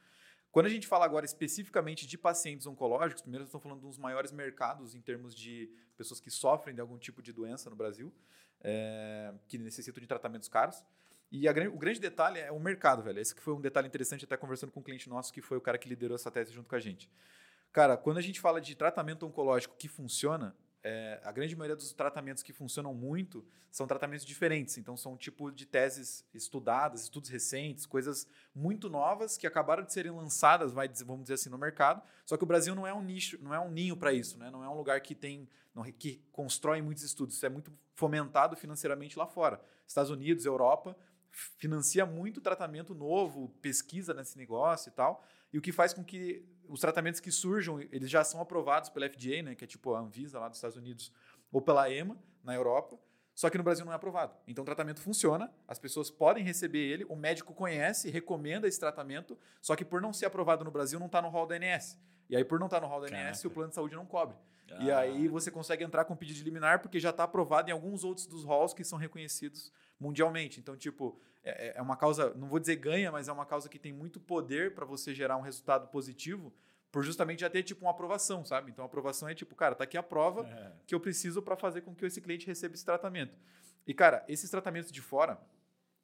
Quando 0.49 0.67
a 0.67 0.69
gente 0.69 0.87
fala 0.87 1.03
agora 1.03 1.25
especificamente 1.25 2.07
de 2.07 2.17
pacientes 2.17 2.65
oncológicos, 2.65 3.21
primeiro 3.21 3.43
estou 3.43 3.59
falando 3.59 3.81
dos 3.81 3.97
maiores 3.97 4.31
mercados 4.31 4.95
em 4.95 5.01
termos 5.01 5.35
de 5.35 5.69
pessoas 5.97 6.21
que 6.21 6.31
sofrem 6.31 6.73
de 6.73 6.79
algum 6.79 6.97
tipo 6.97 7.21
de 7.21 7.33
doença 7.33 7.69
no 7.69 7.75
Brasil, 7.75 8.13
é, 8.61 9.33
que 9.47 9.57
necessitam 9.57 10.01
de 10.01 10.07
tratamentos 10.07 10.47
caros. 10.47 10.83
E 11.31 11.47
a, 11.47 11.51
o 11.51 11.77
grande 11.77 11.99
detalhe 11.99 12.39
é 12.39 12.51
o 12.51 12.59
mercado, 12.59 13.03
velho. 13.03 13.19
Esse 13.19 13.35
que 13.35 13.41
foi 13.41 13.53
um 13.53 13.61
detalhe 13.61 13.87
interessante, 13.87 14.25
até 14.25 14.37
conversando 14.37 14.71
com 14.71 14.79
um 14.79 14.83
cliente 14.83 15.09
nosso, 15.09 15.33
que 15.33 15.41
foi 15.41 15.57
o 15.57 15.61
cara 15.61 15.77
que 15.77 15.89
liderou 15.89 16.15
essa 16.15 16.31
tese 16.31 16.53
junto 16.53 16.69
com 16.69 16.75
a 16.75 16.79
gente. 16.79 17.09
Cara, 17.71 17.97
quando 17.97 18.17
a 18.17 18.21
gente 18.21 18.39
fala 18.39 18.61
de 18.61 18.75
tratamento 18.75 19.25
oncológico 19.25 19.75
que 19.77 19.87
funciona, 19.87 20.55
é, 20.87 21.19
a 21.21 21.31
grande 21.33 21.53
maioria 21.53 21.75
dos 21.75 21.91
tratamentos 21.91 22.41
que 22.41 22.53
funcionam 22.53 22.93
muito 22.93 23.45
são 23.69 23.85
tratamentos 23.85 24.25
diferentes. 24.25 24.77
Então, 24.77 24.95
são 24.95 25.17
tipo 25.17 25.51
de 25.51 25.65
teses 25.65 26.25
estudadas, 26.33 27.03
estudos 27.03 27.29
recentes, 27.29 27.85
coisas 27.85 28.25
muito 28.55 28.89
novas 28.89 29.37
que 29.37 29.45
acabaram 29.45 29.83
de 29.83 29.91
serem 29.91 30.11
lançadas, 30.11 30.71
vai, 30.71 30.87
vamos 31.05 31.23
dizer 31.23 31.33
assim, 31.33 31.49
no 31.49 31.57
mercado. 31.57 32.01
Só 32.25 32.37
que 32.37 32.43
o 32.43 32.47
Brasil 32.47 32.73
não 32.73 32.87
é 32.87 32.93
um 32.93 33.01
nicho, 33.01 33.37
não 33.41 33.53
é 33.53 33.59
um 33.59 33.69
ninho 33.69 33.97
para 33.97 34.13
isso, 34.13 34.37
né? 34.37 34.49
Não 34.49 34.63
é 34.63 34.69
um 34.69 34.75
lugar 34.75 35.01
que 35.01 35.13
tem, 35.13 35.49
que 35.99 36.21
constrói 36.31 36.81
muitos 36.81 37.03
estudos. 37.03 37.35
Isso 37.35 37.45
é 37.45 37.49
muito 37.49 37.69
fomentado 37.93 38.55
financeiramente 38.55 39.19
lá 39.19 39.27
fora. 39.27 39.61
Estados 39.85 40.09
Unidos, 40.09 40.45
Europa, 40.45 40.95
financia 41.29 42.05
muito 42.05 42.39
tratamento 42.39 42.95
novo, 42.95 43.49
pesquisa 43.61 44.13
nesse 44.13 44.37
negócio 44.37 44.89
e 44.89 44.93
tal. 44.93 45.21
E 45.51 45.57
o 45.57 45.61
que 45.61 45.73
faz 45.73 45.93
com 45.93 46.03
que 46.03 46.45
os 46.69 46.79
tratamentos 46.79 47.19
que 47.19 47.31
surjam, 47.31 47.79
eles 47.79 48.09
já 48.09 48.23
são 48.23 48.41
aprovados 48.41 48.89
pela 48.89 49.07
FDA, 49.09 49.41
né, 49.41 49.55
que 49.55 49.63
é 49.63 49.67
tipo 49.67 49.93
a 49.93 49.99
Anvisa 49.99 50.39
lá 50.39 50.47
dos 50.47 50.57
Estados 50.57 50.77
Unidos, 50.77 51.11
ou 51.51 51.61
pela 51.61 51.89
EMA 51.89 52.17
na 52.43 52.53
Europa, 52.53 52.97
só 53.33 53.49
que 53.49 53.57
no 53.57 53.63
Brasil 53.63 53.85
não 53.85 53.91
é 53.91 53.95
aprovado. 53.95 54.33
Então 54.47 54.63
o 54.63 54.65
tratamento 54.65 54.99
funciona, 54.99 55.53
as 55.67 55.77
pessoas 55.77 56.09
podem 56.09 56.43
receber 56.43 56.79
ele, 56.79 57.05
o 57.05 57.15
médico 57.15 57.53
conhece, 57.53 58.09
recomenda 58.09 58.67
esse 58.67 58.79
tratamento, 58.79 59.37
só 59.61 59.75
que 59.75 59.85
por 59.85 60.01
não 60.01 60.11
ser 60.11 60.25
aprovado 60.25 60.65
no 60.65 60.71
Brasil 60.71 60.99
não 60.99 61.05
está 61.05 61.21
no 61.21 61.29
hall 61.29 61.45
da 61.45 61.55
ANS. 61.55 61.99
E 62.29 62.35
aí 62.35 62.43
por 62.43 62.59
não 62.59 62.65
estar 62.65 62.81
tá 62.81 62.87
no 62.87 62.91
hall 62.91 62.99
da 62.99 63.07
ANS, 63.07 63.45
o 63.45 63.49
plano 63.51 63.69
de 63.69 63.75
saúde 63.75 63.95
não 63.95 64.05
cobre. 64.05 64.35
Ah. 64.71 64.83
E 64.83 64.91
aí 64.91 65.27
você 65.27 65.51
consegue 65.51 65.83
entrar 65.83 66.05
com 66.05 66.15
pedido 66.15 66.37
de 66.37 66.43
liminar 66.43 66.81
porque 66.81 66.99
já 66.99 67.11
está 67.11 67.23
aprovado 67.23 67.69
em 67.69 67.73
alguns 67.73 68.03
outros 68.03 68.25
dos 68.25 68.43
halls 68.43 68.73
que 68.73 68.83
são 68.83 68.97
reconhecidos 68.97 69.71
mundialmente. 69.99 70.59
Então, 70.59 70.75
tipo, 70.75 71.19
é, 71.43 71.69
é, 71.69 71.77
é 71.77 71.81
uma 71.81 71.95
causa, 71.95 72.33
não 72.35 72.47
vou 72.47 72.59
dizer 72.59 72.75
ganha, 72.75 73.11
mas 73.11 73.27
é 73.27 73.31
uma 73.31 73.45
causa 73.45 73.69
que 73.69 73.79
tem 73.79 73.93
muito 73.93 74.19
poder 74.19 74.73
para 74.73 74.85
você 74.85 75.13
gerar 75.13 75.37
um 75.37 75.41
resultado 75.41 75.87
positivo 75.87 76.53
por 76.91 77.03
justamente 77.03 77.41
já 77.41 77.49
ter 77.49 77.63
tipo 77.63 77.85
uma 77.85 77.91
aprovação, 77.91 78.45
sabe? 78.45 78.71
Então 78.71 78.83
a 78.83 78.87
aprovação 78.87 79.27
é 79.27 79.35
tipo, 79.35 79.55
cara, 79.55 79.75
tá 79.75 79.83
aqui 79.83 79.97
a 79.97 80.03
prova 80.03 80.47
é. 80.47 80.73
que 80.85 80.95
eu 80.95 80.99
preciso 80.99 81.41
para 81.41 81.55
fazer 81.55 81.81
com 81.81 81.93
que 81.93 82.05
esse 82.05 82.21
cliente 82.21 82.47
receba 82.47 82.73
esse 82.73 82.85
tratamento. 82.85 83.37
E 83.85 83.93
cara, 83.93 84.23
esses 84.27 84.49
tratamentos 84.49 84.91
de 84.91 85.01
fora 85.01 85.39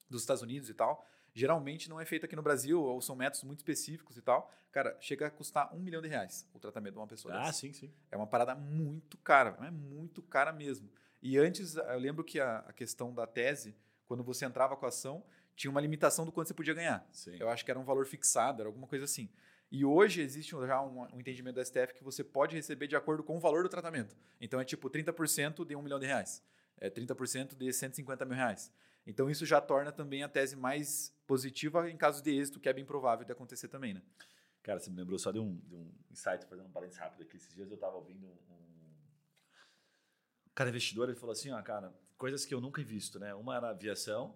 dos 0.09 0.21
Estados 0.21 0.43
Unidos 0.43 0.69
e 0.69 0.73
tal, 0.73 1.05
geralmente 1.33 1.89
não 1.89 1.99
é 1.99 2.05
feito 2.05 2.25
aqui 2.25 2.35
no 2.35 2.43
Brasil 2.43 2.81
ou 2.81 3.01
são 3.01 3.15
métodos 3.15 3.43
muito 3.43 3.59
específicos 3.59 4.17
e 4.17 4.21
tal. 4.21 4.51
Cara, 4.71 4.95
chega 4.99 5.27
a 5.27 5.31
custar 5.31 5.73
um 5.73 5.79
milhão 5.79 6.01
de 6.01 6.07
reais 6.07 6.47
o 6.53 6.59
tratamento 6.59 6.93
de 6.93 6.99
uma 6.99 7.07
pessoa. 7.07 7.33
Ah, 7.33 7.45
dessa. 7.45 7.53
sim, 7.53 7.73
sim. 7.73 7.91
É 8.11 8.17
uma 8.17 8.27
parada 8.27 8.53
muito 8.53 9.17
cara, 9.17 9.57
é 9.61 9.71
muito 9.71 10.21
cara 10.21 10.51
mesmo. 10.51 10.89
E 11.23 11.37
antes, 11.37 11.77
eu 11.77 11.97
lembro 11.97 12.21
que 12.21 12.37
a, 12.37 12.57
a 12.57 12.73
questão 12.73 13.13
da 13.13 13.25
tese, 13.25 13.73
quando 14.05 14.21
você 14.21 14.43
entrava 14.43 14.75
com 14.75 14.85
a 14.85 14.89
ação, 14.89 15.23
tinha 15.55 15.71
uma 15.71 15.79
limitação 15.79 16.25
do 16.25 16.33
quanto 16.33 16.49
você 16.49 16.53
podia 16.53 16.73
ganhar. 16.73 17.07
Sim. 17.13 17.37
Eu 17.39 17.47
acho 17.47 17.63
que 17.63 17.71
era 17.71 17.79
um 17.79 17.85
valor 17.85 18.05
fixado, 18.05 18.61
era 18.61 18.67
alguma 18.67 18.85
coisa 18.85 19.05
assim. 19.05 19.29
E 19.71 19.85
hoje 19.85 20.21
existe 20.21 20.51
já 20.51 20.81
um, 20.81 21.03
um, 21.03 21.19
entendimento 21.21 21.55
da 21.55 21.63
STF 21.63 21.93
que 21.93 22.03
você 22.03 22.25
pode 22.25 22.57
receber 22.57 22.87
de 22.87 22.97
acordo 22.97 23.23
com 23.23 23.37
o 23.37 23.39
valor 23.39 23.63
do 23.63 23.69
tratamento. 23.69 24.17
Então 24.41 24.59
é 24.59 24.65
tipo 24.65 24.89
30% 24.89 25.65
de 25.65 25.73
um 25.77 25.81
milhão 25.81 25.97
de 25.97 26.05
reais, 26.05 26.43
é 26.77 26.89
30% 26.89 27.55
de 27.55 27.71
150 27.71 28.25
mil 28.25 28.35
reais. 28.35 28.69
Então 29.07 29.29
isso 29.29 29.45
já 29.45 29.61
torna 29.61 29.93
também 29.93 30.23
a 30.23 30.29
tese 30.29 30.57
mais 30.57 31.15
positiva 31.25 31.89
em 31.89 31.95
casos 31.95 32.21
de 32.21 32.37
êxito, 32.37 32.59
que 32.59 32.67
é 32.67 32.73
bem 32.73 32.83
provável 32.83 33.25
de 33.25 33.31
acontecer 33.31 33.69
também, 33.69 33.93
né? 33.93 34.01
Cara, 34.61 34.77
você 34.77 34.89
me 34.89 34.97
lembrou 34.97 35.17
só 35.17 35.31
de 35.31 35.39
um, 35.39 35.55
de 35.55 35.73
um 35.73 35.89
insight, 36.11 36.45
fazendo 36.45 36.67
um 36.67 36.71
parênteses 36.71 36.99
rápido 36.99 37.23
aqui. 37.23 37.37
Esses 37.37 37.53
dias 37.53 37.69
eu 37.69 37.75
estava 37.75 37.95
ouvindo 37.95 38.27
um, 38.27 38.53
um 38.53 38.72
cara 40.53 40.69
investidor, 40.69 41.09
ele 41.09 41.17
falou 41.17 41.33
assim, 41.33 41.51
ó, 41.51 41.61
cara, 41.61 41.93
coisas 42.17 42.45
que 42.45 42.53
eu 42.53 42.61
nunca 42.61 42.83
visto, 42.83 43.19
né? 43.19 43.33
Uma 43.33 43.55
era 43.55 43.69
aviação, 43.69 44.35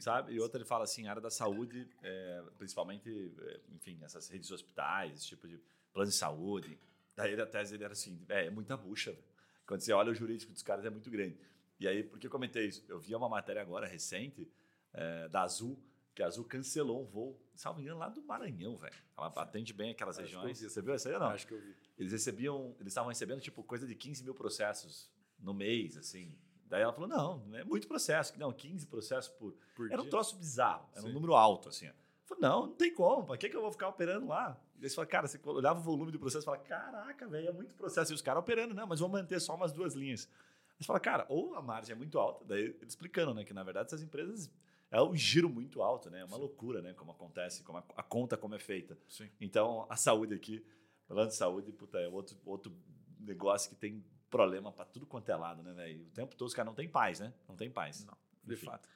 sabe? 0.00 0.34
E 0.34 0.40
outra 0.40 0.58
ele 0.58 0.64
fala 0.64 0.84
assim, 0.84 1.06
área 1.06 1.20
da 1.20 1.30
saúde, 1.30 1.88
é, 2.02 2.42
principalmente, 2.58 3.34
é, 3.40 3.60
enfim, 3.74 3.98
essas 4.02 4.28
redes 4.28 4.48
de 4.48 4.54
hospitais, 4.54 5.18
esse 5.18 5.26
tipo 5.26 5.46
de 5.46 5.60
plano 5.92 6.10
de 6.10 6.16
saúde. 6.16 6.78
Daí 7.14 7.38
a 7.40 7.46
tese 7.46 7.72
dele 7.72 7.84
era 7.84 7.92
assim, 7.92 8.24
é, 8.28 8.46
é 8.46 8.50
muita 8.50 8.76
bucha. 8.76 9.12
Véio. 9.12 9.24
Quando 9.66 9.80
você 9.80 9.92
olha 9.92 10.12
o 10.12 10.14
jurídico 10.14 10.52
dos 10.52 10.62
caras 10.62 10.84
é 10.84 10.90
muito 10.90 11.10
grande. 11.10 11.38
E 11.78 11.86
aí, 11.86 12.02
por 12.02 12.18
que 12.18 12.26
eu 12.26 12.30
comentei 12.30 12.66
isso? 12.66 12.84
Eu 12.88 12.98
vi 12.98 13.14
uma 13.14 13.28
matéria 13.28 13.60
agora 13.60 13.86
recente 13.86 14.50
é, 14.92 15.28
da 15.28 15.42
Azul, 15.42 15.78
que 16.14 16.22
a 16.22 16.26
Azul 16.26 16.44
cancelou 16.44 17.02
um 17.02 17.04
voo, 17.04 17.38
salvo 17.54 17.80
engano, 17.80 17.98
lá 17.98 18.08
do 18.08 18.22
Maranhão, 18.22 18.78
velho. 18.78 18.94
Ela 19.16 19.26
atende 19.26 19.74
bem 19.74 19.90
aquelas 19.90 20.16
Acho 20.16 20.24
regiões. 20.24 20.60
Você 20.60 20.80
viu 20.80 20.94
isso 20.94 21.08
aí 21.08 21.14
ou 21.14 21.20
não? 21.20 21.28
Acho 21.28 21.46
que 21.46 21.52
eu 21.52 21.60
vi. 21.60 21.74
Eles 21.98 22.12
recebiam, 22.12 22.74
eles 22.80 22.92
estavam 22.92 23.08
recebendo 23.08 23.40
tipo 23.40 23.62
coisa 23.62 23.86
de 23.86 23.94
15 23.94 24.24
mil 24.24 24.34
processos 24.34 25.10
no 25.38 25.54
mês, 25.54 25.96
assim, 25.96 26.36
Daí 26.68 26.82
ela 26.82 26.92
falou: 26.92 27.08
não, 27.08 27.42
é 27.54 27.64
muito 27.64 27.86
processo. 27.86 28.38
Não, 28.38 28.52
15 28.52 28.86
processos 28.86 29.30
por. 29.36 29.54
por 29.74 29.86
era 29.86 29.98
dia? 29.98 30.06
um 30.06 30.10
troço 30.10 30.36
bizarro, 30.36 30.88
era 30.92 31.02
Sim. 31.02 31.10
um 31.10 31.12
número 31.12 31.34
alto, 31.34 31.68
assim. 31.68 31.86
Eu 31.86 31.94
falei, 32.24 32.42
não, 32.42 32.66
não 32.66 32.74
tem 32.74 32.92
como, 32.92 33.24
para 33.24 33.36
que, 33.36 33.48
que 33.48 33.56
eu 33.56 33.60
vou 33.60 33.70
ficar 33.70 33.88
operando 33.88 34.26
lá? 34.26 34.60
E 34.80 34.84
aí 34.84 34.90
você 34.90 34.96
fala, 34.96 35.06
cara, 35.06 35.28
você 35.28 35.40
olhava 35.44 35.78
o 35.78 35.82
volume 35.82 36.10
do 36.10 36.18
processo 36.18 36.42
e 36.42 36.44
fala, 36.44 36.58
caraca, 36.58 37.26
velho, 37.28 37.48
é 37.48 37.52
muito 37.52 37.74
processo. 37.74 38.12
E 38.12 38.14
os 38.14 38.20
caras 38.20 38.40
operando, 38.40 38.74
não, 38.74 38.86
mas 38.86 39.00
vou 39.00 39.08
manter 39.08 39.40
só 39.40 39.54
umas 39.54 39.72
duas 39.72 39.94
linhas. 39.94 40.28
Aí 40.70 40.76
você 40.80 40.84
fala, 40.84 41.00
cara, 41.00 41.24
ou 41.28 41.54
a 41.54 41.62
margem 41.62 41.92
é 41.92 41.96
muito 41.96 42.18
alta, 42.18 42.44
daí 42.44 42.64
ele 42.64 42.78
explicando, 42.86 43.32
né, 43.32 43.44
que 43.44 43.54
na 43.54 43.62
verdade 43.62 43.86
essas 43.86 44.02
empresas 44.02 44.50
é 44.90 45.00
um 45.00 45.14
giro 45.14 45.48
muito 45.48 45.82
alto, 45.82 46.10
né? 46.10 46.20
É 46.20 46.24
uma 46.24 46.36
Sim. 46.36 46.42
loucura, 46.42 46.82
né? 46.82 46.92
Como 46.94 47.10
acontece, 47.10 47.62
como 47.62 47.78
a, 47.78 47.84
a, 47.96 48.02
conta 48.02 48.36
como 48.36 48.54
é 48.54 48.58
feita. 48.58 48.98
Sim. 49.08 49.30
Então, 49.40 49.86
a 49.88 49.96
saúde 49.96 50.34
aqui, 50.34 50.64
falando 51.06 51.28
de 51.28 51.36
saúde, 51.36 51.72
puta, 51.72 51.98
é 51.98 52.08
outro, 52.08 52.36
outro 52.44 52.72
negócio 53.18 53.70
que 53.70 53.76
tem 53.76 54.04
problema 54.30 54.72
para 54.72 54.84
tudo 54.84 55.06
quanto 55.06 55.28
é 55.30 55.36
lado, 55.36 55.62
né, 55.62 55.72
velho? 55.72 56.06
O 56.06 56.10
tempo 56.10 56.34
todo 56.34 56.48
os 56.48 56.54
caras 56.54 56.68
não 56.68 56.74
tem 56.74 56.88
paz, 56.88 57.20
né? 57.20 57.32
Não 57.48 57.56
tem 57.56 57.70
paz. 57.70 58.04
Não, 58.04 58.16
de 58.44 58.54
Enfim. 58.54 58.66
fato. 58.66 58.88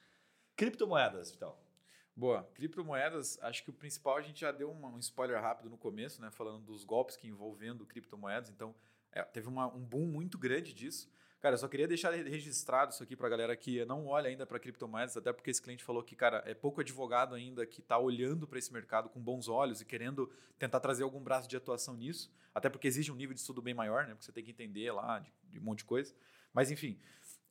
Criptomoedas, 0.55 1.31
Vital. 1.31 1.61
Boa. 2.15 2.43
Criptomoedas, 2.53 3.41
acho 3.41 3.63
que 3.63 3.69
o 3.69 3.73
principal 3.73 4.17
a 4.17 4.21
gente 4.21 4.41
já 4.41 4.51
deu 4.51 4.71
um 4.71 4.99
spoiler 4.99 5.41
rápido 5.41 5.69
no 5.69 5.77
começo, 5.77 6.21
né? 6.21 6.29
Falando 6.29 6.63
dos 6.65 6.83
golpes 6.83 7.15
que 7.15 7.27
envolvendo 7.27 7.85
criptomoedas. 7.85 8.49
Então, 8.49 8.75
é, 9.11 9.23
teve 9.23 9.47
uma, 9.47 9.67
um 9.67 9.79
boom 9.79 10.05
muito 10.05 10.37
grande 10.37 10.73
disso. 10.73 11.09
Cara, 11.41 11.55
eu 11.55 11.57
só 11.57 11.67
queria 11.67 11.87
deixar 11.87 12.11
registrado 12.13 12.93
isso 12.93 13.01
aqui 13.01 13.15
para 13.15 13.25
a 13.25 13.29
galera 13.31 13.55
que 13.57 13.83
não 13.85 14.05
olha 14.05 14.29
ainda 14.29 14.45
para 14.45 14.59
criptomoedas, 14.59 15.17
até 15.17 15.33
porque 15.33 15.49
esse 15.49 15.59
cliente 15.59 15.83
falou 15.83 16.03
que, 16.03 16.15
cara, 16.15 16.43
é 16.45 16.53
pouco 16.53 16.81
advogado 16.81 17.33
ainda 17.33 17.65
que 17.65 17.81
está 17.81 17.97
olhando 17.97 18.47
para 18.47 18.59
esse 18.59 18.71
mercado 18.71 19.09
com 19.09 19.19
bons 19.19 19.47
olhos 19.47 19.81
e 19.81 19.85
querendo 19.85 20.31
tentar 20.59 20.79
trazer 20.79 21.01
algum 21.01 21.19
braço 21.19 21.49
de 21.49 21.57
atuação 21.57 21.97
nisso, 21.97 22.31
até 22.53 22.69
porque 22.69 22.87
exige 22.87 23.11
um 23.11 23.15
nível 23.15 23.33
de 23.33 23.39
estudo 23.39 23.59
bem 23.59 23.73
maior, 23.73 24.03
né? 24.03 24.09
Porque 24.11 24.25
você 24.25 24.31
tem 24.31 24.43
que 24.43 24.51
entender 24.51 24.91
lá 24.91 25.17
de, 25.17 25.33
de 25.49 25.59
um 25.59 25.63
monte 25.63 25.79
de 25.79 25.85
coisa. 25.85 26.13
Mas, 26.53 26.69
enfim, 26.69 26.99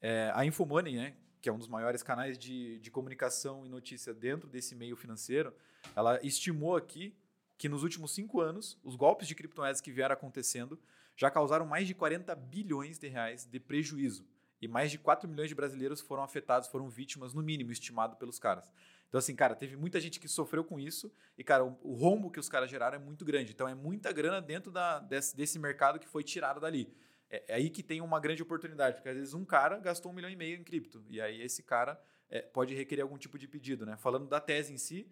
é, 0.01 0.31
a 0.37 0.45
Infomoney, 0.45 0.95
né? 0.95 1.17
Que 1.43 1.49
é 1.49 1.53
um 1.53 1.59
dos 1.59 1.67
maiores 1.67 2.01
canais 2.01 2.39
de, 2.39 2.79
de 2.79 2.93
comunicação 2.93 3.67
e 3.67 3.69
notícia 3.69 4.15
dentro 4.15 4.49
desse 4.49 4.77
meio 4.77 4.95
financeiro, 4.95 5.53
ela 5.97 6.25
estimou 6.25 6.77
aqui 6.77 7.13
que 7.59 7.69
nos 7.69 7.83
últimos 7.83 8.13
cinco 8.13 8.41
anos, 8.41 8.79
os 8.85 8.95
golpes 8.95 9.27
de 9.27 9.35
criptomoedas 9.35 9.81
que 9.81 9.91
vieram 9.91 10.13
acontecendo 10.13 10.79
já 11.21 11.31
causaram 11.31 11.67
mais 11.67 11.87
de 11.87 11.95
40 11.95 12.35
bilhões 12.35 12.99
de 12.99 13.07
reais 13.07 13.45
de 13.45 13.61
prejuízo. 13.61 14.27
E 14.59 14.67
mais 14.67 14.91
de 14.91 14.97
4 14.97 15.29
milhões 15.29 15.51
de 15.51 15.55
brasileiros 15.55 16.01
foram 16.01 16.23
afetados, 16.23 16.67
foram 16.67 16.89
vítimas, 16.89 17.35
no 17.35 17.43
mínimo, 17.43 17.71
estimado 17.71 18.17
pelos 18.17 18.39
caras. 18.39 18.71
Então, 19.07 19.19
assim, 19.19 19.37
cara, 19.37 19.55
teve 19.55 19.77
muita 19.77 20.01
gente 20.01 20.19
que 20.19 20.27
sofreu 20.27 20.65
com 20.65 20.81
isso 20.81 21.13
e, 21.37 21.45
cara, 21.45 21.63
o, 21.63 21.79
o 21.83 21.93
rombo 21.93 22.31
que 22.31 22.41
os 22.41 22.49
caras 22.49 22.71
geraram 22.71 22.97
é 22.97 22.99
muito 22.99 23.23
grande. 23.23 23.53
Então, 23.53 23.69
é 23.69 23.75
muita 23.75 24.11
grana 24.13 24.41
dentro 24.41 24.73
da, 24.73 24.99
desse, 24.99 25.37
desse 25.37 25.59
mercado 25.59 25.99
que 25.99 26.09
foi 26.09 26.25
tirado 26.25 26.59
dali. 26.59 26.91
É, 27.29 27.45
é, 27.49 27.55
aí 27.57 27.69
que 27.69 27.83
tem 27.83 28.01
uma 28.01 28.19
grande 28.19 28.43
oportunidade, 28.43 28.97
porque 28.97 29.11
às 29.11 29.17
vezes 29.17 29.35
um 29.35 29.45
cara 29.45 29.79
gastou 29.79 30.11
um 30.11 30.15
milhão 30.15 30.31
e 30.31 30.37
meio 30.37 30.57
em 30.57 30.65
cripto 30.65 31.05
e 31.07 31.21
aí 31.21 31.43
esse 31.43 31.63
cara 31.63 32.01
é, 32.31 32.41
pode 32.41 32.75
requerer 32.75 33.03
algum 33.03 33.19
tipo 33.19 33.39
de 33.39 33.47
pedido, 33.47 33.85
né? 33.85 33.99
Falando 33.99 34.27
da 34.27 34.41
tese 34.41 34.73
em 34.73 34.79
si, 34.79 35.07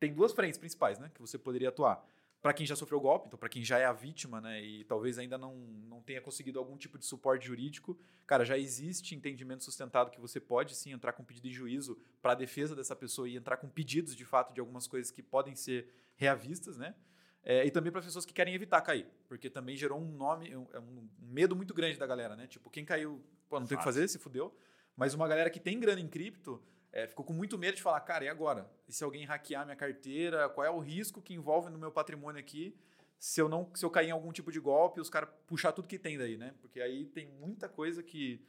tem 0.00 0.14
duas 0.14 0.32
frentes 0.32 0.58
principais, 0.58 0.98
né, 0.98 1.10
que 1.12 1.20
você 1.20 1.36
poderia 1.36 1.68
atuar 1.68 2.02
para 2.40 2.52
quem 2.52 2.64
já 2.64 2.76
sofreu 2.76 3.00
golpe, 3.00 3.26
então 3.26 3.38
para 3.38 3.48
quem 3.48 3.64
já 3.64 3.78
é 3.78 3.84
a 3.84 3.92
vítima, 3.92 4.40
né, 4.40 4.62
e 4.62 4.84
talvez 4.84 5.18
ainda 5.18 5.36
não, 5.36 5.56
não 5.88 6.00
tenha 6.00 6.20
conseguido 6.20 6.58
algum 6.58 6.76
tipo 6.76 6.96
de 6.96 7.04
suporte 7.04 7.46
jurídico, 7.46 7.98
cara, 8.26 8.44
já 8.44 8.56
existe 8.56 9.14
entendimento 9.14 9.64
sustentado 9.64 10.10
que 10.10 10.20
você 10.20 10.38
pode 10.38 10.74
sim 10.76 10.92
entrar 10.92 11.12
com 11.12 11.24
pedido 11.24 11.48
de 11.48 11.54
juízo 11.54 11.98
para 12.22 12.32
a 12.32 12.36
defesa 12.36 12.76
dessa 12.76 12.94
pessoa 12.94 13.28
e 13.28 13.36
entrar 13.36 13.56
com 13.56 13.68
pedidos 13.68 14.14
de 14.14 14.24
fato 14.24 14.54
de 14.54 14.60
algumas 14.60 14.86
coisas 14.86 15.10
que 15.10 15.22
podem 15.22 15.54
ser 15.54 15.88
reavistas, 16.16 16.76
né? 16.76 16.94
É, 17.42 17.64
e 17.64 17.70
também 17.70 17.90
para 17.90 18.02
pessoas 18.02 18.26
que 18.26 18.32
querem 18.32 18.54
evitar 18.54 18.80
cair, 18.82 19.06
porque 19.26 19.48
também 19.48 19.76
gerou 19.76 19.98
um 19.98 20.12
nome, 20.12 20.54
um, 20.54 20.66
é 20.72 20.80
um, 20.80 21.08
medo 21.18 21.56
muito 21.56 21.72
grande 21.72 21.98
da 21.98 22.06
galera, 22.06 22.36
né? 22.36 22.46
Tipo, 22.46 22.68
quem 22.68 22.84
caiu, 22.84 23.24
pô, 23.48 23.58
não 23.58 23.66
tem 23.66 23.76
o 23.76 23.78
que 23.78 23.84
fazer, 23.84 24.06
se 24.08 24.18
fudeu. 24.18 24.54
Mas 24.96 25.14
uma 25.14 25.26
galera 25.26 25.48
que 25.48 25.60
tem 25.60 25.78
grana 25.78 26.00
em 26.00 26.08
cripto, 26.08 26.62
é, 26.98 27.06
ficou 27.06 27.24
com 27.24 27.32
muito 27.32 27.56
medo 27.56 27.76
de 27.76 27.82
falar, 27.82 28.00
cara, 28.00 28.24
e 28.24 28.28
agora? 28.28 28.68
E 28.88 28.92
se 28.92 29.04
alguém 29.04 29.24
hackear 29.24 29.64
minha 29.64 29.76
carteira? 29.76 30.48
Qual 30.48 30.66
é 30.66 30.70
o 30.70 30.78
risco 30.78 31.22
que 31.22 31.34
envolve 31.34 31.70
no 31.70 31.78
meu 31.78 31.92
patrimônio 31.92 32.40
aqui? 32.40 32.76
Se 33.18 33.40
eu 33.40 33.48
não, 33.48 33.70
se 33.74 33.84
eu 33.84 33.90
cair 33.90 34.08
em 34.08 34.12
algum 34.12 34.32
tipo 34.32 34.50
de 34.50 34.60
golpe, 34.60 35.00
os 35.00 35.10
caras 35.10 35.28
puxar 35.46 35.72
tudo 35.72 35.88
que 35.88 35.98
tem 35.98 36.16
daí, 36.16 36.36
né? 36.36 36.54
Porque 36.60 36.80
aí 36.80 37.06
tem 37.06 37.26
muita 37.26 37.68
coisa 37.68 38.02
que 38.02 38.40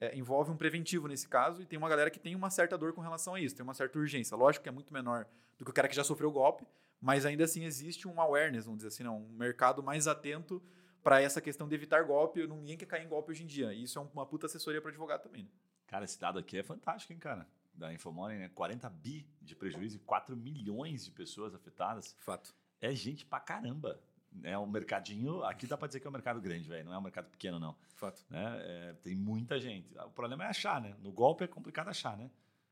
é, 0.00 0.16
envolve 0.16 0.50
um 0.50 0.56
preventivo 0.56 1.08
nesse 1.08 1.28
caso 1.28 1.62
e 1.62 1.66
tem 1.66 1.78
uma 1.78 1.88
galera 1.88 2.10
que 2.10 2.18
tem 2.18 2.34
uma 2.34 2.50
certa 2.50 2.76
dor 2.76 2.92
com 2.92 3.00
relação 3.00 3.34
a 3.34 3.40
isso, 3.40 3.54
tem 3.54 3.64
uma 3.64 3.74
certa 3.74 3.98
urgência. 3.98 4.36
Lógico 4.36 4.62
que 4.62 4.68
é 4.68 4.72
muito 4.72 4.92
menor 4.92 5.26
do 5.58 5.64
que 5.64 5.70
o 5.70 5.74
cara 5.74 5.88
que 5.88 5.96
já 5.96 6.04
sofreu 6.04 6.30
golpe, 6.30 6.66
mas 7.00 7.24
ainda 7.24 7.44
assim 7.44 7.64
existe 7.64 8.06
um 8.06 8.20
awareness, 8.20 8.64
vamos 8.64 8.78
dizer 8.78 8.88
assim, 8.88 9.02
não, 9.02 9.18
um 9.18 9.36
mercado 9.36 9.82
mais 9.82 10.06
atento 10.06 10.62
para 11.02 11.22
essa 11.22 11.40
questão 11.40 11.68
de 11.68 11.74
evitar 11.74 12.04
golpe. 12.04 12.46
Ninguém 12.46 12.76
quer 12.76 12.86
cair 12.86 13.04
em 13.04 13.08
golpe 13.08 13.30
hoje 13.30 13.44
em 13.44 13.46
dia. 13.46 13.72
E 13.72 13.84
isso 13.84 13.98
é 13.98 14.02
uma 14.12 14.26
puta 14.26 14.46
assessoria 14.46 14.80
para 14.80 14.90
advogado 14.90 15.22
também. 15.22 15.44
Né? 15.44 15.50
Cara, 15.86 16.04
esse 16.04 16.20
dado 16.20 16.38
aqui 16.38 16.58
é 16.58 16.62
fantástico, 16.62 17.12
hein, 17.12 17.18
cara? 17.18 17.46
Da 17.78 17.92
Infomoney, 17.92 18.38
né? 18.38 18.48
40 18.48 18.90
bi 18.90 19.24
de 19.40 19.54
prejuízo 19.54 19.96
e 19.96 20.00
4 20.00 20.36
milhões 20.36 21.04
de 21.04 21.12
pessoas 21.12 21.54
afetadas. 21.54 22.16
Fato. 22.18 22.54
É 22.80 22.92
gente 22.94 23.24
pra 23.24 23.38
caramba. 23.38 24.00
É 24.42 24.58
um 24.58 24.66
mercadinho. 24.66 25.44
Aqui 25.44 25.66
dá 25.66 25.76
pra 25.76 25.86
dizer 25.86 26.00
que 26.00 26.06
é 26.06 26.10
um 26.10 26.12
mercado 26.12 26.40
grande, 26.40 26.68
velho. 26.68 26.84
Não 26.84 26.92
é 26.92 26.98
um 26.98 27.02
mercado 27.02 27.30
pequeno, 27.30 27.58
não. 27.58 27.76
Fato. 27.94 28.24
Né? 28.28 28.58
É, 28.60 28.92
tem 28.94 29.14
muita 29.14 29.60
gente. 29.60 29.96
O 29.98 30.10
problema 30.10 30.44
é 30.44 30.48
achar, 30.48 30.80
né? 30.80 30.94
No 31.00 31.12
golpe 31.12 31.44
é 31.44 31.46
complicado 31.46 31.88
achar, 31.88 32.16
né? 32.16 32.30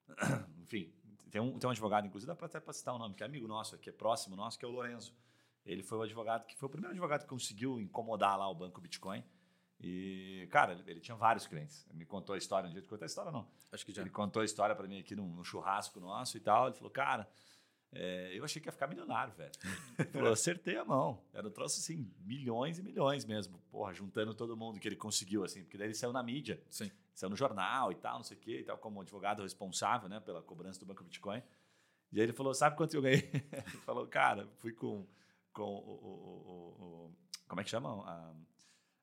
Enfim, 0.61 0.92
tem 1.31 1.40
um, 1.40 1.59
tem 1.59 1.69
um 1.69 1.71
advogado, 1.71 2.07
inclusive, 2.07 2.27
dá 2.27 2.35
pra 2.35 2.47
até 2.47 2.61
pra 2.61 2.73
citar 2.73 2.95
o 2.95 2.99
nome, 2.99 3.14
que 3.14 3.23
é 3.23 3.27
amigo 3.27 3.47
nosso, 3.47 3.79
que 3.79 3.88
é 3.88 3.92
próximo 3.92 4.37
nosso, 4.37 4.59
que 4.59 4.64
é 4.64 4.69
o 4.69 4.71
Lorenzo. 4.71 5.14
Ele 5.64 5.83
foi 5.83 5.99
o 5.99 6.03
advogado 6.03 6.47
que 6.47 6.57
foi 6.57 6.66
o 6.69 6.71
primeiro 6.71 6.92
advogado 6.92 7.23
que 7.23 7.29
conseguiu 7.29 7.81
incomodar 7.81 8.38
lá 8.38 8.49
o 8.49 8.55
banco 8.55 8.81
Bitcoin. 8.81 9.25
E, 9.80 10.48
cara, 10.50 10.82
ele 10.86 11.00
tinha 11.00 11.16
vários 11.16 11.46
clientes. 11.46 11.86
Ele 11.88 11.98
me 11.98 12.06
contou 12.06 12.34
a 12.34 12.38
história, 12.38 12.68
um 12.68 12.72
dia 12.72 12.80
ele 12.80 12.88
contou 12.88 13.04
a 13.04 13.06
história, 13.06 13.30
não. 13.30 13.46
Acho 13.70 13.84
que 13.84 13.92
já. 13.92 14.02
Ele 14.02 14.10
contou 14.10 14.42
a 14.42 14.44
história 14.44 14.74
para 14.74 14.86
mim 14.88 14.98
aqui 14.98 15.14
num, 15.14 15.44
churrasco 15.44 16.00
nosso 16.00 16.36
e 16.36 16.40
tal. 16.40 16.68
Ele 16.68 16.76
falou, 16.76 16.90
cara, 16.90 17.28
é, 17.92 18.30
eu 18.34 18.44
achei 18.44 18.60
que 18.60 18.68
ia 18.68 18.72
ficar 18.72 18.86
milionário, 18.86 19.34
velho. 19.34 19.52
Ele 19.98 20.08
falou, 20.08 20.32
acertei 20.32 20.76
a 20.76 20.84
mão. 20.84 21.22
Era 21.32 21.46
um 21.46 21.50
troço 21.50 21.78
assim, 21.78 22.10
milhões 22.20 22.78
e 22.78 22.82
milhões 22.82 23.24
mesmo. 23.24 23.58
Porra, 23.70 23.92
juntando 23.92 24.34
todo 24.34 24.56
mundo 24.56 24.80
que 24.80 24.88
ele 24.88 24.96
conseguiu, 24.96 25.44
assim, 25.44 25.62
porque 25.62 25.76
daí 25.76 25.88
ele 25.88 25.94
saiu 25.94 26.12
na 26.12 26.22
mídia. 26.22 26.62
Sim. 26.70 26.90
Saiu 27.14 27.30
no 27.30 27.36
jornal 27.36 27.92
e 27.92 27.94
tal, 27.94 28.16
não 28.16 28.24
sei 28.24 28.36
o 28.36 28.40
quê, 28.40 28.60
e 28.60 28.64
tal, 28.64 28.76
como 28.78 29.00
advogado 29.00 29.42
responsável, 29.42 30.08
né, 30.08 30.20
pela 30.20 30.42
cobrança 30.42 30.80
do 30.80 30.86
Banco 30.86 31.02
Bitcoin. 31.02 31.42
E 32.12 32.18
aí 32.18 32.24
ele 32.24 32.32
falou, 32.32 32.54
sabe 32.54 32.76
quanto 32.76 32.94
eu 32.94 33.02
ganhei? 33.02 33.28
ele 33.32 33.78
falou, 33.84 34.06
cara, 34.06 34.46
fui 34.58 34.72
com, 34.72 35.06
com 35.52 35.62
o, 35.62 35.78
o, 35.78 36.08
o, 36.46 37.06
o 37.08 37.16
Como 37.48 37.60
é 37.60 37.64
que 37.64 37.70
chama? 37.70 37.88
A, 38.06 38.34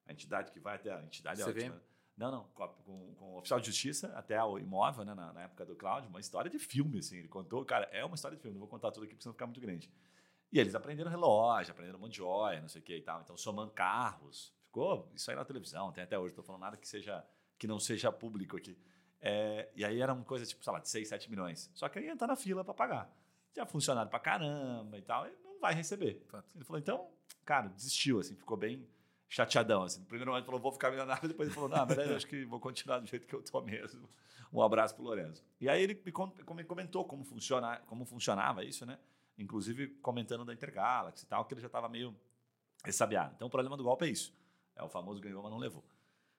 a 0.08 0.12
entidade 0.12 0.52
que 0.52 0.60
vai 0.60 0.76
até 0.76 0.94
a 0.94 1.02
entidade 1.02 1.42
é 1.42 1.46
ótima. 1.46 1.82
Não, 2.16 2.32
não, 2.32 2.44
com, 2.54 2.68
com, 2.68 3.16
o 3.20 3.38
oficial 3.40 3.60
de 3.60 3.66
justiça 3.66 4.08
até 4.16 4.42
o 4.44 4.60
imóvel, 4.60 5.04
né, 5.04 5.16
na, 5.16 5.34
na, 5.34 5.42
época 5.42 5.66
do 5.66 5.76
Cláudio, 5.76 6.10
uma 6.10 6.20
história 6.20 6.50
de 6.50 6.60
filme, 6.60 7.00
assim. 7.00 7.18
Ele 7.18 7.28
contou, 7.28 7.66
cara, 7.66 7.90
é 7.92 8.06
uma 8.06 8.14
história 8.14 8.38
de 8.38 8.42
filme, 8.42 8.54
não 8.54 8.60
vou 8.60 8.70
contar 8.70 8.92
tudo 8.92 9.04
aqui 9.04 9.14
porque 9.14 9.24
senão 9.24 9.34
ficar 9.34 9.48
muito 9.48 9.60
grande. 9.60 9.92
E 10.52 10.60
eles 10.60 10.76
aprenderam 10.76 11.10
relógio, 11.10 11.72
aprenderam 11.72 11.98
um 11.98 12.02
monte 12.02 12.12
de 12.12 12.18
joia, 12.18 12.62
não 12.62 12.70
sei 12.70 12.82
o 12.82 12.84
que 12.84 12.96
e 12.96 13.02
tal. 13.02 13.22
Então, 13.22 13.36
somando 13.36 13.72
carros, 13.72 14.54
ficou 14.66 15.12
isso 15.16 15.32
aí 15.32 15.36
na 15.36 15.44
televisão, 15.44 15.92
tem 15.92 16.04
até 16.04 16.18
hoje, 16.18 16.30
estou 16.30 16.44
falando 16.44 16.62
nada 16.62 16.78
que 16.78 16.88
seja 16.88 17.26
que 17.58 17.68
não 17.68 17.80
seja 17.80 18.12
público 18.12 18.58
aqui. 18.58 18.78
É, 19.20 19.70
e 19.74 19.86
aí 19.86 20.02
era 20.02 20.14
uma 20.14 20.24
coisa 20.26 20.46
tipo, 20.46 20.64
sei 20.64 20.74
lá, 20.74 20.80
de 20.80 20.90
6, 20.90 21.08
7 21.08 21.30
milhões. 21.30 21.72
Só 21.74 21.88
que 21.90 21.98
aí 21.98 22.06
ia 22.06 22.12
entrar 22.12 22.28
na 22.28 22.36
fila 22.36 22.64
para 22.64 22.74
pagar. 22.74 23.18
Tinha 23.54 23.66
funcionário 23.66 24.10
para 24.12 24.20
caramba 24.20 24.98
e 24.98 25.02
tal, 25.02 25.26
e 25.28 25.32
não 25.44 25.60
vai 25.60 25.74
receber. 25.74 26.22
Ele 26.54 26.64
falou, 26.66 26.80
então, 26.80 27.10
cara, 27.46 27.70
desistiu, 27.70 28.20
assim, 28.20 28.36
ficou 28.36 28.58
bem 28.58 28.86
chateadão. 29.34 29.84
Assim. 29.84 30.00
No 30.00 30.06
primeiro 30.06 30.32
momento 30.32 30.46
falou, 30.46 30.62
vou 30.62 30.72
ficar 30.72 30.92
milionário, 30.92 31.28
depois 31.28 31.48
ele 31.48 31.56
falou, 31.56 31.70
não, 31.70 31.86
mas 31.86 31.98
eu 31.98 32.16
acho 32.16 32.28
que 32.28 32.46
vou 32.46 32.60
continuar 32.60 33.00
do 33.00 33.08
jeito 33.08 33.26
que 33.26 33.34
eu 33.34 33.40
estou 33.40 33.62
mesmo. 33.64 34.08
Um 34.52 34.62
abraço 34.62 34.94
para 34.94 35.02
o 35.02 35.06
Lorenzo. 35.06 35.44
E 35.60 35.68
aí 35.68 35.82
ele 35.82 36.00
me 36.06 36.64
comentou 36.64 37.04
como, 37.06 37.24
funciona, 37.24 37.78
como 37.88 38.06
funcionava 38.06 38.64
isso, 38.64 38.86
né? 38.86 39.00
Inclusive 39.36 39.88
comentando 39.96 40.46
da 40.46 40.54
Intergalaxy 40.54 41.26
e 41.26 41.28
tal, 41.28 41.44
que 41.46 41.56
ele 41.56 41.62
já 41.62 41.68
estava 41.68 41.90
meio 41.90 42.16
ressabiado. 42.86 43.34
Então 43.36 43.48
o 43.48 43.52
problema 43.52 43.76
do 43.76 43.84
golpe 43.84 44.06
é 44.06 44.10
isso. 44.10 44.32
É 44.76 44.84
o 44.84 44.90
famoso 44.90 45.20
ganhou, 45.20 45.42
mas 45.42 45.52
não 45.52 45.58
levou. 45.58 45.84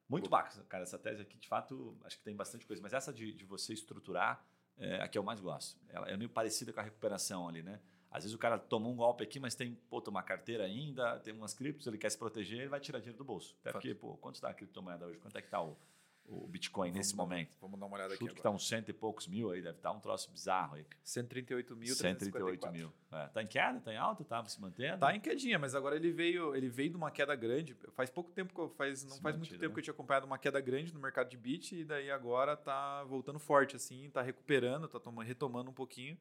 Muito 0.09 0.31
bacana, 0.31 0.65
cara. 0.69 0.85
Essa 0.85 0.99
tese 0.99 1.23
aqui, 1.23 1.37
de 1.39 1.49
fato, 1.49 1.97
acho 2.05 2.19
que 2.19 2.23
tem 2.23 2.37
bastante 2.37 2.65
coisa. 2.67 2.81
Mas 2.81 2.93
essa 2.93 3.13
de, 3.13 3.33
de 3.33 3.45
você 3.45 3.73
estruturar, 3.73 4.45
é 4.77 5.03
a 5.03 5.09
que 5.09 5.19
eu 5.19 5.23
mais 5.23 5.41
gosto. 5.41 5.81
Ela 5.89 6.09
é 6.09 6.17
meio 6.17 6.31
parecida 6.31 6.73
com 6.73 6.81
a 6.81 6.83
recuperação 6.83 7.49
ali, 7.49 7.63
né? 7.63 7.81
Às 8.15 8.23
vezes 8.23 8.33
o 8.33 8.39
cara 8.39 8.57
tomou 8.61 8.93
um 8.93 8.95
golpe 8.95 9.25
aqui, 9.25 9.41
mas 9.41 9.57
tem 9.57 9.75
pô, 9.91 10.01
uma 10.07 10.23
carteira 10.23 10.63
ainda, 10.63 11.19
tem 11.19 11.35
umas 11.35 11.53
criptos, 11.53 11.85
ele 11.89 11.99
quer 11.99 12.09
se 12.09 12.17
proteger, 12.17 12.61
ele 12.61 12.69
vai 12.69 12.79
tirar 12.79 13.01
dinheiro 13.01 13.19
do 13.19 13.25
bolso. 13.25 13.57
Até 13.61 13.73
Fato. 13.73 13.83
porque, 13.83 13.93
pô, 13.93 14.17
quanto 14.19 14.37
está 14.37 14.51
a 14.51 14.55
criptomoeda 14.55 15.05
hoje? 15.05 15.19
Quanto 15.19 15.37
é 15.37 15.41
que 15.41 15.49
está 15.49 15.61
o, 15.61 15.77
o 16.25 16.47
Bitcoin 16.47 16.91
vamos 16.91 16.97
nesse 16.97 17.11
dar, 17.11 17.17
momento? 17.25 17.57
Vamos 17.61 17.81
dar 17.81 17.87
uma 17.87 17.97
olhada 17.97 18.13
Chuto 18.15 18.27
aqui. 18.27 18.35
que 18.35 18.39
está 18.39 18.51
uns 18.51 18.69
cento 18.69 18.89
e 18.89 18.93
poucos 18.93 19.27
mil 19.27 19.51
aí, 19.51 19.61
deve 19.61 19.79
estar 19.79 19.91
tá 19.91 19.97
um 19.97 19.99
troço 19.99 20.31
bizarro 20.31 20.77
aí. 20.77 20.87
138 21.03 21.75
mil, 21.75 21.93
138 21.93 22.71
mil. 22.71 22.93
É, 23.11 23.27
tá 23.27 23.43
em 23.43 23.49
queda? 23.49 23.81
Tá 23.81 23.93
em 23.93 23.97
alta? 23.97 24.23
Tá 24.23 24.45
se 24.45 24.61
mantendo? 24.61 25.01
Tá 25.01 25.13
em 25.13 25.19
quedinha, 25.19 25.59
mas 25.59 25.75
agora 25.75 25.97
ele 25.97 26.13
veio, 26.13 26.55
ele 26.55 26.69
veio 26.69 26.91
de 26.91 26.97
uma 26.97 27.11
queda 27.11 27.35
grande. 27.35 27.75
Faz 27.97 28.11
pouco 28.11 28.31
tempo 28.31 28.55
que 28.55 28.61
eu 28.61 28.69
faz, 28.69 29.03
não 29.03 29.17
se 29.17 29.23
faz 29.23 29.37
muito 29.37 29.51
tempo 29.51 29.65
né? 29.65 29.75
que 29.75 29.81
eu 29.81 29.83
tinha 29.83 29.93
acompanhado 29.93 30.25
uma 30.25 30.39
queda 30.39 30.61
grande 30.61 30.95
no 30.95 31.01
mercado 31.01 31.29
de 31.29 31.37
Bit 31.37 31.75
e 31.75 31.85
daí 31.85 32.13
agora 32.13 32.57
tá 32.57 33.03
voltando 33.03 33.41
forte 33.41 33.75
assim, 33.75 34.09
tá 34.11 34.23
recuperando, 34.23 34.87
tá 34.87 35.01
tomando, 35.01 35.27
retomando 35.27 35.69
um 35.69 35.75
pouquinho. 35.75 36.17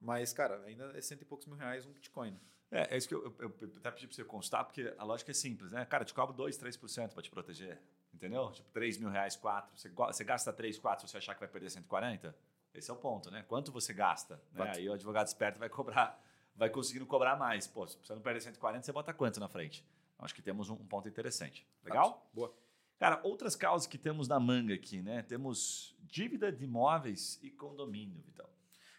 Mas, 0.00 0.32
cara, 0.32 0.62
ainda 0.64 0.96
é 0.96 1.00
cento 1.00 1.22
e 1.22 1.24
poucos 1.24 1.46
mil 1.46 1.56
reais 1.56 1.86
um 1.86 1.92
Bitcoin. 1.92 2.32
Né? 2.32 2.40
É, 2.70 2.94
é 2.94 2.96
isso 2.96 3.08
que 3.08 3.14
eu, 3.14 3.34
eu, 3.38 3.54
eu 3.60 3.72
até 3.76 3.90
pedi 3.90 4.06
para 4.06 4.16
você 4.16 4.24
constar, 4.24 4.64
porque 4.64 4.92
a 4.98 5.04
lógica 5.04 5.30
é 5.30 5.34
simples, 5.34 5.70
né? 5.70 5.84
Cara, 5.84 6.04
te 6.04 6.12
cobro 6.12 6.34
2, 6.34 6.58
3% 6.58 7.12
para 7.12 7.22
te 7.22 7.30
proteger. 7.30 7.80
Entendeu? 8.12 8.50
Tipo, 8.50 8.70
3 8.70 8.98
mil 8.98 9.10
reais, 9.10 9.36
4. 9.36 9.78
Você, 9.78 9.90
você 9.90 10.24
gasta 10.24 10.52
3, 10.52 10.78
4 10.78 11.06
se 11.06 11.12
você 11.12 11.18
achar 11.18 11.34
que 11.34 11.40
vai 11.40 11.48
perder 11.48 11.70
140? 11.70 12.34
Esse 12.74 12.90
é 12.90 12.94
o 12.94 12.96
ponto, 12.96 13.30
né? 13.30 13.44
Quanto 13.46 13.70
você 13.70 13.92
gasta? 13.92 14.40
Né? 14.52 14.72
Aí 14.74 14.88
o 14.88 14.92
advogado 14.92 15.26
esperto 15.26 15.58
vai 15.58 15.68
cobrar, 15.68 16.20
vai 16.54 16.70
conseguindo 16.70 17.06
cobrar 17.06 17.36
mais. 17.36 17.66
Pô, 17.66 17.86
se 17.86 17.98
você 17.98 18.14
não 18.14 18.22
perder 18.22 18.40
140, 18.40 18.84
você 18.84 18.92
bota 18.92 19.12
quanto 19.12 19.38
na 19.38 19.48
frente? 19.48 19.84
Acho 20.18 20.34
que 20.34 20.42
temos 20.42 20.70
um, 20.70 20.74
um 20.74 20.86
ponto 20.86 21.08
interessante. 21.08 21.66
Legal? 21.84 22.26
Boa. 22.32 22.54
Cara, 22.98 23.20
outras 23.22 23.54
causas 23.54 23.86
que 23.86 23.98
temos 23.98 24.26
na 24.26 24.40
manga 24.40 24.72
aqui, 24.72 25.02
né? 25.02 25.22
Temos 25.22 25.94
dívida 26.00 26.50
de 26.50 26.64
imóveis 26.64 27.38
e 27.42 27.50
condomínio, 27.50 28.22
Vital. 28.22 28.50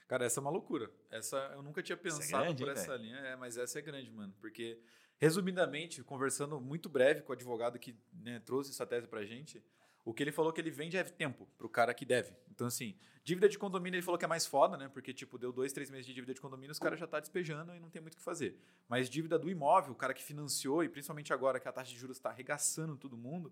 Cara, 0.08 0.26
essa 0.26 0.40
é 0.40 0.42
uma 0.42 0.50
loucura. 0.50 0.90
Essa 1.12 1.38
eu 1.54 1.62
nunca 1.62 1.84
tinha 1.84 1.98
pensado 1.98 2.44
é 2.44 2.46
grande, 2.46 2.64
por 2.64 2.70
hein, 2.70 2.74
essa 2.74 2.98
véio? 2.98 3.02
linha, 3.02 3.18
é, 3.18 3.36
mas 3.36 3.58
essa 3.58 3.78
é 3.78 3.82
grande, 3.82 4.10
mano. 4.10 4.34
Porque, 4.40 4.80
resumidamente, 5.18 6.02
conversando 6.04 6.60
muito 6.62 6.88
breve 6.88 7.22
com 7.22 7.32
o 7.32 7.36
advogado 7.36 7.78
que 7.78 7.96
né, 8.14 8.40
trouxe 8.40 8.72
essa 8.72 8.86
tese 8.86 9.08
pra 9.08 9.26
gente, 9.26 9.62
o 10.06 10.14
que 10.14 10.24
ele 10.24 10.32
falou 10.32 10.54
que 10.54 10.62
ele 10.62 10.72
vende 10.72 10.96
é 10.96 11.04
tempo 11.04 11.46
pro 11.58 11.68
cara 11.68 11.94
que 11.94 12.06
deve. 12.06 12.34
Então, 12.50 12.68
assim, 12.68 12.98
dívida 13.26 13.50
de 13.50 13.60
condomínio 13.60 13.98
ele 13.98 14.02
falou 14.02 14.18
que 14.18 14.24
é 14.24 14.28
mais 14.28 14.46
foda, 14.46 14.78
né? 14.78 14.88
Porque, 14.88 15.14
tipo, 15.14 15.38
deu 15.38 15.52
dois, 15.52 15.74
três 15.74 15.90
meses 15.90 16.06
de 16.06 16.14
dívida 16.14 16.34
de 16.34 16.40
condomínio, 16.40 16.72
os 16.72 16.80
caras 16.80 16.98
já 16.98 17.06
tá 17.06 17.20
despejando 17.20 17.76
e 17.76 17.80
não 17.82 17.90
tem 17.90 18.02
muito 18.02 18.14
o 18.14 18.18
que 18.18 18.24
fazer. 18.24 18.58
Mas 18.88 19.10
dívida 19.10 19.38
do 19.38 19.50
imóvel, 19.50 19.92
o 19.92 19.96
cara 19.96 20.14
que 20.14 20.24
financiou, 20.24 20.82
e 20.82 20.88
principalmente 20.88 21.34
agora 21.34 21.60
que 21.60 21.68
a 21.68 21.74
taxa 21.74 21.92
de 21.92 22.00
juros 22.00 22.16
está 22.16 22.30
arregaçando 22.30 22.96
todo 22.96 23.18
mundo, 23.18 23.52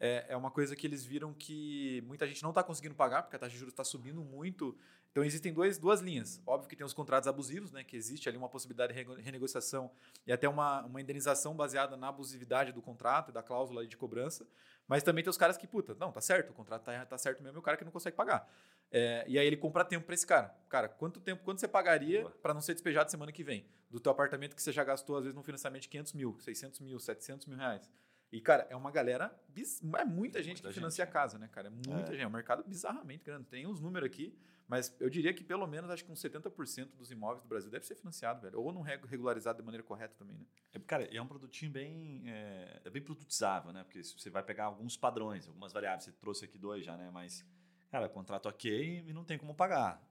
é, 0.00 0.24
é 0.30 0.36
uma 0.36 0.50
coisa 0.50 0.74
que 0.74 0.86
eles 0.86 1.04
viram 1.04 1.34
que 1.34 2.02
muita 2.06 2.26
gente 2.26 2.42
não 2.42 2.50
está 2.50 2.62
conseguindo 2.62 2.94
pagar, 2.94 3.22
porque 3.22 3.36
a 3.36 3.38
taxa 3.38 3.52
de 3.52 3.58
juros 3.58 3.74
está 3.74 3.84
subindo 3.84 4.24
muito. 4.24 4.74
Então 5.10 5.22
existem 5.22 5.52
dois, 5.52 5.76
duas 5.76 6.00
linhas. 6.00 6.40
Óbvio 6.46 6.68
que 6.68 6.74
tem 6.74 6.86
os 6.86 6.94
contratos 6.94 7.28
abusivos, 7.28 7.70
né, 7.70 7.84
que 7.84 7.96
existe 7.96 8.28
ali 8.28 8.38
uma 8.38 8.48
possibilidade 8.48 8.94
de 8.94 9.20
renegociação 9.20 9.90
e 10.26 10.32
até 10.32 10.48
uma, 10.48 10.86
uma 10.86 11.00
indenização 11.00 11.54
baseada 11.54 11.96
na 11.96 12.08
abusividade 12.08 12.72
do 12.72 12.80
contrato 12.80 13.30
e 13.30 13.32
da 13.32 13.42
cláusula 13.42 13.86
de 13.86 13.96
cobrança. 13.96 14.46
Mas 14.88 15.02
também 15.02 15.22
tem 15.22 15.30
os 15.30 15.36
caras 15.36 15.56
que, 15.56 15.66
puta, 15.66 15.94
não, 16.00 16.10
tá 16.10 16.20
certo, 16.20 16.50
o 16.50 16.54
contrato 16.54 16.84
tá, 16.84 17.04
tá 17.04 17.18
certo 17.18 17.42
mesmo 17.42 17.58
e 17.58 17.60
o 17.60 17.62
cara 17.62 17.76
que 17.76 17.84
não 17.84 17.92
consegue 17.92 18.16
pagar. 18.16 18.48
É, 18.90 19.24
e 19.28 19.38
aí 19.38 19.46
ele 19.46 19.56
compra 19.56 19.84
tempo 19.84 20.06
para 20.06 20.14
esse 20.14 20.26
cara. 20.26 20.56
Cara, 20.68 20.88
quanto 20.88 21.20
tempo, 21.20 21.44
quanto 21.44 21.60
você 21.60 21.68
pagaria 21.68 22.24
para 22.42 22.54
não 22.54 22.60
ser 22.60 22.72
despejado 22.72 23.10
semana 23.10 23.30
que 23.30 23.44
vem? 23.44 23.66
Do 23.90 24.00
teu 24.00 24.10
apartamento 24.10 24.56
que 24.56 24.62
você 24.62 24.72
já 24.72 24.82
gastou, 24.82 25.16
às 25.16 25.24
vezes, 25.24 25.36
no 25.36 25.42
financiamento 25.42 25.82
de 25.82 25.88
500 25.88 26.12
mil, 26.14 26.36
600 26.40 26.80
mil, 26.80 26.98
700 26.98 27.46
mil 27.46 27.58
reais. 27.58 27.90
E, 28.32 28.40
cara, 28.40 28.66
é 28.70 28.76
uma 28.76 28.90
galera. 28.90 29.34
É 29.56 30.04
muita 30.04 30.42
gente 30.42 30.62
muita 30.62 30.68
que 30.68 30.74
financia 30.74 31.04
a 31.04 31.06
casa, 31.06 31.38
né, 31.38 31.48
cara? 31.48 31.66
É 31.66 31.70
muita 31.70 31.90
é. 31.90 32.06
gente. 32.12 32.22
É 32.22 32.26
um 32.26 32.30
mercado 32.30 32.62
bizarramente 32.64 33.24
grande. 33.24 33.46
Tem 33.46 33.66
uns 33.66 33.80
números 33.80 34.06
aqui, 34.06 34.38
mas 34.68 34.94
eu 35.00 35.10
diria 35.10 35.34
que 35.34 35.42
pelo 35.42 35.66
menos 35.66 35.90
acho 35.90 36.04
que 36.04 36.12
uns 36.12 36.22
70% 36.22 36.96
dos 36.96 37.10
imóveis 37.10 37.42
do 37.42 37.48
Brasil 37.48 37.70
deve 37.70 37.84
ser 37.84 37.96
financiado, 37.96 38.40
velho. 38.42 38.60
Ou 38.60 38.72
não 38.72 38.82
regularizado 38.82 39.58
de 39.58 39.64
maneira 39.64 39.82
correta 39.82 40.14
também, 40.16 40.38
né? 40.38 40.46
É, 40.72 40.78
cara, 40.78 41.04
é 41.04 41.20
um 41.20 41.26
produtinho 41.26 41.72
bem. 41.72 42.22
É, 42.26 42.82
é 42.84 42.90
bem 42.90 43.02
produtizável, 43.02 43.72
né? 43.72 43.82
Porque 43.82 44.02
você 44.02 44.30
vai 44.30 44.44
pegar 44.44 44.66
alguns 44.66 44.96
padrões, 44.96 45.48
algumas 45.48 45.72
variáveis. 45.72 46.04
Você 46.04 46.12
trouxe 46.12 46.44
aqui 46.44 46.56
dois 46.56 46.84
já, 46.84 46.96
né? 46.96 47.10
Mas, 47.12 47.44
cara, 47.90 48.08
contrato 48.08 48.48
ok 48.48 49.04
e 49.06 49.12
não 49.12 49.24
tem 49.24 49.36
como 49.36 49.54
pagar. 49.54 50.08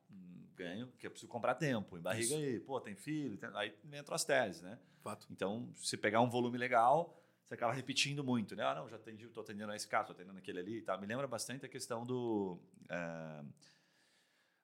Ganho, 0.57 0.87
porque 0.87 1.07
eu 1.07 1.11
preciso 1.11 1.31
comprar 1.31 1.55
tempo. 1.55 1.97
Em 1.97 2.01
barriga 2.01 2.35
Isso. 2.35 2.35
aí, 2.35 2.59
pô, 2.59 2.81
tem 2.81 2.93
filho, 2.93 3.37
tem... 3.37 3.49
aí 3.53 3.73
entram 3.93 4.13
as 4.13 4.25
teses, 4.25 4.61
né? 4.61 4.77
Fato. 5.01 5.25
Então, 5.31 5.71
se 5.73 5.95
pegar 5.95 6.19
um 6.19 6.29
volume 6.29 6.57
legal 6.57 7.17
você 7.49 7.55
acaba 7.55 7.73
repetindo 7.73 8.23
muito, 8.23 8.55
né? 8.55 8.63
Ah, 8.63 8.75
não, 8.75 8.87
já 8.87 8.95
atendi, 8.95 9.25
estou 9.25 9.41
atendendo 9.41 9.73
esse 9.73 9.87
caso, 9.87 10.11
estou 10.11 10.15
atendendo 10.15 10.37
aquele 10.37 10.59
ali 10.59 10.77
e 10.77 10.81
tal. 10.83 11.01
Me 11.01 11.07
lembra 11.07 11.27
bastante 11.27 11.65
a 11.65 11.69
questão 11.69 12.05
do, 12.05 12.59
é, 12.87 13.43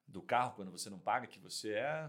do 0.07 0.21
carro, 0.21 0.53
quando 0.55 0.71
você 0.71 0.87
não 0.87 0.99
paga, 0.99 1.25
que 1.25 1.39
você 1.39 1.71
é. 1.71 2.07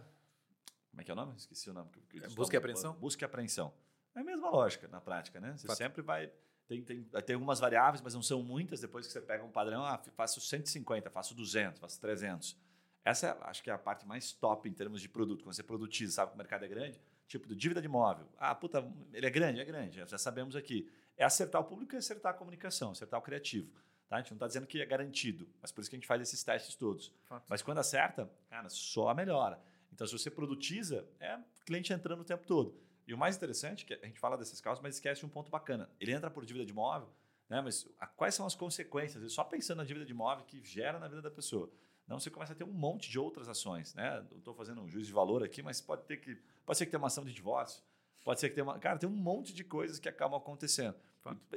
Como 0.90 1.00
é 1.00 1.04
que 1.04 1.10
é 1.10 1.14
o 1.14 1.16
nome? 1.16 1.34
Esqueci 1.34 1.70
o 1.70 1.72
nome. 1.72 1.88
Que, 2.10 2.22
é, 2.22 2.28
busca 2.28 2.54
e 2.54 2.58
apreensão? 2.58 2.92
Busca 2.92 3.24
e 3.24 3.26
apreensão. 3.26 3.72
É 4.14 4.20
a 4.20 4.24
mesma 4.24 4.50
lógica 4.50 4.86
na 4.88 5.00
prática, 5.00 5.40
né? 5.40 5.56
Você 5.56 5.66
Fato. 5.66 5.78
sempre 5.78 6.02
vai. 6.02 6.30
Tem, 6.68 6.82
tem, 6.84 7.04
tem 7.04 7.34
algumas 7.34 7.58
variáveis, 7.58 8.02
mas 8.02 8.12
não 8.12 8.22
são 8.22 8.42
muitas. 8.42 8.78
Depois 8.78 9.06
que 9.06 9.14
você 9.14 9.20
pega 9.22 9.42
um 9.42 9.50
padrão, 9.50 9.82
ah, 9.82 9.96
faço 10.14 10.42
150, 10.42 11.08
faço 11.08 11.34
200, 11.34 11.80
faço 11.80 11.98
300. 12.02 12.54
Essa 13.02 13.28
é, 13.28 13.48
acho 13.48 13.62
que 13.62 13.70
é 13.70 13.72
a 13.72 13.78
parte 13.78 14.06
mais 14.06 14.32
top 14.32 14.68
em 14.68 14.74
termos 14.74 15.00
de 15.00 15.08
produto. 15.08 15.42
Quando 15.42 15.54
você 15.54 15.62
produtiza, 15.62 16.12
sabe 16.12 16.32
que 16.32 16.34
o 16.34 16.38
mercado 16.38 16.66
é 16.66 16.68
grande, 16.68 17.00
tipo, 17.26 17.46
do 17.48 17.54
dívida 17.54 17.80
de 17.80 17.86
imóvel. 17.86 18.26
Ah, 18.38 18.54
puta, 18.54 18.86
ele 19.12 19.26
é 19.26 19.30
grande? 19.30 19.60
É 19.60 19.64
grande, 19.64 20.04
já 20.06 20.18
sabemos 20.18 20.56
aqui. 20.56 20.90
É 21.16 21.24
acertar 21.24 21.60
o 21.60 21.64
público 21.64 21.94
e 21.94 21.98
acertar 21.98 22.32
a 22.32 22.34
comunicação, 22.34 22.90
acertar 22.90 23.18
o 23.18 23.22
criativo. 23.22 23.70
Tá? 24.08 24.16
A 24.16 24.18
gente 24.20 24.30
não 24.30 24.36
está 24.36 24.46
dizendo 24.46 24.66
que 24.66 24.80
é 24.80 24.86
garantido, 24.86 25.48
mas 25.60 25.72
por 25.72 25.80
isso 25.80 25.90
que 25.90 25.96
a 25.96 25.98
gente 25.98 26.06
faz 26.06 26.20
esses 26.22 26.42
testes 26.42 26.74
todos. 26.74 27.12
Fato. 27.24 27.44
Mas 27.48 27.62
quando 27.62 27.78
acerta, 27.78 28.30
cara, 28.48 28.68
só 28.68 29.12
melhora. 29.14 29.60
Então, 29.92 30.06
se 30.06 30.12
você 30.12 30.30
produtiza, 30.30 31.08
é 31.18 31.38
cliente 31.64 31.92
entrando 31.92 32.20
o 32.20 32.24
tempo 32.24 32.46
todo. 32.46 32.78
E 33.06 33.14
o 33.14 33.18
mais 33.18 33.36
interessante, 33.36 33.84
que 33.84 33.94
a 33.94 34.06
gente 34.06 34.18
fala 34.18 34.36
desses 34.36 34.60
casos, 34.60 34.82
mas 34.82 34.96
esquece 34.96 35.24
um 35.24 35.28
ponto 35.28 35.50
bacana. 35.50 35.88
Ele 35.98 36.12
entra 36.12 36.30
por 36.30 36.44
dívida 36.44 36.64
de 36.64 36.72
imóvel, 36.72 37.08
né? 37.48 37.60
mas 37.60 37.88
a, 37.98 38.06
quais 38.06 38.34
são 38.34 38.44
as 38.46 38.54
consequências? 38.54 39.32
Só 39.32 39.44
pensando 39.44 39.78
na 39.78 39.84
dívida 39.84 40.04
de 40.04 40.12
imóvel 40.12 40.44
que 40.44 40.62
gera 40.64 40.98
na 40.98 41.08
vida 41.08 41.22
da 41.22 41.30
pessoa. 41.30 41.70
Não, 42.06 42.20
você 42.20 42.30
começa 42.30 42.52
a 42.52 42.56
ter 42.56 42.64
um 42.64 42.72
monte 42.72 43.10
de 43.10 43.18
outras 43.18 43.48
ações, 43.48 43.94
né? 43.94 44.24
Estou 44.36 44.54
fazendo 44.54 44.80
um 44.80 44.88
juízo 44.88 45.08
de 45.08 45.12
valor 45.12 45.42
aqui, 45.42 45.62
mas 45.62 45.80
pode 45.80 46.04
ter 46.04 46.18
que, 46.18 46.38
pode 46.64 46.78
ser 46.78 46.86
que 46.86 46.92
tenha 46.92 47.00
uma 47.00 47.08
ação 47.08 47.24
de 47.24 47.32
divórcio, 47.32 47.82
pode 48.24 48.38
ser 48.38 48.48
que 48.48 48.54
tenha 48.54 48.64
uma, 48.64 48.78
cara, 48.78 48.98
tem 48.98 49.08
um 49.08 49.12
monte 49.12 49.52
de 49.52 49.64
coisas 49.64 49.98
que 49.98 50.08
acabam 50.08 50.38
acontecendo. 50.38 50.94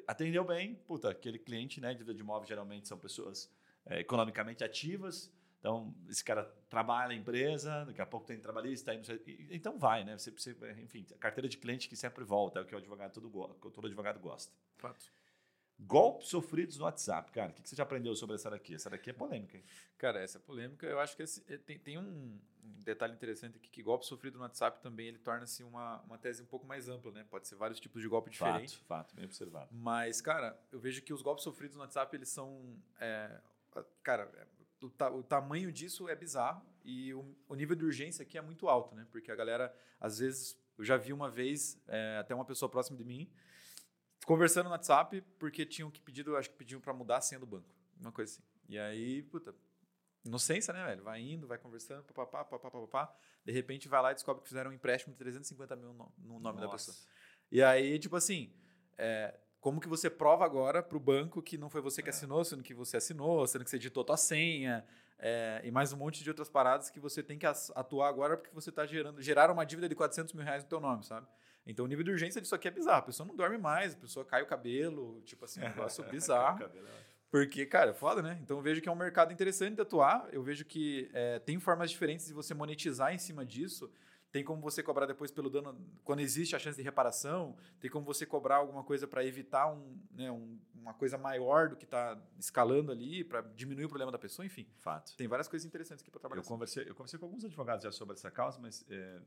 Atendeu 0.07 0.43
bem, 0.43 0.73
puta, 0.87 1.11
aquele 1.11 1.37
cliente, 1.37 1.79
né? 1.79 1.93
Dívida 1.93 2.13
de 2.13 2.21
imóvel 2.21 2.47
geralmente 2.47 2.87
são 2.87 2.97
pessoas 2.97 3.51
é, 3.85 3.99
economicamente 3.99 4.63
ativas, 4.63 5.31
então 5.59 5.93
esse 6.07 6.23
cara 6.23 6.45
trabalha 6.67 7.09
na 7.09 7.15
empresa, 7.15 7.85
daqui 7.85 8.01
a 8.01 8.05
pouco 8.05 8.25
tem 8.25 8.39
trabalhista, 8.39 8.91
aí 8.91 9.01
então 9.51 9.77
vai, 9.77 10.03
né? 10.03 10.17
Você, 10.17 10.31
você, 10.31 10.55
enfim, 10.81 11.05
a 11.13 11.17
carteira 11.17 11.47
de 11.47 11.57
cliente 11.57 11.87
que 11.87 11.95
sempre 11.95 12.23
volta 12.23 12.59
é 12.59 12.61
o 12.63 12.65
que 12.65 12.73
o 12.73 12.77
advogado 12.77 13.13
todo, 13.13 13.29
todo 13.69 13.85
advogado 13.85 14.19
gosta. 14.19 14.51
Fato. 14.77 15.11
Golpes 15.79 16.27
sofridos 16.27 16.77
no 16.77 16.83
WhatsApp, 16.83 17.31
cara. 17.31 17.51
O 17.51 17.53
que 17.53 17.67
você 17.67 17.75
já 17.75 17.83
aprendeu 17.83 18.13
sobre 18.13 18.35
essa 18.35 18.49
daqui? 18.49 18.75
Essa 18.75 18.89
daqui 18.89 19.11
é 19.11 19.13
polêmica, 19.13 19.55
hein? 19.55 19.63
Cara, 19.97 20.19
essa 20.19 20.37
é 20.37 20.41
polêmica. 20.41 20.85
Eu 20.85 20.99
acho 20.99 21.15
que 21.15 21.23
esse, 21.23 21.41
eh, 21.47 21.57
tem, 21.57 21.79
tem 21.79 21.97
um 21.97 22.37
detalhe 22.83 23.13
interessante 23.13 23.57
aqui 23.57 23.69
que 23.69 23.81
golpe 23.81 24.05
sofrido 24.05 24.37
no 24.37 24.43
WhatsApp 24.43 24.81
também 24.81 25.07
ele 25.07 25.19
torna-se 25.19 25.63
uma, 25.63 26.01
uma 26.01 26.17
tese 26.17 26.41
um 26.43 26.45
pouco 26.45 26.67
mais 26.67 26.89
ampla, 26.89 27.11
né? 27.11 27.25
Pode 27.29 27.47
ser 27.47 27.55
vários 27.55 27.79
tipos 27.79 28.01
de 28.01 28.07
golpe 28.07 28.29
diferentes. 28.29 28.73
Fato, 28.73 28.85
fato, 28.87 29.15
bem 29.15 29.25
observado. 29.25 29.69
Mas, 29.71 30.19
cara, 30.19 30.59
eu 30.71 30.79
vejo 30.79 31.01
que 31.01 31.13
os 31.13 31.21
golpes 31.21 31.43
sofridos 31.43 31.77
no 31.77 31.81
WhatsApp 31.81 32.13
eles 32.15 32.29
são, 32.29 32.77
é, 32.99 33.39
cara, 34.03 34.29
é, 34.35 34.85
o, 34.85 34.89
ta, 34.89 35.09
o, 35.09 35.23
tamanho 35.23 35.71
disso 35.71 36.09
é 36.09 36.15
bizarro 36.15 36.61
e 36.83 37.13
o, 37.13 37.35
o, 37.47 37.55
nível 37.55 37.75
de 37.75 37.85
urgência 37.85 38.23
aqui 38.23 38.37
é 38.37 38.41
muito 38.41 38.67
alto, 38.67 38.95
né? 38.95 39.07
Porque 39.11 39.31
a 39.31 39.35
galera, 39.35 39.73
às 39.99 40.19
vezes, 40.19 40.59
eu 40.77 40.83
já 40.83 40.97
vi 40.97 41.13
uma 41.13 41.29
vez 41.29 41.81
é, 41.87 42.17
até 42.19 42.35
uma 42.35 42.45
pessoa 42.45 42.69
próxima 42.69 42.97
de 42.97 43.03
mim 43.03 43.31
conversando 44.25 44.65
no 44.65 44.71
WhatsApp 44.71 45.21
porque 45.37 45.65
tinham 45.65 45.89
que 45.89 46.01
pedir, 46.01 46.27
acho 46.35 46.49
que 46.49 46.55
pediam 46.55 46.79
para 46.79 46.93
mudar 46.93 47.17
a 47.17 47.21
senha 47.21 47.39
do 47.39 47.45
banco, 47.45 47.67
uma 47.99 48.11
coisa 48.11 48.33
assim. 48.33 48.43
E 48.67 48.77
aí, 48.77 49.23
puta, 49.23 49.53
inocência, 50.23 50.73
né, 50.73 50.85
velho? 50.85 51.03
Vai 51.03 51.21
indo, 51.21 51.47
vai 51.47 51.57
conversando, 51.57 52.03
papapá, 52.03 52.43
papapá, 52.43 52.71
papapá. 52.71 53.15
De 53.43 53.51
repente 53.51 53.87
vai 53.87 54.01
lá 54.01 54.11
e 54.11 54.13
descobre 54.13 54.43
que 54.43 54.49
fizeram 54.49 54.71
um 54.71 54.73
empréstimo 54.73 55.13
de 55.13 55.17
350 55.19 55.75
mil 55.75 55.93
no, 55.93 56.13
no 56.17 56.39
nome 56.39 56.59
Nossa. 56.59 56.61
da 56.61 56.69
pessoa. 56.69 56.97
E 57.51 57.63
aí, 57.63 57.97
tipo 57.97 58.15
assim, 58.15 58.53
é, 58.97 59.39
como 59.59 59.81
que 59.81 59.87
você 59.87 60.09
prova 60.09 60.45
agora 60.45 60.83
para 60.83 60.97
o 60.97 60.99
banco 60.99 61.41
que 61.41 61.57
não 61.57 61.69
foi 61.69 61.81
você 61.81 62.01
que 62.01 62.09
é. 62.09 62.11
assinou, 62.11 62.43
sendo 62.43 62.63
que 62.63 62.73
você 62.73 62.97
assinou, 62.97 63.45
sendo 63.47 63.63
que 63.63 63.69
você 63.69 63.77
editou 63.77 64.03
tua 64.03 64.17
senha, 64.17 64.85
é, 65.17 65.61
e 65.65 65.71
mais 65.71 65.91
um 65.91 65.97
monte 65.97 66.23
de 66.23 66.29
outras 66.29 66.49
paradas 66.49 66.89
que 66.89 66.99
você 66.99 67.21
tem 67.21 67.37
que 67.37 67.45
atuar 67.45 68.07
agora 68.07 68.37
porque 68.37 68.53
você 68.53 68.69
está 68.69 68.85
gerando, 68.85 69.21
gerar 69.21 69.51
uma 69.51 69.65
dívida 69.65 69.89
de 69.89 69.95
400 69.95 70.33
mil 70.33 70.45
reais 70.45 70.63
no 70.63 70.69
teu 70.69 70.79
nome, 70.79 71.03
sabe? 71.03 71.27
Então 71.69 71.85
o 71.85 71.87
nível 71.87 72.03
de 72.03 72.11
urgência 72.11 72.41
disso 72.41 72.55
aqui 72.55 72.67
é 72.67 72.71
bizarro. 72.71 72.99
A 72.99 73.03
pessoa 73.03 73.27
não 73.27 73.35
dorme 73.35 73.57
mais, 73.57 73.93
a 73.93 73.97
pessoa 73.97 74.25
cai 74.25 74.41
o 74.41 74.45
cabelo, 74.47 75.21
tipo 75.23 75.45
assim, 75.45 75.61
um 75.61 75.63
negócio 75.69 76.03
bizarro. 76.05 76.63
É 76.63 76.69
porque, 77.29 77.63
cara, 77.65 77.91
é 77.91 77.93
foda, 77.93 78.23
né? 78.23 78.39
Então 78.41 78.57
eu 78.57 78.63
vejo 78.63 78.81
que 78.81 78.89
é 78.89 78.91
um 78.91 78.95
mercado 78.95 79.31
interessante 79.31 79.75
de 79.75 79.81
atuar. 79.81 80.27
Eu 80.31 80.41
vejo 80.41 80.65
que 80.65 81.09
é, 81.13 81.37
tem 81.37 81.59
formas 81.59 81.91
diferentes 81.91 82.25
de 82.25 82.33
você 82.33 82.55
monetizar 82.55 83.13
em 83.13 83.19
cima 83.19 83.45
disso. 83.45 83.91
Tem 84.31 84.43
como 84.43 84.61
você 84.61 84.83
cobrar 84.83 85.07
depois 85.07 85.31
pelo 85.31 85.49
dano, 85.49 85.75
quando 86.03 86.19
existe 86.19 86.55
a 86.55 86.59
chance 86.59 86.77
de 86.77 86.83
reparação, 86.83 87.57
tem 87.79 87.89
como 87.89 88.05
você 88.05 88.25
cobrar 88.25 88.57
alguma 88.57 88.83
coisa 88.83 89.07
para 89.07 89.25
evitar 89.25 89.71
um, 89.71 89.99
né, 90.11 90.31
um, 90.31 90.59
uma 90.75 90.93
coisa 90.93 91.17
maior 91.17 91.69
do 91.69 91.75
que 91.75 91.85
está 91.85 92.15
escalando 92.37 92.91
ali, 92.91 93.23
para 93.23 93.41
diminuir 93.41 93.85
o 93.85 93.89
problema 93.89 94.11
da 94.11 94.19
pessoa, 94.19 94.45
enfim. 94.45 94.67
Fato. 94.77 95.15
Tem 95.17 95.27
várias 95.27 95.47
coisas 95.47 95.65
interessantes 95.65 96.03
aqui 96.03 96.11
para 96.11 96.19
trabalhar. 96.19 96.41
Eu 96.41 96.47
conversei, 96.47 96.87
eu 96.87 96.93
conversei 96.93 97.17
com 97.17 97.25
alguns 97.25 97.43
advogados 97.43 97.83
já 97.83 97.91
sobre 97.91 98.13
essa 98.13 98.29
causa, 98.29 98.59
mas 98.59 98.85
é, 98.87 99.19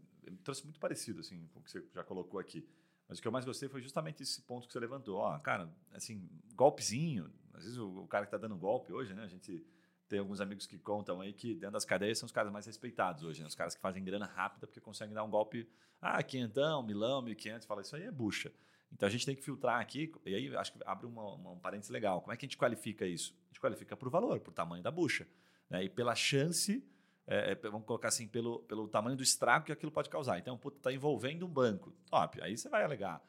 trouxe 0.45 0.63
muito 0.65 0.79
parecido 0.79 1.21
assim, 1.21 1.49
com 1.53 1.59
o 1.59 1.63
que 1.63 1.71
você 1.71 1.85
já 1.93 2.05
colocou 2.05 2.39
aqui. 2.39 2.65
Mas 3.09 3.19
o 3.19 3.23
que 3.23 3.29
eu 3.29 3.33
mais 3.33 3.45
gostei 3.45 3.69
foi 3.69 3.83
justamente 3.83 4.23
esse 4.23 4.41
ponto 4.43 4.67
que 4.67 4.73
você 4.73 4.79
levantou. 4.79 5.19
Ó, 5.19 5.39
cara, 5.41 5.69
assim, 5.93 6.31
golpezinho. 6.55 7.31
Às 7.53 7.65
vezes 7.65 7.79
o, 7.79 8.05
o 8.05 8.07
cara 8.07 8.25
que 8.25 8.29
está 8.29 8.39
dando 8.39 8.57
golpe 8.57 8.93
hoje, 8.93 9.13
né? 9.15 9.25
A 9.25 9.29
gente 9.29 9.67
tem 10.13 10.19
alguns 10.19 10.43
amigos 10.43 10.67
que 10.67 10.79
contam 10.79 11.23
aí 11.23 11.33
que 11.33 11.55
dentro 11.55 11.71
das 11.71 11.87
cadeias 11.87 12.19
são 12.19 12.27
os 12.27 12.33
caras 12.33 12.53
mais 12.53 12.67
respeitados 12.67 13.25
hoje, 13.25 13.41
né? 13.41 13.47
os 13.47 13.55
caras 13.55 13.75
que 13.75 13.81
fazem 13.81 14.05
grana 14.05 14.27
rápida 14.27 14.67
porque 14.67 14.79
conseguem 14.79 15.15
dar 15.15 15.25
um 15.25 15.31
golpe, 15.31 15.67
ah, 16.03 16.23
quinhentão, 16.23 16.83
milão, 16.83 17.23
mil 17.23 17.35
quinhentos, 17.35 17.67
fala, 17.67 17.81
isso 17.81 17.97
aí 17.97 18.03
é 18.03 18.11
bucha. 18.11 18.53
Então 18.93 19.07
a 19.07 19.11
gente 19.11 19.25
tem 19.25 19.35
que 19.35 19.41
filtrar 19.41 19.81
aqui, 19.81 20.13
e 20.27 20.35
aí 20.35 20.55
acho 20.55 20.75
que 20.75 20.79
abre 20.85 21.07
uma, 21.07 21.35
uma, 21.35 21.53
um 21.53 21.59
parênteses 21.59 21.91
legal. 21.91 22.21
Como 22.21 22.31
é 22.31 22.37
que 22.37 22.45
a 22.45 22.47
gente 22.47 22.59
qualifica 22.59 23.07
isso? 23.07 23.35
A 23.47 23.49
gente 23.55 23.61
qualifica 23.61 23.97
por 23.97 24.11
valor, 24.11 24.39
por 24.41 24.53
tamanho 24.53 24.83
da 24.83 24.91
bucha. 24.91 25.27
Né? 25.71 25.85
E 25.85 25.89
pela 25.89 26.15
chance, 26.15 26.87
é, 27.27 27.53
é 27.53 27.55
vamos 27.55 27.87
colocar 27.87 28.09
assim, 28.09 28.29
pelo, 28.29 28.59
pelo 28.65 28.87
tamanho 28.87 29.17
do 29.17 29.23
estrago 29.23 29.65
que 29.65 29.73
aquilo 29.73 29.91
pode 29.91 30.11
causar. 30.11 30.39
Então, 30.39 30.61
está 30.77 30.93
envolvendo 30.93 31.47
um 31.47 31.49
banco. 31.49 31.91
Top. 32.11 32.39
Aí 32.43 32.55
você 32.59 32.69
vai 32.69 32.85
alegar 32.85 33.23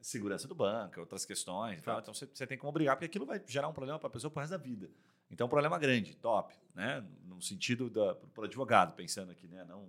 segurança 0.00 0.48
do 0.48 0.54
banco, 0.54 1.00
outras 1.00 1.26
questões. 1.26 1.80
Então 1.80 2.14
você, 2.14 2.26
você 2.26 2.46
tem 2.46 2.56
como 2.56 2.70
obrigar, 2.70 2.96
porque 2.96 3.04
aquilo 3.04 3.26
vai 3.26 3.42
gerar 3.46 3.68
um 3.68 3.74
problema 3.74 3.98
para 3.98 4.08
a 4.08 4.10
pessoa 4.10 4.30
para 4.30 4.38
o 4.38 4.40
resto 4.40 4.52
da 4.52 4.56
vida. 4.56 4.90
Então, 5.30 5.44
é 5.44 5.46
um 5.46 5.50
problema 5.50 5.78
grande, 5.78 6.16
top, 6.16 6.54
né? 6.74 7.04
no 7.24 7.40
sentido 7.40 7.90
para 7.90 8.42
o 8.42 8.44
advogado, 8.44 8.94
pensando 8.94 9.30
aqui, 9.30 9.46
né? 9.46 9.64
não 9.64 9.88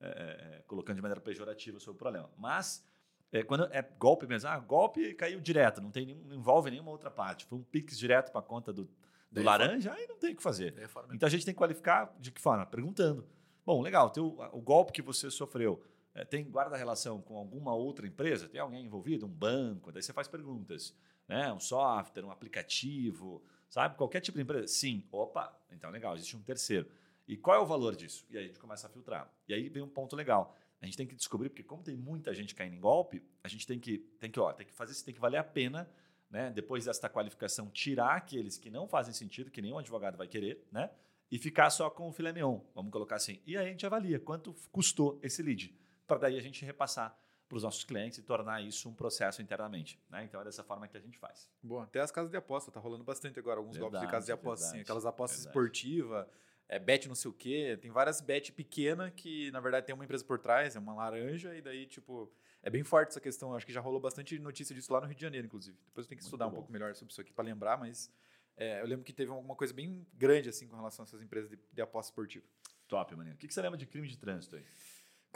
é, 0.00 0.06
é, 0.06 0.56
é, 0.56 0.62
colocando 0.66 0.96
de 0.96 1.02
maneira 1.02 1.20
pejorativa 1.20 1.80
sobre 1.80 1.96
o 1.96 1.98
problema. 1.98 2.30
Mas, 2.36 2.84
é, 3.32 3.42
quando 3.42 3.64
é 3.72 3.82
golpe 3.98 4.26
mesmo, 4.26 4.48
ah, 4.48 4.58
golpe 4.58 5.14
caiu 5.14 5.40
direto, 5.40 5.80
não, 5.80 5.90
tem, 5.90 6.14
não 6.14 6.36
envolve 6.36 6.70
nenhuma 6.70 6.90
outra 6.90 7.10
parte, 7.10 7.46
foi 7.46 7.58
um 7.58 7.62
pix 7.62 7.98
direto 7.98 8.30
para 8.30 8.40
a 8.40 8.44
conta 8.44 8.72
do, 8.72 8.88
do 9.32 9.42
laranja, 9.42 9.92
aí 9.92 10.06
não 10.06 10.18
tem 10.18 10.32
o 10.32 10.36
que 10.36 10.42
fazer. 10.42 10.74
Então, 11.12 11.26
a 11.26 11.30
gente 11.30 11.44
tem 11.44 11.54
que 11.54 11.58
qualificar 11.58 12.14
de 12.20 12.30
que 12.30 12.40
forma? 12.40 12.64
Perguntando. 12.66 13.26
Bom, 13.64 13.82
legal, 13.82 14.10
teu, 14.10 14.38
o 14.52 14.60
golpe 14.60 14.92
que 14.92 15.02
você 15.02 15.30
sofreu 15.30 15.82
tem 16.30 16.48
guarda 16.48 16.76
relação 16.76 17.20
com 17.20 17.36
alguma 17.36 17.74
outra 17.74 18.06
empresa? 18.06 18.48
Tem 18.48 18.60
alguém 18.60 18.84
envolvido? 18.84 19.26
Um 19.26 19.30
banco? 19.30 19.92
Daí 19.92 20.02
você 20.02 20.12
faz 20.14 20.26
perguntas. 20.26 20.94
Né? 21.28 21.52
Um 21.52 21.60
software, 21.60 22.24
um 22.24 22.30
aplicativo, 22.30 23.42
Sabe? 23.76 23.94
Qualquer 23.94 24.22
tipo 24.22 24.38
de 24.38 24.42
empresa. 24.42 24.68
Sim. 24.68 25.04
Opa, 25.12 25.54
então 25.70 25.90
legal, 25.90 26.14
existe 26.14 26.34
um 26.34 26.40
terceiro. 26.40 26.90
E 27.28 27.36
qual 27.36 27.58
é 27.58 27.60
o 27.60 27.66
valor 27.66 27.94
disso? 27.94 28.24
E 28.30 28.38
aí 28.38 28.44
a 28.44 28.46
gente 28.46 28.58
começa 28.58 28.86
a 28.86 28.90
filtrar. 28.90 29.30
E 29.46 29.52
aí 29.52 29.68
vem 29.68 29.82
um 29.82 29.88
ponto 29.88 30.16
legal. 30.16 30.56
A 30.80 30.86
gente 30.86 30.96
tem 30.96 31.06
que 31.06 31.14
descobrir, 31.14 31.50
porque 31.50 31.62
como 31.62 31.82
tem 31.82 31.94
muita 31.94 32.32
gente 32.32 32.54
caindo 32.54 32.74
em 32.74 32.80
golpe, 32.80 33.22
a 33.44 33.48
gente 33.48 33.66
tem 33.66 33.78
que, 33.78 33.98
tem 34.18 34.30
que, 34.30 34.40
ó, 34.40 34.50
tem 34.50 34.66
que 34.66 34.72
fazer 34.72 34.92
isso, 34.92 35.04
tem 35.04 35.12
que 35.12 35.20
valer 35.20 35.36
a 35.36 35.44
pena, 35.44 35.86
né? 36.30 36.50
Depois 36.52 36.86
desta 36.86 37.06
qualificação, 37.10 37.68
tirar 37.68 38.16
aqueles 38.16 38.56
que 38.56 38.70
não 38.70 38.88
fazem 38.88 39.12
sentido, 39.12 39.50
que 39.50 39.60
nenhum 39.60 39.76
advogado 39.76 40.16
vai 40.16 40.26
querer, 40.26 40.66
né? 40.72 40.90
E 41.30 41.38
ficar 41.38 41.68
só 41.68 41.90
com 41.90 42.08
o 42.08 42.12
filé 42.12 42.32
mignon, 42.32 42.60
vamos 42.74 42.90
colocar 42.90 43.16
assim. 43.16 43.42
E 43.44 43.58
aí 43.58 43.66
a 43.66 43.68
gente 43.68 43.84
avalia 43.84 44.18
quanto 44.18 44.54
custou 44.72 45.20
esse 45.22 45.42
lead, 45.42 45.78
para 46.06 46.16
daí 46.16 46.38
a 46.38 46.40
gente 46.40 46.64
repassar 46.64 47.14
para 47.48 47.56
os 47.56 47.62
nossos 47.62 47.84
clientes 47.84 48.18
e 48.18 48.22
tornar 48.22 48.60
isso 48.62 48.88
um 48.88 48.94
processo 48.94 49.40
internamente. 49.40 50.00
Né? 50.10 50.24
Então 50.24 50.40
é 50.40 50.44
dessa 50.44 50.64
forma 50.64 50.88
que 50.88 50.96
a 50.96 51.00
gente 51.00 51.18
faz. 51.18 51.48
Bom, 51.62 51.80
até 51.80 52.00
as 52.00 52.10
casas 52.10 52.30
de 52.30 52.36
aposta, 52.36 52.70
tá 52.70 52.80
rolando 52.80 53.04
bastante 53.04 53.38
agora, 53.38 53.58
alguns 53.58 53.76
golpes 53.76 54.00
de 54.00 54.06
casas 54.08 54.26
de 54.26 54.32
aposta, 54.32 54.66
assim, 54.66 54.80
aquelas 54.80 55.06
apostas 55.06 55.40
esportivas, 55.40 56.26
é, 56.68 56.78
bet 56.78 57.06
não 57.06 57.14
sei 57.14 57.30
o 57.30 57.34
quê, 57.34 57.78
tem 57.80 57.90
várias 57.90 58.20
bet 58.20 58.52
pequena 58.52 59.10
que 59.10 59.50
na 59.52 59.60
verdade 59.60 59.86
tem 59.86 59.94
uma 59.94 60.04
empresa 60.04 60.24
por 60.24 60.38
trás, 60.38 60.74
é 60.74 60.78
uma 60.78 60.94
laranja, 60.94 61.54
e 61.54 61.62
daí, 61.62 61.86
tipo, 61.86 62.32
é 62.62 62.68
bem 62.68 62.82
forte 62.82 63.10
essa 63.10 63.20
questão. 63.20 63.54
Acho 63.54 63.64
que 63.64 63.72
já 63.72 63.80
rolou 63.80 64.00
bastante 64.00 64.36
notícia 64.38 64.74
disso 64.74 64.92
lá 64.92 65.00
no 65.00 65.06
Rio 65.06 65.14
de 65.14 65.22
Janeiro, 65.22 65.46
inclusive. 65.46 65.78
Depois 65.86 66.04
eu 66.04 66.08
tenho 66.08 66.18
que 66.18 66.24
Muito 66.24 66.32
estudar 66.32 66.46
bom. 66.46 66.52
um 66.52 66.54
pouco 66.56 66.72
melhor 66.72 66.94
sobre 66.96 67.12
isso 67.12 67.20
aqui 67.20 67.32
para 67.32 67.44
lembrar, 67.44 67.78
mas 67.78 68.10
é, 68.56 68.80
eu 68.80 68.86
lembro 68.86 69.04
que 69.04 69.12
teve 69.12 69.30
alguma 69.30 69.54
coisa 69.54 69.72
bem 69.72 70.04
grande 70.14 70.48
assim 70.48 70.66
com 70.66 70.74
relação 70.74 71.04
a 71.04 71.06
essas 71.06 71.22
empresas 71.22 71.48
de, 71.48 71.58
de 71.72 71.80
aposta 71.80 72.10
esportiva. 72.10 72.44
Top, 72.88 73.14
maninho. 73.14 73.34
O 73.34 73.38
que, 73.38 73.46
que 73.46 73.54
você 73.54 73.62
lembra 73.62 73.78
de 73.78 73.86
crime 73.86 74.08
de 74.08 74.16
trânsito 74.16 74.56
aí? 74.56 74.64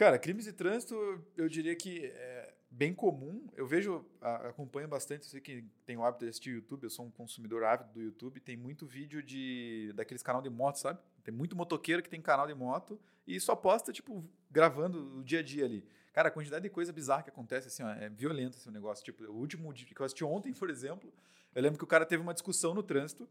Cara, 0.00 0.18
crimes 0.18 0.46
de 0.46 0.52
trânsito, 0.54 1.22
eu 1.36 1.46
diria 1.46 1.76
que 1.76 2.06
é 2.06 2.54
bem 2.70 2.94
comum. 2.94 3.46
Eu 3.54 3.66
vejo, 3.66 4.02
acompanho 4.22 4.88
bastante, 4.88 5.24
eu 5.24 5.28
sei 5.28 5.42
que 5.42 5.62
tem 5.84 5.94
o 5.94 6.02
hábito 6.02 6.24
de 6.24 6.30
assistir 6.30 6.54
YouTube, 6.54 6.84
eu 6.84 6.88
sou 6.88 7.04
um 7.04 7.10
consumidor 7.10 7.62
ávido 7.64 7.92
do 7.92 8.00
YouTube, 8.00 8.40
tem 8.40 8.56
muito 8.56 8.86
vídeo 8.86 9.22
de 9.22 9.92
daqueles 9.94 10.22
canal 10.22 10.40
de 10.40 10.48
moto, 10.48 10.76
sabe? 10.76 10.98
Tem 11.22 11.34
muito 11.34 11.54
motoqueiro 11.54 12.02
que 12.02 12.08
tem 12.08 12.18
canal 12.18 12.46
de 12.46 12.54
moto 12.54 12.98
e 13.26 13.38
só 13.38 13.54
posta, 13.54 13.92
tipo, 13.92 14.24
gravando 14.50 15.18
o 15.18 15.22
dia 15.22 15.40
a 15.40 15.42
dia 15.42 15.66
ali. 15.66 15.84
Cara, 16.14 16.28
a 16.28 16.30
quantidade 16.30 16.62
de 16.62 16.70
coisa 16.70 16.94
bizarra 16.94 17.22
que 17.22 17.28
acontece, 17.28 17.68
assim, 17.68 17.82
ó, 17.82 17.90
é 17.90 18.08
violento 18.08 18.56
esse 18.56 18.70
negócio. 18.70 19.04
Tipo, 19.04 19.24
o 19.24 19.36
último 19.36 19.70
que 19.74 20.00
eu 20.00 20.06
assisti 20.06 20.24
ontem, 20.24 20.50
por 20.56 20.70
exemplo, 20.70 21.12
eu 21.54 21.60
lembro 21.60 21.76
que 21.76 21.84
o 21.84 21.86
cara 21.86 22.06
teve 22.06 22.22
uma 22.22 22.32
discussão 22.32 22.72
no 22.72 22.82
trânsito. 22.82 23.28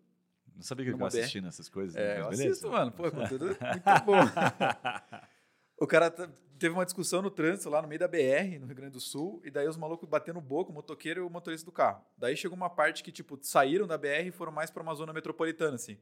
Não 0.56 0.62
sabia 0.62 0.86
que 0.86 0.92
eu 0.92 1.04
assistindo 1.04 1.48
essas 1.48 1.68
coisas. 1.68 1.96
É, 1.96 2.14
né? 2.14 2.22
eu 2.22 2.28
assisto, 2.28 2.70
mano. 2.70 2.92
Pô, 2.92 3.10
conteúdo 3.10 3.46
muito 3.58 4.06
bom. 4.06 4.22
O 5.80 5.88
cara 5.88 6.12
teve 6.12 6.74
uma 6.74 6.84
discussão 6.84 7.22
no 7.22 7.32
trânsito 7.32 7.70
lá 7.70 7.82
no 7.82 7.88
meio 7.88 8.00
da 8.00 8.08
BR, 8.08 8.60
no 8.60 8.68
Rio 8.68 8.76
Grande 8.76 8.94
do 8.94 9.00
Sul, 9.00 9.42
e 9.46 9.50
daí 9.50 9.68
os 9.68 9.78
malucos 9.78 10.08
batendo 10.08 10.42
boca, 10.42 10.72
o 10.72 10.74
motoqueiro 10.74 11.22
e 11.22 11.24
o 11.24 11.30
motorista 11.30 11.66
do 11.66 11.72
carro. 11.72 12.04
Daí 12.18 12.36
chegou 12.36 12.58
uma 12.58 12.70
parte 12.70 13.02
que, 13.02 13.12
tipo, 13.12 13.40
saíram 13.42 13.88
da 13.88 13.98
BR 13.98 14.28
e 14.28 14.32
foram 14.32 14.52
mais 14.52 14.70
para 14.70 14.84
uma 14.84 14.94
zona 14.94 15.14
metropolitana, 15.14 15.76
assim. 15.76 15.98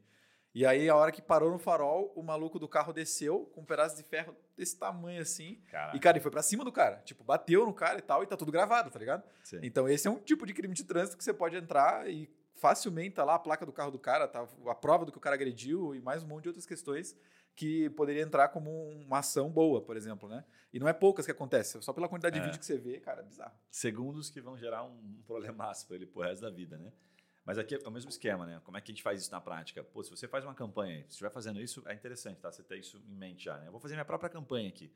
E 0.52 0.66
aí, 0.66 0.88
a 0.88 0.96
hora 0.96 1.12
que 1.12 1.22
parou 1.22 1.52
no 1.52 1.58
farol, 1.58 2.12
o 2.16 2.22
maluco 2.22 2.58
do 2.58 2.66
carro 2.66 2.92
desceu 2.92 3.48
com 3.54 3.60
um 3.60 3.64
pedaço 3.64 3.96
de 3.96 4.02
ferro 4.02 4.34
desse 4.56 4.76
tamanho 4.76 5.20
assim. 5.20 5.60
Caraca. 5.70 5.96
E, 5.96 6.00
cara, 6.00 6.16
ele 6.16 6.22
foi 6.22 6.32
pra 6.32 6.42
cima 6.42 6.64
do 6.64 6.72
cara. 6.72 6.96
Tipo, 7.04 7.22
bateu 7.22 7.64
no 7.64 7.72
cara 7.72 7.98
e 7.98 8.02
tal, 8.02 8.24
e 8.24 8.26
tá 8.26 8.36
tudo 8.36 8.50
gravado, 8.50 8.90
tá 8.90 8.98
ligado? 8.98 9.22
Sim. 9.44 9.60
Então, 9.62 9.88
esse 9.88 10.08
é 10.08 10.10
um 10.10 10.18
tipo 10.18 10.44
de 10.44 10.54
crime 10.54 10.74
de 10.74 10.82
trânsito 10.82 11.16
que 11.16 11.22
você 11.22 11.32
pode 11.32 11.54
entrar 11.54 12.10
e 12.10 12.28
facilmente 12.56 13.14
tá 13.14 13.24
lá 13.24 13.36
a 13.36 13.38
placa 13.38 13.64
do 13.64 13.72
carro 13.72 13.92
do 13.92 13.98
cara, 14.00 14.26
tá 14.26 14.48
a 14.66 14.74
prova 14.74 15.04
do 15.04 15.12
que 15.12 15.18
o 15.18 15.20
cara 15.20 15.36
agrediu 15.36 15.94
e 15.94 16.00
mais 16.00 16.24
um 16.24 16.26
monte 16.26 16.42
de 16.42 16.48
outras 16.48 16.66
questões 16.66 17.14
que 17.58 17.90
poderia 17.90 18.22
entrar 18.22 18.48
como 18.50 18.70
uma 18.90 19.18
ação 19.18 19.50
boa, 19.50 19.82
por 19.82 19.96
exemplo, 19.96 20.28
né? 20.28 20.44
E 20.72 20.78
não 20.78 20.86
é 20.86 20.92
poucas 20.92 21.26
que 21.26 21.32
acontece, 21.32 21.82
só 21.82 21.92
pela 21.92 22.08
quantidade 22.08 22.34
de 22.34 22.40
É. 22.40 22.44
vídeo 22.44 22.60
que 22.60 22.64
você 22.64 22.78
vê, 22.78 23.00
cara, 23.00 23.20
é 23.20 23.24
bizarro. 23.24 23.52
segundos 23.68 24.30
que 24.30 24.40
vão 24.40 24.56
gerar 24.56 24.84
um 24.84 25.20
problemaço 25.26 25.84
para 25.88 25.96
ele 25.96 26.06
pro 26.06 26.22
resto 26.22 26.42
da 26.42 26.50
vida, 26.50 26.78
né? 26.78 26.92
Mas 27.44 27.58
aqui 27.58 27.74
é 27.74 27.78
o 27.84 27.90
mesmo 27.90 28.10
esquema, 28.10 28.46
né? 28.46 28.60
Como 28.62 28.76
é 28.76 28.80
que 28.80 28.92
a 28.92 28.94
gente 28.94 29.02
faz 29.02 29.20
isso 29.22 29.32
na 29.32 29.40
prática? 29.40 29.82
Pô, 29.82 30.04
se 30.04 30.10
você 30.10 30.28
faz 30.28 30.44
uma 30.44 30.54
campanha, 30.54 31.00
se 31.04 31.08
estiver 31.10 31.30
fazendo 31.30 31.60
isso, 31.60 31.82
é 31.86 31.94
interessante, 31.94 32.38
tá? 32.40 32.52
Você 32.52 32.62
ter 32.62 32.78
isso 32.78 33.02
em 33.08 33.16
mente 33.16 33.46
já, 33.46 33.58
né? 33.58 33.66
Eu 33.66 33.72
vou 33.72 33.80
fazer 33.80 33.94
minha 33.94 34.04
própria 34.04 34.30
campanha 34.30 34.68
aqui. 34.68 34.92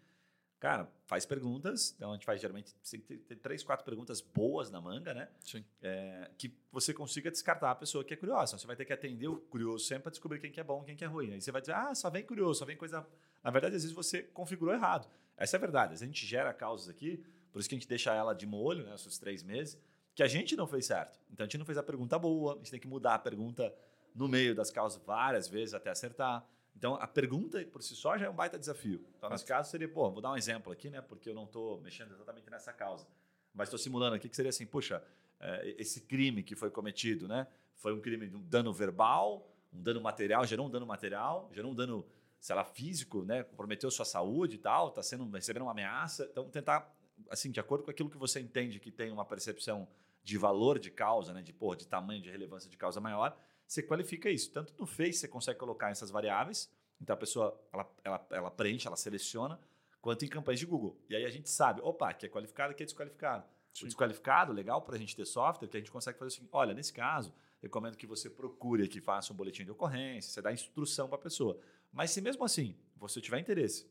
Cara, 0.63 0.89
faz 1.07 1.27
perguntas. 1.27 1.93
Então 1.97 2.11
a 2.11 2.15
gente 2.15 2.25
faz 2.25 2.41
geralmente 2.41 2.73
tem 2.89 3.01
que 3.01 3.17
ter 3.17 3.35
três, 3.35 3.65
quatro 3.65 3.85
perguntas 3.85 4.21
boas 4.21 4.71
na 4.71 4.81
manga, 4.81 5.13
né? 5.13 5.29
Sim. 5.41 5.65
É, 5.83 6.31
que 6.39 6.57
você 6.71 6.95
consiga 6.95 7.33
descartar 7.33 7.73
a 7.73 7.75
pessoa 7.75 8.05
que 8.05 8.15
é 8.15 8.17
curiosa. 8.17 8.51
Então, 8.51 8.61
você 8.61 8.67
vai 8.69 8.77
ter 8.77 8.85
que 8.85 8.93
atender 8.93 9.27
o 9.27 9.39
curioso 9.39 9.85
sempre 9.85 10.05
para 10.05 10.11
descobrir 10.13 10.39
quem 10.39 10.53
que 10.53 10.61
é 10.61 10.63
bom 10.63 10.83
e 10.83 10.87
quem 10.87 10.97
que 10.97 11.03
é 11.03 11.07
ruim. 11.09 11.33
Aí 11.33 11.41
você 11.41 11.51
vai 11.51 11.61
dizer, 11.61 11.75
ah, 11.75 11.93
só 11.97 12.09
vem 12.09 12.23
curioso, 12.23 12.61
só 12.61 12.65
vem 12.65 12.77
coisa. 12.77 13.05
Na 13.43 13.51
verdade, 13.51 13.75
às 13.75 13.83
vezes 13.83 13.93
você 13.93 14.23
configurou 14.23 14.73
errado. 14.73 15.09
Essa 15.37 15.57
é 15.57 15.59
a 15.59 15.61
verdade. 15.61 15.95
Às 15.95 15.99
vezes 15.99 16.03
a 16.05 16.07
gente 16.07 16.25
gera 16.25 16.55
causas 16.55 16.89
aqui, 16.89 17.21
por 17.51 17.59
isso 17.59 17.69
que 17.69 17.75
a 17.75 17.79
gente 17.79 17.89
deixa 17.89 18.15
ela 18.15 18.33
de 18.33 18.47
molho, 18.47 18.85
né? 18.85 18.95
Esses 18.95 19.19
três 19.19 19.43
meses, 19.43 19.77
que 20.15 20.23
a 20.23 20.29
gente 20.29 20.55
não 20.55 20.69
fez 20.69 20.87
certo. 20.87 21.19
Então 21.33 21.43
a 21.43 21.49
gente 21.49 21.59
não 21.59 21.67
fez 21.67 21.77
a 21.77 21.83
pergunta 21.83 22.17
boa, 22.21 22.55
a 22.55 22.59
gente 22.59 22.71
tem 22.71 22.79
que 22.79 22.87
mudar 22.87 23.17
a 23.17 23.19
pergunta 23.19 23.75
no 24.15 24.29
meio 24.29 24.55
das 24.55 24.71
causas 24.71 25.03
várias 25.05 25.49
vezes 25.49 25.75
até 25.75 25.91
acertar. 25.91 26.47
Então 26.77 26.95
a 26.95 27.07
pergunta 27.07 27.65
por 27.67 27.83
si 27.83 27.95
só 27.95 28.17
já 28.17 28.27
é 28.27 28.31
um 28.31 28.35
baita 28.35 28.59
desafio. 28.59 29.05
Então, 29.17 29.31
nesse 29.31 29.45
caso, 29.45 29.71
seria, 29.71 29.89
pô, 29.89 30.11
vou 30.11 30.21
dar 30.21 30.33
um 30.33 30.37
exemplo 30.37 30.73
aqui, 30.73 30.91
né? 30.91 31.01
Porque 31.01 31.29
eu 31.29 31.35
não 31.35 31.45
estou 31.45 31.81
mexendo 31.81 32.13
exatamente 32.13 32.51
nessa 32.51 32.73
causa. 32.73 33.07
Mas 33.55 33.69
estou 33.69 33.79
simulando 33.79 34.17
aqui 34.17 34.29
que 34.29 34.37
seria 34.37 34.51
assim, 34.51 34.67
puxa, 34.67 35.03
é, 35.39 35.75
esse 35.79 36.03
crime 36.03 36.43
que 36.43 36.55
foi 36.55 36.71
cometido, 36.71 37.29
né? 37.29 37.47
Foi 37.77 37.93
um 37.93 38.01
crime 38.01 38.29
de 38.29 38.37
um 38.37 38.43
dano 38.43 38.73
verbal, 38.73 39.49
um 39.73 39.83
dano 39.83 40.01
material, 40.01 40.45
gerou 40.47 40.67
um 40.67 40.71
dano 40.71 40.87
material, 40.87 41.51
gerou 41.53 41.73
um 41.73 41.75
dano, 41.75 42.07
sei 42.41 42.55
lá, 42.55 42.65
físico, 42.65 43.25
né? 43.25 43.43
Comprometeu 43.43 43.91
sua 43.91 44.05
saúde 44.05 44.57
e 44.57 44.59
tal, 44.59 44.89
está 44.89 45.03
sendo 45.03 45.29
recebendo 45.31 45.63
uma 45.63 45.73
ameaça. 45.73 46.29
Então 46.31 46.49
tentar, 46.49 46.95
assim, 47.29 47.51
de 47.51 47.61
acordo 47.61 47.85
com 47.85 47.91
aquilo 47.91 48.09
que 48.09 48.17
você 48.17 48.41
entende 48.41 48.79
que 48.79 48.91
tem 48.91 49.11
uma 49.11 49.25
percepção 49.25 49.89
de 50.23 50.39
valor 50.39 50.79
de 50.79 50.91
causa, 50.91 51.33
né? 51.33 51.43
De 51.43 51.53
pô, 51.53 51.75
de 51.75 51.87
tamanho 51.87 52.23
de 52.23 52.31
relevância 52.31 52.71
de 52.71 52.77
causa 52.77 53.01
maior, 53.01 53.37
você 53.73 53.83
qualifica 53.83 54.29
isso. 54.29 54.51
Tanto 54.53 54.75
no 54.79 54.87
Face 54.87 55.15
você 55.15 55.29
consegue 55.29 55.59
colocar 55.59 55.91
essas 55.91 56.11
variáveis, 56.11 56.71
então 57.01 57.15
a 57.15 57.17
pessoa 57.17 57.59
ela, 57.73 57.91
ela, 58.05 58.27
ela 58.31 58.51
preenche, 58.51 58.87
ela 58.87 58.97
seleciona, 58.97 59.59
quanto 60.01 60.25
em 60.27 60.29
campanhas 60.29 60.61
de 60.61 60.67
Google. 60.67 61.01
E 61.09 61.17
aí 61.17 61.25
a 61.25 61.31
gente 61.31 61.49
sabe, 61.49 61.81
opa, 61.83 62.11
aqui 62.11 62.27
é 62.27 62.29
qualificado, 62.29 62.73
aqui 62.73 62.83
é 62.83 62.87
desqualificado. 62.87 63.47
O 63.81 63.87
desqualificado, 63.87 64.53
legal 64.53 64.83
para 64.83 64.97
a 64.97 64.99
gente 64.99 65.17
ter 65.17 65.25
software, 65.25 65.67
que 65.69 65.77
a 65.79 65.81
gente 65.81 65.91
consegue 65.91 66.19
fazer 66.19 66.29
o 66.29 66.31
seguinte: 66.31 66.51
olha, 66.53 66.75
nesse 66.75 66.93
caso, 66.93 67.33
recomendo 67.63 67.97
que 67.97 68.07
você 68.07 68.29
procure 68.29 68.85
aqui, 68.85 69.01
faça 69.01 69.33
um 69.33 69.37
boletim 69.37 69.65
de 69.65 69.71
ocorrência, 69.71 70.31
você 70.31 70.43
dá 70.43 70.53
instrução 70.53 71.09
para 71.09 71.17
a 71.17 71.23
pessoa. 71.23 71.59
Mas 71.91 72.11
se 72.11 72.21
mesmo 72.21 72.45
assim 72.45 72.77
você 72.95 73.23
tiver 73.23 73.39
interesse 73.39 73.91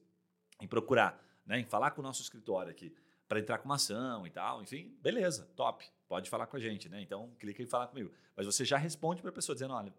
em 0.59 0.67
procurar, 0.67 1.19
né, 1.43 1.59
em 1.59 1.65
falar 1.65 1.89
com 1.89 2.01
o 2.01 2.03
nosso 2.03 2.21
escritório 2.21 2.69
aqui, 2.69 2.93
para 3.27 3.39
entrar 3.39 3.57
com 3.57 3.65
uma 3.65 3.75
ação 3.75 4.27
e 4.27 4.29
tal, 4.29 4.61
enfim, 4.61 4.95
beleza, 5.01 5.49
top, 5.55 5.83
pode 6.11 6.29
falar 6.29 6.45
com 6.45 6.57
a 6.57 6.59
gente, 6.59 6.89
né? 6.89 7.01
Então 7.01 7.33
clica 7.39 7.63
em 7.63 7.65
falar 7.65 7.87
comigo. 7.87 8.11
Mas 8.35 8.45
você 8.45 8.65
já 8.65 8.75
responde 8.77 9.21
para 9.21 9.29
a 9.29 9.33
pessoa 9.33 9.55
dizendo: 9.55 9.73
olha, 9.73 9.93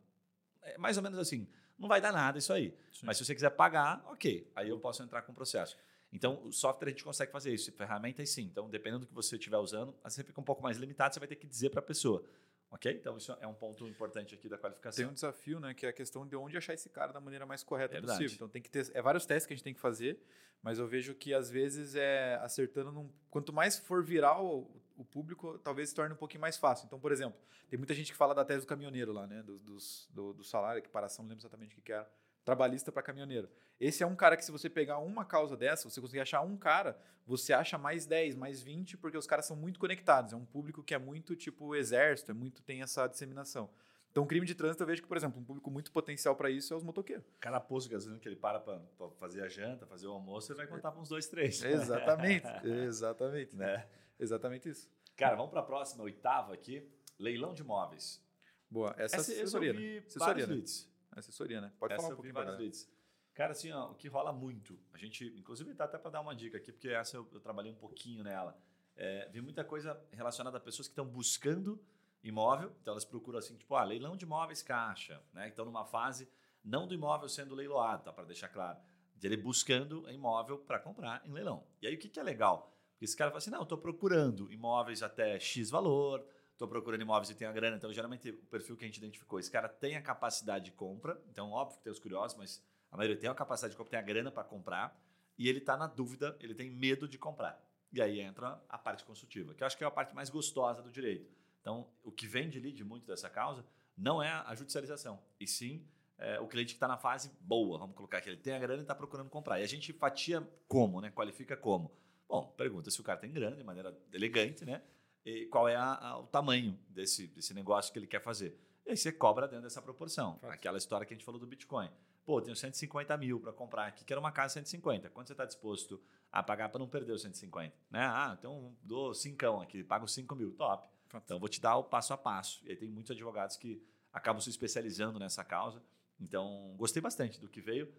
é 0.60 0.76
mais 0.76 0.98
ou 0.98 1.02
menos 1.02 1.18
assim, 1.18 1.48
não 1.78 1.88
vai 1.88 2.02
dar 2.02 2.12
nada 2.12 2.38
isso 2.38 2.52
aí. 2.52 2.76
Sim. 2.92 3.06
Mas 3.06 3.16
se 3.16 3.24
você 3.24 3.34
quiser 3.34 3.48
pagar, 3.48 4.04
ok, 4.06 4.46
aí 4.54 4.68
eu 4.68 4.78
posso 4.78 5.02
entrar 5.02 5.22
com 5.22 5.32
o 5.32 5.34
processo. 5.34 5.74
Então, 6.12 6.44
o 6.44 6.52
software 6.52 6.88
a 6.88 6.90
gente 6.90 7.02
consegue 7.02 7.32
fazer 7.32 7.54
isso, 7.54 7.72
ferramentas 7.72 8.28
sim. 8.28 8.42
Então, 8.42 8.68
dependendo 8.68 9.00
do 9.00 9.06
que 9.06 9.14
você 9.14 9.36
estiver 9.36 9.56
usando, 9.56 9.96
você 10.04 10.22
fica 10.22 10.38
um 10.38 10.44
pouco 10.44 10.62
mais 10.62 10.76
limitado, 10.76 11.14
você 11.14 11.18
vai 11.18 11.26
ter 11.26 11.36
que 11.36 11.46
dizer 11.46 11.70
para 11.70 11.80
a 11.80 11.82
pessoa. 11.82 12.22
Ok? 12.70 12.92
Então, 12.92 13.16
isso 13.16 13.34
é 13.40 13.46
um 13.46 13.54
ponto 13.54 13.86
importante 13.88 14.34
aqui 14.34 14.46
da 14.50 14.56
Tem 14.56 14.60
qualificação. 14.62 15.08
um 15.08 15.14
desafio, 15.14 15.58
né? 15.58 15.72
Que 15.72 15.86
é 15.86 15.88
a 15.88 15.92
questão 15.94 16.26
de 16.26 16.36
onde 16.36 16.54
achar 16.58 16.74
esse 16.74 16.90
cara 16.90 17.10
da 17.10 17.20
maneira 17.20 17.46
mais 17.46 17.62
correta 17.62 17.94
Verdade. 17.94 18.18
possível. 18.18 18.34
Então 18.34 18.48
tem 18.50 18.60
que 18.60 18.68
ter. 18.68 18.90
É 18.92 19.00
vários 19.00 19.24
testes 19.24 19.46
que 19.46 19.54
a 19.54 19.56
gente 19.56 19.64
tem 19.64 19.72
que 19.72 19.80
fazer, 19.80 20.18
mas 20.62 20.78
eu 20.78 20.86
vejo 20.86 21.14
que 21.14 21.32
às 21.32 21.50
vezes 21.50 21.94
é 21.94 22.34
acertando 22.42 22.92
num. 22.92 23.10
Quanto 23.30 23.50
mais 23.50 23.78
for 23.78 24.04
viral 24.04 24.46
o, 24.46 24.82
o 24.97 25.05
público, 25.05 25.59
talvez 25.59 25.88
se 25.90 25.95
torne 25.95 26.14
um 26.14 26.16
pouquinho 26.16 26.40
mais 26.40 26.57
fácil. 26.57 26.86
Então, 26.86 26.99
por 27.01 27.12
exemplo, 27.12 27.38
tem 27.68 27.78
muita 27.78 27.95
gente 27.95 28.11
que 28.12 28.16
fala 28.16 28.34
da 28.34 28.45
tese 28.45 28.61
do 28.64 28.66
caminhoneiro 28.68 29.12
lá, 29.12 29.26
né? 29.26 29.43
Do, 29.43 29.59
dos- 29.59 30.09
do, 30.12 30.32
do 30.32 30.45
salário, 30.45 30.78
equiparação, 30.78 31.22
não 31.24 31.30
lembro 31.30 31.43
exatamente 31.43 31.72
o 31.72 31.76
que, 31.76 31.82
que 31.82 31.93
era. 31.93 32.09
Trabalhista 32.45 32.90
para 32.90 33.03
caminhoneiro. 33.03 33.49
Esse 33.78 34.03
é 34.03 34.07
um 34.07 34.16
cara 34.16 34.36
que, 34.36 34.45
se 34.45 34.51
você 34.51 34.68
pegar 34.68 34.99
uma 34.99 35.24
causa 35.24 35.57
dessa, 35.57 35.88
você 35.88 36.01
conseguir 36.01 36.20
achar 36.20 36.40
um 36.40 36.57
cara, 36.57 36.99
você 37.26 37.53
acha 37.53 37.78
mais 37.78 38.05
10, 38.05 38.34
mais 38.34 38.61
20, 38.61 38.97
porque 38.97 39.16
os 39.16 39.26
caras 39.26 39.47
são 39.47 39.57
muito 39.57 39.78
conectados. 39.78 40.32
É 40.32 40.36
um 40.36 40.45
público 40.45 40.82
que 40.82 40.93
é 40.93 40.99
muito 40.99 41.36
tipo 41.36 41.74
exército, 41.76 42.32
é 42.32 42.34
muito 42.34 42.61
tem 42.62 42.82
essa 42.82 43.07
disseminação. 43.07 43.70
Então, 44.11 44.26
crime 44.26 44.45
de 44.47 44.55
trânsito, 44.55 44.82
eu 44.82 44.86
vejo 44.86 45.01
que, 45.03 45.09
por 45.09 45.16
exemplo, 45.16 45.40
um 45.40 45.45
público 45.45 45.70
muito 45.70 45.90
potencial 45.90 46.36
para 46.36 46.51
isso 46.51 46.74
é 46.74 46.76
os 46.76 46.82
motoqueiros. 46.82 47.24
Cada 47.40 47.59
posto 47.59 47.86
de 47.88 47.95
gasolina 47.95 48.20
que 48.20 48.28
ele 48.28 48.36
para 48.36 48.61
para 48.61 48.80
fazer 49.18 49.43
a 49.43 49.49
janta, 49.49 49.86
fazer 49.86 50.07
o 50.07 50.12
almoço, 50.12 50.53
ele 50.53 50.59
vai 50.59 50.66
contar 50.66 50.90
para 50.93 51.01
uns 51.01 51.09
dois, 51.09 51.26
três. 51.28 51.62
Exatamente, 51.64 52.47
exatamente. 52.66 53.57
né? 53.57 53.86
Exatamente 54.22 54.68
isso. 54.68 54.88
Cara, 55.16 55.34
vamos 55.36 55.50
para 55.50 55.60
a 55.60 55.64
próxima, 55.64 56.04
oitava 56.04 56.54
aqui. 56.54 56.88
Leilão 57.18 57.52
de 57.52 57.62
imóveis. 57.62 58.24
Boa. 58.70 58.94
Essa, 58.96 59.16
Essa 59.16 59.32
assessoria, 59.32 59.72
né? 59.72 59.98
Assessoria, 60.06 60.46
né? 60.46 60.62
Assessoria, 61.10 61.60
né? 61.60 61.72
Pode 61.78 61.92
Essa 61.92 62.02
falar 62.02 62.14
um 62.14 62.16
pouquinho 62.16 62.34
vários 62.34 62.52
galera. 62.52 62.62
leads. 62.62 62.90
Cara, 63.34 63.52
assim, 63.52 63.72
ó, 63.72 63.90
o 63.90 63.94
que 63.94 64.08
rola 64.08 64.32
muito, 64.32 64.78
a 64.92 64.98
gente, 64.98 65.26
inclusive, 65.38 65.72
dá 65.74 65.84
até 65.84 65.98
para 65.98 66.10
dar 66.10 66.20
uma 66.20 66.34
dica 66.34 66.58
aqui, 66.58 66.70
porque 66.70 66.88
essa 66.88 67.16
eu, 67.16 67.28
eu 67.32 67.40
trabalhei 67.40 67.72
um 67.72 67.76
pouquinho 67.76 68.22
nela. 68.22 68.56
É, 68.94 69.28
vi 69.30 69.40
muita 69.40 69.64
coisa 69.64 69.98
relacionada 70.12 70.58
a 70.58 70.60
pessoas 70.60 70.86
que 70.86 70.92
estão 70.92 71.06
buscando 71.06 71.82
imóvel, 72.22 72.72
então 72.80 72.92
elas 72.92 73.04
procuram 73.04 73.38
assim, 73.38 73.56
tipo, 73.56 73.74
ah, 73.74 73.84
leilão 73.84 74.16
de 74.16 74.24
imóveis 74.24 74.62
caixa, 74.62 75.20
né? 75.32 75.48
Então, 75.48 75.64
numa 75.64 75.84
fase 75.84 76.28
não 76.62 76.86
do 76.86 76.94
imóvel 76.94 77.28
sendo 77.28 77.54
leiloado, 77.54 78.04
tá? 78.04 78.12
Para 78.12 78.24
deixar 78.24 78.48
claro, 78.48 78.78
de 79.16 79.26
ele 79.26 79.36
buscando 79.36 80.08
imóvel 80.10 80.58
para 80.58 80.78
comprar 80.78 81.22
em 81.26 81.32
leilão. 81.32 81.66
E 81.80 81.86
aí, 81.86 81.94
o 81.94 81.98
que, 81.98 82.08
que 82.08 82.20
é 82.20 82.22
legal? 82.22 82.71
Porque 83.03 83.11
esse 83.11 83.16
cara 83.16 83.32
fala 83.32 83.38
assim, 83.38 83.50
não, 83.50 83.64
estou 83.64 83.76
procurando 83.76 84.48
imóveis 84.53 85.03
até 85.03 85.36
X 85.40 85.70
valor, 85.70 86.24
estou 86.53 86.68
procurando 86.68 87.03
imóveis 87.03 87.30
e 87.30 87.34
tenho 87.34 87.50
a 87.50 87.53
grana. 87.53 87.76
Então, 87.76 87.92
geralmente, 87.92 88.30
o 88.30 88.46
perfil 88.46 88.76
que 88.76 88.84
a 88.84 88.86
gente 88.86 88.98
identificou, 88.98 89.40
esse 89.40 89.50
cara 89.50 89.68
tem 89.68 89.96
a 89.96 90.00
capacidade 90.00 90.66
de 90.66 90.70
compra. 90.70 91.20
Então, 91.28 91.50
óbvio 91.50 91.78
que 91.78 91.82
tem 91.82 91.92
os 91.92 91.98
curiosos, 91.98 92.38
mas 92.38 92.64
a 92.92 92.96
maioria 92.96 93.18
tem 93.18 93.28
a 93.28 93.34
capacidade 93.34 93.72
de 93.72 93.76
compra, 93.76 93.90
tem 93.90 93.98
a 93.98 94.03
grana 94.03 94.30
para 94.30 94.44
comprar. 94.44 94.96
E 95.36 95.48
ele 95.48 95.59
está 95.59 95.76
na 95.76 95.88
dúvida, 95.88 96.36
ele 96.38 96.55
tem 96.55 96.70
medo 96.70 97.09
de 97.09 97.18
comprar. 97.18 97.61
E 97.92 98.00
aí 98.00 98.20
entra 98.20 98.62
a 98.68 98.78
parte 98.78 99.05
consultiva, 99.05 99.53
que 99.53 99.64
eu 99.64 99.66
acho 99.66 99.76
que 99.76 99.82
é 99.82 99.86
a 99.88 99.90
parte 99.90 100.14
mais 100.14 100.30
gostosa 100.30 100.80
do 100.80 100.92
direito. 100.92 101.28
Então, 101.61 101.90
o 102.05 102.12
que 102.12 102.28
vem 102.28 102.48
de 102.48 102.61
lead 102.61 102.84
muito 102.84 103.05
dessa 103.05 103.28
causa 103.28 103.66
não 103.96 104.22
é 104.22 104.30
a 104.30 104.55
judicialização, 104.55 105.20
e 105.40 105.46
sim 105.48 105.84
é, 106.18 106.38
o 106.38 106.46
cliente 106.46 106.74
que 106.74 106.76
está 106.76 106.86
na 106.86 106.96
fase 106.96 107.32
boa, 107.40 107.76
vamos 107.78 107.96
colocar 107.96 108.20
que 108.20 108.28
ele 108.28 108.36
tem 108.36 108.55
a 108.55 108.61
grana 108.61 108.78
e 108.78 108.82
está 108.82 108.94
procurando 108.94 109.28
comprar. 109.28 109.59
E 109.59 109.64
a 109.64 109.66
gente 109.66 109.92
fatia 109.92 110.48
como, 110.68 111.00
né? 111.00 111.11
qualifica 111.11 111.57
como. 111.57 111.90
Bom, 112.33 112.47
pergunta 112.57 112.91
se 112.91 112.99
o 112.99 113.05
cara 113.05 113.18
tem 113.20 113.30
grana 113.30 113.55
de 113.55 113.62
maneira 113.62 113.95
elegante, 114.11 114.64
né? 114.64 114.83
E 115.22 115.45
qual 115.47 115.68
é 115.68 115.76
a- 115.76 115.95
a- 115.99 116.18
o 116.18 116.26
tamanho 116.26 116.78
desse, 116.89 117.26
desse 117.26 117.53
negócio 117.53 117.93
que 117.93 117.99
ele 117.99 118.07
quer 118.07 118.22
fazer. 118.22 118.59
E 118.87 118.91
aí 118.93 118.97
você 118.97 119.12
cobra 119.12 119.47
dentro 119.47 119.64
dessa 119.64 119.83
proporção. 119.83 120.39
Aquela 120.45 120.78
história 120.78 121.07
que 121.07 121.12
a 121.12 121.16
gente 121.16 121.26
falou 121.26 121.39
do 121.39 121.47
Bitcoin. 121.47 121.91
Pô, 122.24 122.41
tenho 122.41 122.57
150 122.57 123.14
mil 123.18 123.39
para 123.39 123.53
comprar 123.53 123.87
aqui, 123.87 124.03
quero 124.03 124.18
uma 124.18 124.33
casa 124.33 124.55
150. 124.55 125.11
Quanto 125.11 125.26
você 125.26 125.35
está 125.35 125.45
disposto 125.45 126.01
a 126.30 126.43
pagar 126.43 126.70
para 126.70 126.78
não 126.78 126.89
perder 126.89 127.12
os 127.12 127.20
150? 127.20 127.76
Né? 127.91 128.01
Ah, 128.01 128.35
então 128.39 128.74
dou 128.83 129.12
5 129.12 129.61
aqui, 129.61 129.85
pago 129.85 130.09
5 130.09 130.35
mil. 130.35 130.53
Top. 130.53 130.89
Então 131.14 131.39
vou 131.39 131.51
te 131.51 131.61
dar 131.61 131.76
o 131.76 131.85
passo 131.85 132.14
a 132.14 132.16
passo. 132.16 132.62
E 132.64 132.70
aí 132.70 132.76
tem 132.76 132.89
muitos 132.89 133.11
advogados 133.11 133.59
que 133.59 133.85
acabam 134.11 134.41
se 134.41 134.49
especializando 134.49 135.18
nessa 135.18 135.45
causa. 135.45 135.83
Então 136.18 136.74
gostei 136.78 137.03
bastante 137.03 137.39
do 137.39 137.47
que 137.49 137.61
veio. 137.61 137.93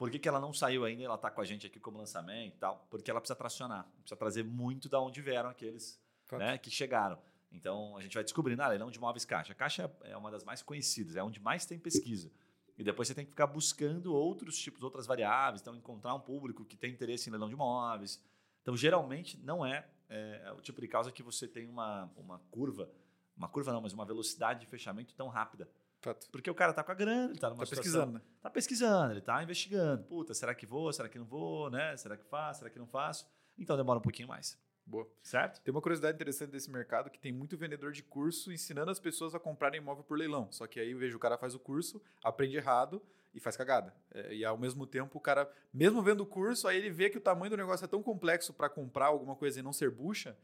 Por 0.00 0.10
que, 0.10 0.18
que 0.18 0.26
ela 0.26 0.40
não 0.40 0.50
saiu 0.50 0.86
ainda? 0.86 1.02
Ela 1.02 1.16
está 1.16 1.30
com 1.30 1.42
a 1.42 1.44
gente 1.44 1.66
aqui 1.66 1.78
como 1.78 1.98
lançamento 1.98 2.54
e 2.54 2.58
tal. 2.58 2.86
Porque 2.88 3.10
ela 3.10 3.20
precisa 3.20 3.36
tracionar, 3.36 3.84
precisa 3.98 4.16
trazer 4.16 4.42
muito 4.42 4.88
da 4.88 4.98
onde 4.98 5.20
vieram 5.20 5.50
aqueles 5.50 6.00
né, 6.32 6.56
que 6.56 6.70
chegaram. 6.70 7.18
Então 7.52 7.98
a 7.98 8.00
gente 8.00 8.14
vai 8.14 8.24
descobrindo, 8.24 8.62
ah, 8.62 8.68
leilão 8.68 8.90
de 8.90 8.96
imóveis 8.96 9.26
caixa. 9.26 9.52
A 9.52 9.54
caixa 9.54 9.94
é 10.04 10.16
uma 10.16 10.30
das 10.30 10.42
mais 10.42 10.62
conhecidas, 10.62 11.16
é 11.16 11.22
onde 11.22 11.38
mais 11.38 11.66
tem 11.66 11.78
pesquisa. 11.78 12.32
E 12.78 12.82
depois 12.82 13.08
você 13.08 13.14
tem 13.14 13.26
que 13.26 13.30
ficar 13.32 13.46
buscando 13.46 14.14
outros 14.14 14.58
tipos, 14.58 14.82
outras 14.82 15.06
variáveis, 15.06 15.60
então 15.60 15.76
encontrar 15.76 16.14
um 16.14 16.20
público 16.20 16.64
que 16.64 16.78
tem 16.78 16.90
interesse 16.90 17.28
em 17.28 17.32
leilão 17.32 17.48
de 17.48 17.54
imóveis. 17.54 18.24
Então 18.62 18.74
geralmente 18.74 19.38
não 19.44 19.66
é, 19.66 19.86
é, 20.08 20.50
o 20.56 20.62
tipo 20.62 20.80
de 20.80 20.88
causa 20.88 21.12
que 21.12 21.22
você 21.22 21.46
tem 21.46 21.68
uma, 21.68 22.10
uma 22.16 22.38
curva, 22.50 22.90
uma 23.36 23.50
curva 23.50 23.70
não, 23.70 23.82
mas 23.82 23.92
uma 23.92 24.06
velocidade 24.06 24.60
de 24.60 24.66
fechamento 24.66 25.14
tão 25.14 25.28
rápida. 25.28 25.68
Fato. 26.00 26.28
Porque 26.30 26.50
o 26.50 26.54
cara 26.54 26.72
tá 26.72 26.82
com 26.82 26.92
a 26.92 26.94
grana, 26.94 27.30
ele 27.30 27.38
tá 27.38 27.48
numa 27.50 27.58
Tá 27.58 27.66
situação- 27.66 27.82
pesquisando, 27.82 28.12
né? 28.14 28.20
tá 28.40 28.50
pesquisando, 28.50 29.12
ele 29.12 29.20
tá 29.20 29.42
investigando. 29.42 30.04
Puta, 30.04 30.32
será 30.32 30.54
que 30.54 30.64
vou? 30.64 30.92
Será 30.92 31.08
que 31.08 31.18
não 31.18 31.26
vou? 31.26 31.70
Né? 31.70 31.96
Será 31.96 32.16
que 32.16 32.24
faço? 32.24 32.60
Será 32.60 32.70
que 32.70 32.78
não 32.78 32.86
faço? 32.86 33.26
Então 33.58 33.76
demora 33.76 33.98
um 33.98 34.02
pouquinho 34.02 34.28
mais. 34.28 34.58
Boa. 34.86 35.06
Certo? 35.22 35.60
Tem 35.60 35.70
uma 35.70 35.80
curiosidade 35.82 36.16
interessante 36.16 36.50
desse 36.50 36.70
mercado 36.70 37.10
que 37.10 37.18
tem 37.20 37.30
muito 37.30 37.56
vendedor 37.56 37.92
de 37.92 38.02
curso 38.02 38.50
ensinando 38.50 38.90
as 38.90 38.98
pessoas 38.98 39.34
a 39.34 39.38
comprarem 39.38 39.78
imóvel 39.80 40.02
por 40.02 40.18
leilão. 40.18 40.50
Só 40.50 40.66
que 40.66 40.80
aí 40.80 40.90
eu 40.92 40.98
vejo 40.98 41.16
o 41.16 41.20
cara 41.20 41.36
faz 41.36 41.54
o 41.54 41.60
curso, 41.60 42.02
aprende 42.24 42.56
errado 42.56 43.00
e 43.32 43.38
faz 43.38 43.56
cagada. 43.56 43.94
É, 44.10 44.34
e 44.34 44.44
ao 44.44 44.56
mesmo 44.58 44.86
tempo 44.86 45.18
o 45.18 45.20
cara, 45.20 45.48
mesmo 45.72 46.02
vendo 46.02 46.22
o 46.22 46.26
curso, 46.26 46.66
aí 46.66 46.78
ele 46.78 46.90
vê 46.90 47.08
que 47.10 47.18
o 47.18 47.20
tamanho 47.20 47.50
do 47.50 47.56
negócio 47.58 47.84
é 47.84 47.88
tão 47.88 48.02
complexo 48.02 48.52
para 48.52 48.68
comprar 48.68 49.06
alguma 49.06 49.36
coisa 49.36 49.60
e 49.60 49.62
não 49.62 49.72
ser 49.72 49.90
bucha, 49.90 50.36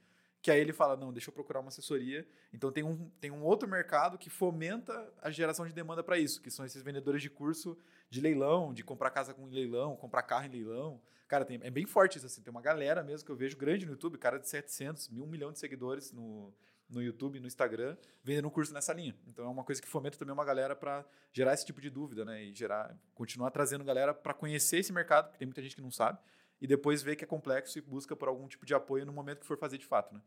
que 0.46 0.50
aí 0.52 0.60
ele 0.60 0.72
fala, 0.72 0.96
não, 0.96 1.12
deixa 1.12 1.28
eu 1.28 1.34
procurar 1.34 1.58
uma 1.58 1.70
assessoria. 1.70 2.24
Então 2.52 2.70
tem 2.70 2.84
um, 2.84 3.10
tem 3.20 3.32
um 3.32 3.42
outro 3.42 3.68
mercado 3.68 4.16
que 4.16 4.30
fomenta 4.30 5.12
a 5.20 5.28
geração 5.28 5.66
de 5.66 5.72
demanda 5.72 6.04
para 6.04 6.20
isso, 6.20 6.40
que 6.40 6.52
são 6.52 6.64
esses 6.64 6.84
vendedores 6.84 7.20
de 7.20 7.28
curso 7.28 7.76
de 8.08 8.20
leilão, 8.20 8.72
de 8.72 8.84
comprar 8.84 9.10
casa 9.10 9.34
com 9.34 9.44
leilão, 9.46 9.96
comprar 9.96 10.22
carro 10.22 10.46
em 10.46 10.50
leilão. 10.50 11.02
Cara, 11.26 11.44
tem, 11.44 11.58
é 11.64 11.68
bem 11.68 11.84
forte 11.84 12.18
isso, 12.18 12.26
assim. 12.26 12.42
Tem 12.42 12.52
uma 12.52 12.62
galera 12.62 13.02
mesmo 13.02 13.26
que 13.26 13.32
eu 13.32 13.34
vejo 13.34 13.56
grande 13.56 13.84
no 13.86 13.90
YouTube, 13.90 14.18
cara 14.18 14.38
de 14.38 14.48
700, 14.48 15.08
mil, 15.08 15.24
um 15.24 15.26
milhão 15.26 15.50
de 15.50 15.58
seguidores 15.58 16.12
no, 16.12 16.54
no 16.88 17.02
YouTube, 17.02 17.40
no 17.40 17.48
Instagram, 17.48 17.96
vendendo 18.22 18.46
um 18.46 18.50
curso 18.52 18.72
nessa 18.72 18.92
linha. 18.92 19.16
Então 19.26 19.46
é 19.46 19.48
uma 19.48 19.64
coisa 19.64 19.82
que 19.82 19.88
fomenta 19.88 20.16
também 20.16 20.32
uma 20.32 20.44
galera 20.44 20.76
para 20.76 21.04
gerar 21.32 21.54
esse 21.54 21.66
tipo 21.66 21.80
de 21.80 21.90
dúvida, 21.90 22.24
né? 22.24 22.44
E 22.44 22.54
gerar, 22.54 22.96
continuar 23.16 23.50
trazendo 23.50 23.82
galera 23.82 24.14
para 24.14 24.32
conhecer 24.32 24.78
esse 24.78 24.92
mercado, 24.92 25.24
porque 25.24 25.38
tem 25.38 25.46
muita 25.46 25.60
gente 25.60 25.74
que 25.74 25.82
não 25.82 25.90
sabe, 25.90 26.20
e 26.60 26.66
depois 26.66 27.02
ver 27.02 27.16
que 27.16 27.24
é 27.24 27.26
complexo 27.26 27.78
e 27.78 27.82
busca 27.82 28.16
por 28.16 28.28
algum 28.28 28.48
tipo 28.48 28.64
de 28.64 28.74
apoio 28.74 29.04
no 29.04 29.12
momento 29.12 29.40
que 29.40 29.46
for 29.46 29.58
fazer 29.58 29.78
de 29.78 29.86
fato, 29.86 30.14
né? 30.14 30.22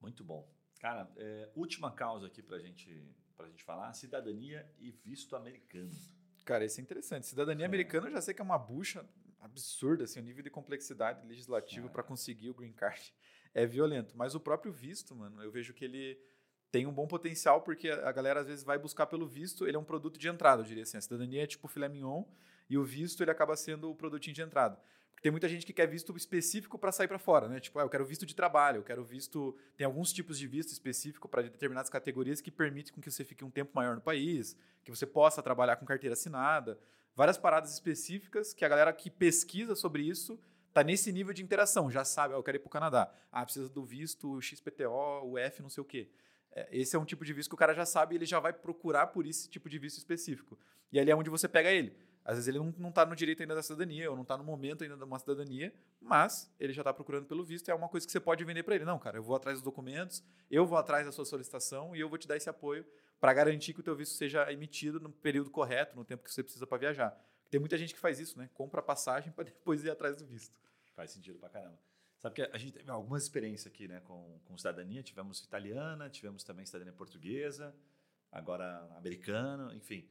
Muito 0.00 0.22
bom. 0.22 0.48
Cara, 0.80 1.10
é, 1.16 1.50
última 1.54 1.90
causa 1.90 2.26
aqui 2.26 2.42
para 2.42 2.58
gente, 2.58 3.12
a 3.38 3.46
gente 3.46 3.64
falar: 3.64 3.92
cidadania 3.94 4.70
e 4.78 4.90
visto 4.90 5.34
americano. 5.34 5.90
Cara, 6.44 6.64
isso 6.64 6.80
é 6.80 6.82
interessante. 6.82 7.26
Cidadania 7.26 7.64
é. 7.64 7.68
americana 7.68 8.06
eu 8.06 8.12
já 8.12 8.20
sei 8.20 8.32
que 8.32 8.40
é 8.40 8.44
uma 8.44 8.58
bucha 8.58 9.04
absurda, 9.40 10.04
assim, 10.04 10.20
o 10.20 10.22
nível 10.22 10.42
de 10.42 10.50
complexidade 10.50 11.26
legislativa 11.26 11.88
para 11.88 12.02
conseguir 12.02 12.50
o 12.50 12.54
green 12.54 12.72
card 12.72 13.12
é 13.54 13.66
violento. 13.66 14.16
Mas 14.16 14.34
o 14.34 14.40
próprio 14.40 14.72
visto, 14.72 15.14
mano, 15.14 15.42
eu 15.42 15.50
vejo 15.50 15.74
que 15.74 15.84
ele 15.84 16.18
tem 16.70 16.86
um 16.86 16.92
bom 16.92 17.06
potencial 17.06 17.62
porque 17.62 17.88
a 17.88 18.12
galera 18.12 18.40
às 18.40 18.46
vezes 18.46 18.64
vai 18.64 18.78
buscar 18.78 19.06
pelo 19.06 19.26
visto, 19.26 19.66
ele 19.66 19.76
é 19.76 19.80
um 19.80 19.84
produto 19.84 20.18
de 20.18 20.28
entrada, 20.28 20.62
eu 20.62 20.66
diria 20.66 20.82
assim. 20.82 20.96
A 20.96 21.00
cidadania 21.00 21.42
é 21.42 21.46
tipo 21.46 21.66
filé 21.68 21.88
mignon 21.88 22.24
e 22.68 22.76
o 22.76 22.84
visto 22.84 23.22
ele 23.22 23.30
acaba 23.30 23.56
sendo 23.56 23.90
o 23.90 23.94
produtinho 23.94 24.34
de 24.34 24.42
entrada. 24.42 24.78
Tem 25.22 25.32
muita 25.32 25.48
gente 25.48 25.66
que 25.66 25.72
quer 25.72 25.86
visto 25.86 26.16
específico 26.16 26.78
para 26.78 26.92
sair 26.92 27.08
para 27.08 27.18
fora, 27.18 27.48
né? 27.48 27.60
Tipo, 27.60 27.78
ah, 27.78 27.82
eu 27.82 27.88
quero 27.88 28.04
visto 28.04 28.24
de 28.24 28.34
trabalho, 28.34 28.78
eu 28.78 28.84
quero 28.84 29.04
visto. 29.04 29.56
Tem 29.76 29.84
alguns 29.84 30.12
tipos 30.12 30.38
de 30.38 30.46
visto 30.46 30.70
específico 30.70 31.28
para 31.28 31.42
determinadas 31.42 31.90
categorias 31.90 32.40
que 32.40 32.50
permitem 32.50 32.92
com 32.94 33.00
que 33.00 33.10
você 33.10 33.24
fique 33.24 33.44
um 33.44 33.50
tempo 33.50 33.72
maior 33.74 33.94
no 33.94 34.00
país, 34.00 34.56
que 34.84 34.90
você 34.90 35.06
possa 35.06 35.42
trabalhar 35.42 35.76
com 35.76 35.84
carteira 35.84 36.14
assinada 36.14 36.78
várias 37.18 37.36
paradas 37.36 37.72
específicas 37.72 38.54
que 38.54 38.64
a 38.64 38.68
galera 38.68 38.92
que 38.92 39.10
pesquisa 39.10 39.74
sobre 39.74 40.04
isso 40.04 40.38
tá 40.72 40.84
nesse 40.84 41.10
nível 41.10 41.34
de 41.34 41.42
interação, 41.42 41.90
já 41.90 42.04
sabe, 42.04 42.32
oh, 42.32 42.36
eu 42.36 42.42
quero 42.44 42.58
ir 42.58 42.60
para 42.60 42.68
o 42.68 42.70
Canadá. 42.70 43.12
Ah, 43.32 43.42
precisa 43.42 43.68
do 43.68 43.84
visto, 43.84 44.40
XPTO, 44.40 45.24
o 45.24 45.36
F, 45.36 45.60
não 45.60 45.68
sei 45.68 45.80
o 45.82 45.84
quê. 45.84 46.08
É, 46.52 46.68
esse 46.70 46.94
é 46.94 46.98
um 46.98 47.04
tipo 47.04 47.24
de 47.24 47.32
visto 47.32 47.48
que 47.48 47.56
o 47.56 47.58
cara 47.58 47.74
já 47.74 47.84
sabe 47.84 48.14
e 48.14 48.18
ele 48.18 48.24
já 48.24 48.38
vai 48.38 48.52
procurar 48.52 49.08
por 49.08 49.26
esse 49.26 49.48
tipo 49.50 49.68
de 49.68 49.80
visto 49.80 49.98
específico. 49.98 50.56
E 50.92 51.00
ali 51.00 51.10
é 51.10 51.16
onde 51.16 51.28
você 51.28 51.48
pega 51.48 51.72
ele. 51.72 51.96
Às 52.28 52.34
vezes 52.34 52.48
ele 52.48 52.58
não 52.76 52.90
está 52.90 53.06
no 53.06 53.16
direito 53.16 53.40
ainda 53.40 53.54
da 53.54 53.62
cidadania, 53.62 54.10
ou 54.10 54.14
não 54.14 54.22
está 54.22 54.36
no 54.36 54.44
momento 54.44 54.84
ainda 54.84 54.98
de 54.98 55.02
uma 55.02 55.18
cidadania, 55.18 55.72
mas 55.98 56.54
ele 56.60 56.74
já 56.74 56.82
está 56.82 56.92
procurando 56.92 57.24
pelo 57.24 57.42
visto 57.42 57.70
é 57.70 57.74
uma 57.74 57.88
coisa 57.88 58.06
que 58.06 58.12
você 58.12 58.20
pode 58.20 58.44
vender 58.44 58.62
para 58.64 58.74
ele. 58.74 58.84
Não, 58.84 58.98
cara, 58.98 59.16
eu 59.16 59.22
vou 59.22 59.34
atrás 59.34 59.56
dos 59.56 59.62
documentos, 59.62 60.22
eu 60.50 60.66
vou 60.66 60.76
atrás 60.76 61.06
da 61.06 61.10
sua 61.10 61.24
solicitação 61.24 61.96
e 61.96 62.00
eu 62.00 62.06
vou 62.06 62.18
te 62.18 62.28
dar 62.28 62.36
esse 62.36 62.50
apoio 62.50 62.84
para 63.18 63.32
garantir 63.32 63.72
que 63.72 63.80
o 63.80 63.82
teu 63.82 63.96
visto 63.96 64.12
seja 64.14 64.52
emitido 64.52 65.00
no 65.00 65.10
período 65.10 65.48
correto, 65.50 65.96
no 65.96 66.04
tempo 66.04 66.22
que 66.22 66.30
você 66.30 66.42
precisa 66.42 66.66
para 66.66 66.76
viajar. 66.76 67.18
Tem 67.48 67.58
muita 67.58 67.78
gente 67.78 67.94
que 67.94 67.98
faz 67.98 68.20
isso, 68.20 68.38
né? 68.38 68.50
Compra 68.52 68.82
passagem 68.82 69.32
para 69.32 69.44
depois 69.48 69.82
ir 69.82 69.90
atrás 69.90 70.14
do 70.18 70.26
visto. 70.26 70.54
Faz 70.94 71.10
sentido 71.10 71.38
para 71.38 71.48
caramba. 71.48 71.78
Sabe 72.18 72.34
que 72.34 72.42
a 72.42 72.58
gente 72.58 72.72
teve 72.72 72.90
algumas 72.90 73.22
experiências 73.22 73.72
aqui, 73.72 73.88
né, 73.88 74.00
com, 74.00 74.38
com 74.44 74.58
cidadania. 74.58 75.02
Tivemos 75.02 75.42
italiana, 75.42 76.10
tivemos 76.10 76.44
também 76.44 76.66
cidadania 76.66 76.92
portuguesa, 76.92 77.74
agora 78.30 78.86
americana, 78.98 79.74
enfim. 79.74 80.06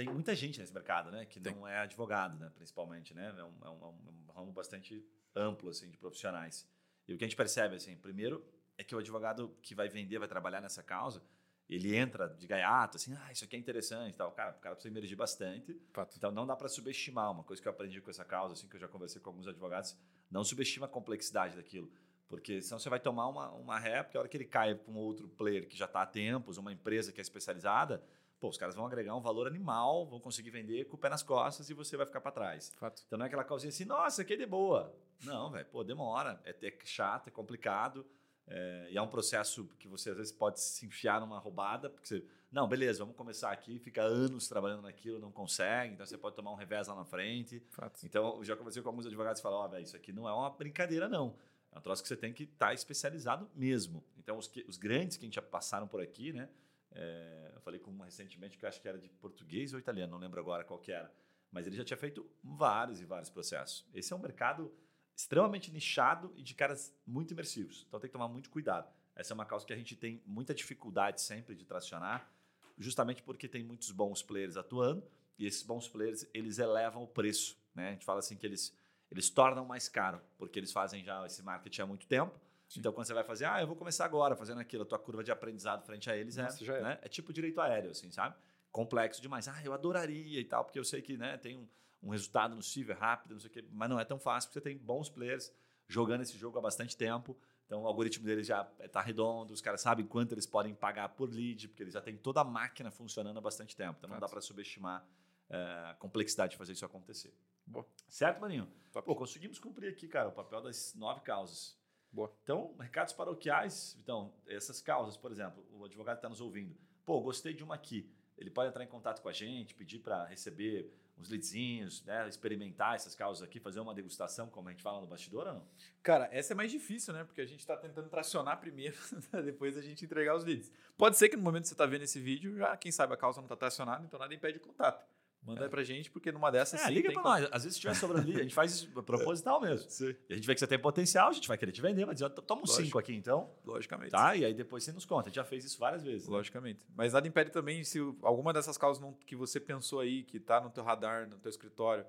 Tem 0.00 0.08
muita 0.08 0.34
gente 0.34 0.58
nesse 0.58 0.72
mercado, 0.72 1.10
né, 1.10 1.26
que 1.26 1.38
Tem. 1.38 1.54
não 1.54 1.68
é 1.68 1.76
advogado, 1.76 2.38
né, 2.38 2.50
principalmente, 2.54 3.12
né? 3.12 3.34
É 3.36 3.44
um, 3.44 3.54
é 3.62 3.68
um, 3.68 3.84
é 3.84 3.86
um 3.86 4.32
ramo 4.34 4.50
bastante 4.50 5.04
amplo, 5.36 5.68
assim, 5.68 5.90
de 5.90 5.98
profissionais. 5.98 6.66
E 7.06 7.12
o 7.12 7.18
que 7.18 7.24
a 7.24 7.26
gente 7.26 7.36
percebe, 7.36 7.76
assim, 7.76 7.94
primeiro 7.96 8.42
é 8.78 8.82
que 8.82 8.94
o 8.94 8.98
advogado 8.98 9.54
que 9.60 9.74
vai 9.74 9.90
vender, 9.90 10.18
vai 10.18 10.26
trabalhar 10.26 10.62
nessa 10.62 10.82
causa, 10.82 11.22
ele 11.68 11.94
entra 11.94 12.28
de 12.28 12.46
gaiato, 12.46 12.96
assim, 12.96 13.14
ah, 13.14 13.30
isso 13.30 13.44
aqui 13.44 13.56
é 13.56 13.58
interessante 13.58 14.16
tal. 14.16 14.32
Cara, 14.32 14.52
o 14.52 14.60
cara 14.60 14.74
precisa 14.74 14.90
emergir 14.90 15.16
bastante. 15.16 15.78
Fato. 15.92 16.16
Então 16.16 16.32
não 16.32 16.46
dá 16.46 16.56
para 16.56 16.68
subestimar. 16.68 17.30
Uma 17.30 17.44
coisa 17.44 17.60
que 17.60 17.68
eu 17.68 17.72
aprendi 17.72 18.00
com 18.00 18.08
essa 18.08 18.24
causa, 18.24 18.54
assim, 18.54 18.68
que 18.68 18.76
eu 18.76 18.80
já 18.80 18.88
conversei 18.88 19.20
com 19.20 19.28
alguns 19.28 19.46
advogados, 19.46 19.94
não 20.30 20.42
subestima 20.42 20.86
a 20.86 20.88
complexidade 20.88 21.56
daquilo. 21.56 21.92
Porque 22.26 22.62
senão 22.62 22.78
você 22.78 22.88
vai 22.88 23.00
tomar 23.00 23.28
uma, 23.28 23.50
uma 23.50 23.78
ré, 23.78 24.02
porque 24.02 24.16
a 24.16 24.20
hora 24.20 24.28
que 24.30 24.36
ele 24.38 24.46
cai 24.46 24.74
com 24.76 24.94
outro 24.94 25.28
player 25.28 25.68
que 25.68 25.76
já 25.76 25.84
está 25.84 26.00
há 26.00 26.06
tempos, 26.06 26.56
uma 26.56 26.72
empresa 26.72 27.12
que 27.12 27.20
é 27.20 27.22
especializada, 27.22 28.02
pô, 28.40 28.48
os 28.48 28.56
caras 28.56 28.74
vão 28.74 28.86
agregar 28.86 29.14
um 29.14 29.20
valor 29.20 29.46
animal, 29.46 30.06
vão 30.06 30.18
conseguir 30.18 30.50
vender 30.50 30.86
com 30.86 30.96
o 30.96 30.98
pé 30.98 31.10
nas 31.10 31.22
costas 31.22 31.68
e 31.68 31.74
você 31.74 31.96
vai 31.96 32.06
ficar 32.06 32.20
para 32.20 32.32
trás. 32.32 32.74
Fato. 32.78 33.02
Então 33.06 33.18
não 33.18 33.26
é 33.26 33.28
aquela 33.28 33.44
causinha 33.44 33.68
assim, 33.68 33.84
nossa, 33.84 34.22
aqui 34.22 34.32
é 34.32 34.36
de 34.36 34.46
boa. 34.46 34.92
Não, 35.22 35.50
velho, 35.50 35.66
pô, 35.66 35.84
demora, 35.84 36.40
é, 36.44 36.56
é 36.66 36.78
chato, 36.84 37.28
é 37.28 37.30
complicado. 37.30 38.06
É, 38.46 38.88
e 38.90 38.96
é 38.96 39.02
um 39.02 39.06
processo 39.06 39.64
que 39.78 39.86
você 39.86 40.10
às 40.10 40.16
vezes 40.16 40.32
pode 40.32 40.58
se 40.60 40.84
enfiar 40.84 41.20
numa 41.20 41.38
roubada, 41.38 41.88
porque 41.88 42.08
você, 42.08 42.24
não, 42.50 42.66
beleza, 42.66 42.98
vamos 43.00 43.14
começar 43.14 43.52
aqui, 43.52 43.78
fica 43.78 44.02
anos 44.02 44.48
trabalhando 44.48 44.82
naquilo, 44.82 45.20
não 45.20 45.30
consegue, 45.30 45.94
então 45.94 46.04
você 46.04 46.18
pode 46.18 46.34
tomar 46.34 46.50
um 46.50 46.56
revés 46.56 46.88
lá 46.88 46.96
na 46.96 47.04
frente. 47.04 47.62
Fato. 47.70 48.00
Então, 48.04 48.38
eu 48.38 48.44
já 48.44 48.56
conversei 48.56 48.82
com 48.82 48.88
alguns 48.88 49.06
advogados 49.06 49.38
e 49.38 49.42
falaram, 49.42 49.70
ó, 49.70 49.76
oh, 49.76 49.78
isso 49.78 49.94
aqui 49.94 50.12
não 50.12 50.28
é 50.28 50.32
uma 50.32 50.50
brincadeira, 50.50 51.08
não. 51.08 51.36
É 51.70 51.78
um 51.78 51.80
troço 51.80 52.02
que 52.02 52.08
você 52.08 52.16
tem 52.16 52.32
que 52.32 52.44
estar 52.44 52.68
tá 52.68 52.74
especializado 52.74 53.48
mesmo. 53.54 54.02
Então, 54.18 54.36
os, 54.36 54.48
que, 54.48 54.64
os 54.66 54.76
grandes 54.76 55.16
que 55.16 55.24
a 55.24 55.26
gente 55.26 55.36
já 55.36 55.42
passaram 55.42 55.86
por 55.86 56.00
aqui, 56.00 56.32
né? 56.32 56.48
É, 56.92 57.52
eu 57.54 57.60
falei 57.60 57.78
com 57.78 57.90
uma 57.90 58.04
recentemente 58.04 58.58
que 58.58 58.64
eu 58.64 58.68
acho 58.68 58.80
que 58.80 58.88
era 58.88 58.98
de 58.98 59.08
português 59.08 59.72
ou 59.72 59.78
italiano, 59.78 60.12
não 60.12 60.18
lembro 60.18 60.40
agora 60.40 60.64
qual 60.64 60.78
que 60.78 60.92
era. 60.92 61.12
Mas 61.50 61.66
ele 61.66 61.76
já 61.76 61.84
tinha 61.84 61.96
feito 61.96 62.28
vários 62.42 63.00
e 63.00 63.04
vários 63.04 63.30
processos. 63.30 63.86
Esse 63.92 64.12
é 64.12 64.16
um 64.16 64.20
mercado 64.20 64.72
extremamente 65.16 65.70
nichado 65.70 66.32
e 66.36 66.42
de 66.42 66.54
caras 66.54 66.94
muito 67.06 67.32
imersivos. 67.32 67.84
Então 67.86 68.00
tem 68.00 68.08
que 68.08 68.12
tomar 68.12 68.28
muito 68.28 68.50
cuidado. 68.50 68.90
Essa 69.14 69.32
é 69.32 69.34
uma 69.34 69.44
causa 69.44 69.66
que 69.66 69.72
a 69.72 69.76
gente 69.76 69.94
tem 69.96 70.22
muita 70.24 70.54
dificuldade 70.54 71.20
sempre 71.20 71.54
de 71.54 71.64
tracionar, 71.64 72.32
justamente 72.78 73.22
porque 73.22 73.48
tem 73.48 73.62
muitos 73.62 73.90
bons 73.90 74.22
players 74.22 74.56
atuando 74.56 75.04
e 75.38 75.46
esses 75.46 75.62
bons 75.62 75.88
players 75.88 76.26
eles 76.32 76.58
elevam 76.58 77.02
o 77.02 77.06
preço. 77.06 77.58
Né? 77.74 77.88
A 77.88 77.92
gente 77.92 78.04
fala 78.04 78.20
assim 78.20 78.36
que 78.36 78.46
eles, 78.46 78.74
eles 79.10 79.28
tornam 79.28 79.64
mais 79.64 79.88
caro, 79.88 80.20
porque 80.38 80.58
eles 80.58 80.72
fazem 80.72 81.04
já 81.04 81.24
esse 81.26 81.42
marketing 81.42 81.82
há 81.82 81.86
muito 81.86 82.06
tempo. 82.06 82.32
Sim. 82.70 82.78
Então, 82.78 82.92
quando 82.92 83.04
você 83.08 83.12
vai 83.12 83.24
fazer, 83.24 83.46
ah, 83.46 83.60
eu 83.60 83.66
vou 83.66 83.74
começar 83.74 84.04
agora 84.04 84.36
fazendo 84.36 84.60
aquilo, 84.60 84.84
a 84.84 84.86
tua 84.86 84.98
curva 84.98 85.24
de 85.24 85.32
aprendizado 85.32 85.84
frente 85.84 86.08
a 86.08 86.16
eles 86.16 86.36
Nossa, 86.36 86.64
é, 86.64 86.68
é. 86.68 86.80
Né? 86.80 86.98
é 87.02 87.08
tipo 87.08 87.32
direito 87.32 87.60
aéreo, 87.60 87.90
assim, 87.90 88.12
sabe? 88.12 88.36
Complexo 88.70 89.20
demais. 89.20 89.48
Ah, 89.48 89.60
eu 89.64 89.72
adoraria 89.72 90.38
e 90.38 90.44
tal, 90.44 90.64
porque 90.64 90.78
eu 90.78 90.84
sei 90.84 91.02
que 91.02 91.16
né, 91.16 91.36
tem 91.36 91.58
um, 91.58 91.68
um 92.00 92.10
resultado 92.10 92.54
no 92.54 92.62
Civer 92.62 92.96
rápido, 92.96 93.32
não 93.32 93.40
sei 93.40 93.50
o 93.50 93.52
quê, 93.52 93.64
mas 93.72 93.90
não 93.90 93.98
é 93.98 94.04
tão 94.04 94.20
fácil, 94.20 94.48
porque 94.48 94.60
você 94.60 94.62
tem 94.62 94.78
bons 94.78 95.08
players 95.08 95.52
jogando 95.88 96.20
esse 96.20 96.38
jogo 96.38 96.58
há 96.58 96.62
bastante 96.62 96.96
tempo. 96.96 97.36
Então 97.66 97.82
o 97.82 97.86
algoritmo 97.88 98.24
deles 98.24 98.46
já 98.46 98.68
está 98.80 99.00
redondo, 99.00 99.52
os 99.52 99.60
caras 99.60 99.80
sabem 99.80 100.06
quanto 100.06 100.32
eles 100.32 100.46
podem 100.46 100.72
pagar 100.72 101.08
por 101.10 101.28
lead, 101.28 101.66
porque 101.68 101.82
eles 101.82 101.94
já 101.94 102.00
têm 102.00 102.16
toda 102.16 102.40
a 102.40 102.44
máquina 102.44 102.92
funcionando 102.92 103.36
há 103.36 103.40
bastante 103.40 103.76
tempo. 103.76 103.96
Então 103.98 104.10
não 104.10 104.20
dá 104.20 104.28
para 104.28 104.40
subestimar 104.40 105.04
é, 105.48 105.56
a 105.90 105.96
complexidade 105.98 106.52
de 106.52 106.56
fazer 106.56 106.72
isso 106.72 106.84
acontecer. 106.84 107.34
Boa. 107.66 107.84
Certo, 108.08 108.40
Maninho? 108.40 108.68
Pô, 109.04 109.16
conseguimos 109.16 109.58
cumprir 109.58 109.92
aqui, 109.92 110.06
cara, 110.06 110.28
o 110.28 110.32
papel 110.32 110.62
das 110.62 110.94
nove 110.94 111.20
causas. 111.20 111.79
Boa. 112.12 112.32
Então, 112.42 112.74
recados 112.78 113.12
paroquiais, 113.12 113.96
então, 114.02 114.32
essas 114.46 114.80
causas, 114.80 115.16
por 115.16 115.30
exemplo, 115.30 115.64
o 115.72 115.84
advogado 115.84 116.16
está 116.16 116.28
nos 116.28 116.40
ouvindo. 116.40 116.76
Pô, 117.04 117.20
gostei 117.20 117.54
de 117.54 117.62
uma 117.62 117.74
aqui. 117.74 118.10
Ele 118.36 118.50
pode 118.50 118.70
entrar 118.70 118.82
em 118.82 118.88
contato 118.88 119.20
com 119.20 119.28
a 119.28 119.32
gente, 119.32 119.74
pedir 119.74 119.98
para 119.98 120.24
receber 120.24 120.90
uns 121.20 121.28
leadzinhos, 121.28 122.02
né? 122.04 122.26
experimentar 122.26 122.94
essas 122.94 123.14
causas 123.14 123.42
aqui, 123.42 123.60
fazer 123.60 123.78
uma 123.80 123.94
degustação, 123.94 124.48
como 124.48 124.68
a 124.68 124.72
gente 124.72 124.82
fala 124.82 125.00
no 125.00 125.06
bastidor 125.06 125.46
ou 125.46 125.54
não? 125.54 125.66
Cara, 126.02 126.28
essa 126.32 126.54
é 126.54 126.56
mais 126.56 126.70
difícil, 126.70 127.12
né? 127.12 127.24
Porque 127.24 127.42
a 127.42 127.46
gente 127.46 127.60
está 127.60 127.76
tentando 127.76 128.08
tracionar 128.08 128.58
primeiro, 128.58 128.96
depois 129.44 129.76
a 129.76 129.82
gente 129.82 130.04
entregar 130.04 130.34
os 130.34 130.44
leads. 130.44 130.72
Pode 130.96 131.18
ser 131.18 131.28
que 131.28 131.36
no 131.36 131.42
momento 131.42 131.62
que 131.62 131.68
você 131.68 131.74
está 131.74 131.84
vendo 131.84 132.02
esse 132.02 132.18
vídeo, 132.18 132.56
já 132.56 132.76
quem 132.76 132.90
sabe 132.90 133.12
a 133.12 133.16
causa 133.16 133.38
não 133.40 133.44
está 133.44 133.56
tracionada, 133.56 134.02
então 134.04 134.18
nada 134.18 134.34
impede 134.34 134.56
o 134.56 134.60
contato. 134.60 135.04
Manda 135.42 135.60
é. 135.60 135.64
aí 135.64 135.70
pra 135.70 135.82
gente, 135.82 136.10
porque 136.10 136.30
numa 136.30 136.50
dessas. 136.50 136.80
É, 136.80 136.86
sim, 136.86 136.92
liga 136.92 137.12
pra 137.12 137.22
nós. 137.22 137.48
Às 137.50 137.64
vezes 137.64 137.74
se 137.74 137.80
tiver 137.80 137.94
sobrando 137.94 138.22
ali, 138.22 138.38
a 138.38 138.42
gente 138.42 138.54
faz 138.54 138.72
isso 138.72 138.90
proposital 139.02 139.60
mesmo. 139.60 139.88
Sim. 139.90 140.14
E 140.28 140.34
a 140.34 140.36
gente 140.36 140.46
vê 140.46 140.54
que 140.54 140.60
você 140.60 140.66
tem 140.66 140.78
potencial, 140.78 141.28
a 141.28 141.32
gente 141.32 141.48
vai 141.48 141.56
querer 141.56 141.72
te 141.72 141.80
vender, 141.80 142.06
dizer, 142.12 142.28
toma 142.30 142.62
uns 142.62 142.74
cinco 142.74 142.98
aqui 142.98 143.14
então. 143.14 143.50
Logicamente. 143.64 144.10
Tá? 144.10 144.36
E 144.36 144.44
aí 144.44 144.52
depois 144.52 144.84
você 144.84 144.92
nos 144.92 145.06
conta. 145.06 145.28
A 145.28 145.30
gente 145.30 145.36
já 145.36 145.44
fez 145.44 145.64
isso 145.64 145.78
várias 145.78 146.02
vezes. 146.02 146.28
Né? 146.28 146.34
Logicamente. 146.34 146.84
Né? 146.84 146.94
Mas 146.94 147.14
nada 147.14 147.26
impede 147.26 147.50
também, 147.50 147.82
se 147.84 147.98
alguma 148.22 148.52
dessas 148.52 148.76
causas 148.76 149.02
não, 149.02 149.14
que 149.26 149.34
você 149.34 149.58
pensou 149.58 150.00
aí, 150.00 150.22
que 150.22 150.38
tá 150.38 150.60
no 150.60 150.70
teu 150.70 150.84
radar, 150.84 151.28
no 151.28 151.38
teu 151.38 151.48
escritório, 151.48 152.04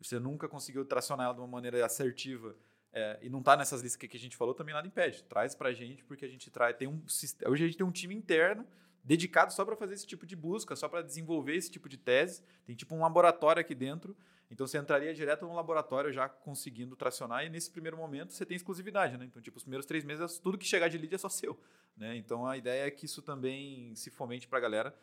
você 0.00 0.18
nunca 0.18 0.48
conseguiu 0.48 0.84
tracionar 0.84 1.26
ela 1.26 1.34
de 1.34 1.40
uma 1.40 1.48
maneira 1.48 1.84
assertiva. 1.84 2.54
É, 2.92 3.18
e 3.20 3.28
não 3.28 3.42
tá 3.42 3.56
nessas 3.56 3.82
listas 3.82 4.08
que 4.08 4.16
a 4.16 4.20
gente 4.20 4.36
falou, 4.36 4.54
também 4.54 4.74
nada 4.74 4.86
impede. 4.86 5.22
Traz 5.24 5.54
pra 5.54 5.72
gente, 5.72 6.04
porque 6.04 6.24
a 6.24 6.28
gente 6.28 6.50
traz. 6.50 6.76
Tem 6.76 6.88
um, 6.88 7.02
hoje 7.46 7.64
a 7.64 7.66
gente 7.66 7.76
tem 7.76 7.86
um 7.86 7.90
time 7.90 8.14
interno 8.14 8.66
dedicado 9.06 9.52
só 9.52 9.64
para 9.64 9.76
fazer 9.76 9.94
esse 9.94 10.06
tipo 10.06 10.26
de 10.26 10.34
busca, 10.34 10.74
só 10.74 10.88
para 10.88 11.00
desenvolver 11.00 11.54
esse 11.54 11.70
tipo 11.70 11.88
de 11.88 11.96
tese. 11.96 12.42
Tem 12.64 12.74
tipo 12.74 12.92
um 12.94 13.00
laboratório 13.00 13.60
aqui 13.60 13.74
dentro 13.74 14.16
Então 14.50 14.66
você 14.66 14.78
entraria 14.78 15.14
direto 15.14 15.46
no 15.46 15.54
laboratório 15.54 16.12
já 16.12 16.28
conseguindo 16.28 16.96
tracionar 16.96 17.44
e 17.44 17.48
nesse 17.48 17.70
primeiro 17.70 17.96
momento 17.96 18.32
você 18.32 18.44
tem 18.44 18.56
exclusividade, 18.56 19.16
né? 19.16 19.24
Então, 19.24 19.40
tipo, 19.40 19.56
os 19.56 19.62
primeiros 19.62 19.86
três 19.86 20.04
meses, 20.04 20.40
tudo 20.40 20.58
que 20.58 20.66
chegar 20.66 20.88
de 20.88 20.98
lead 20.98 21.14
é 21.14 21.18
só 21.18 21.28
seu, 21.28 21.58
né? 21.96 22.16
Então 22.16 22.44
a 22.46 22.56
ideia 22.56 22.86
é 22.86 22.90
que 22.90 23.06
isso 23.06 23.22
também 23.22 23.94
se 23.94 24.10
fomente 24.10 24.48
para 24.48 24.58
a 24.58 24.60
galera. 24.60 24.98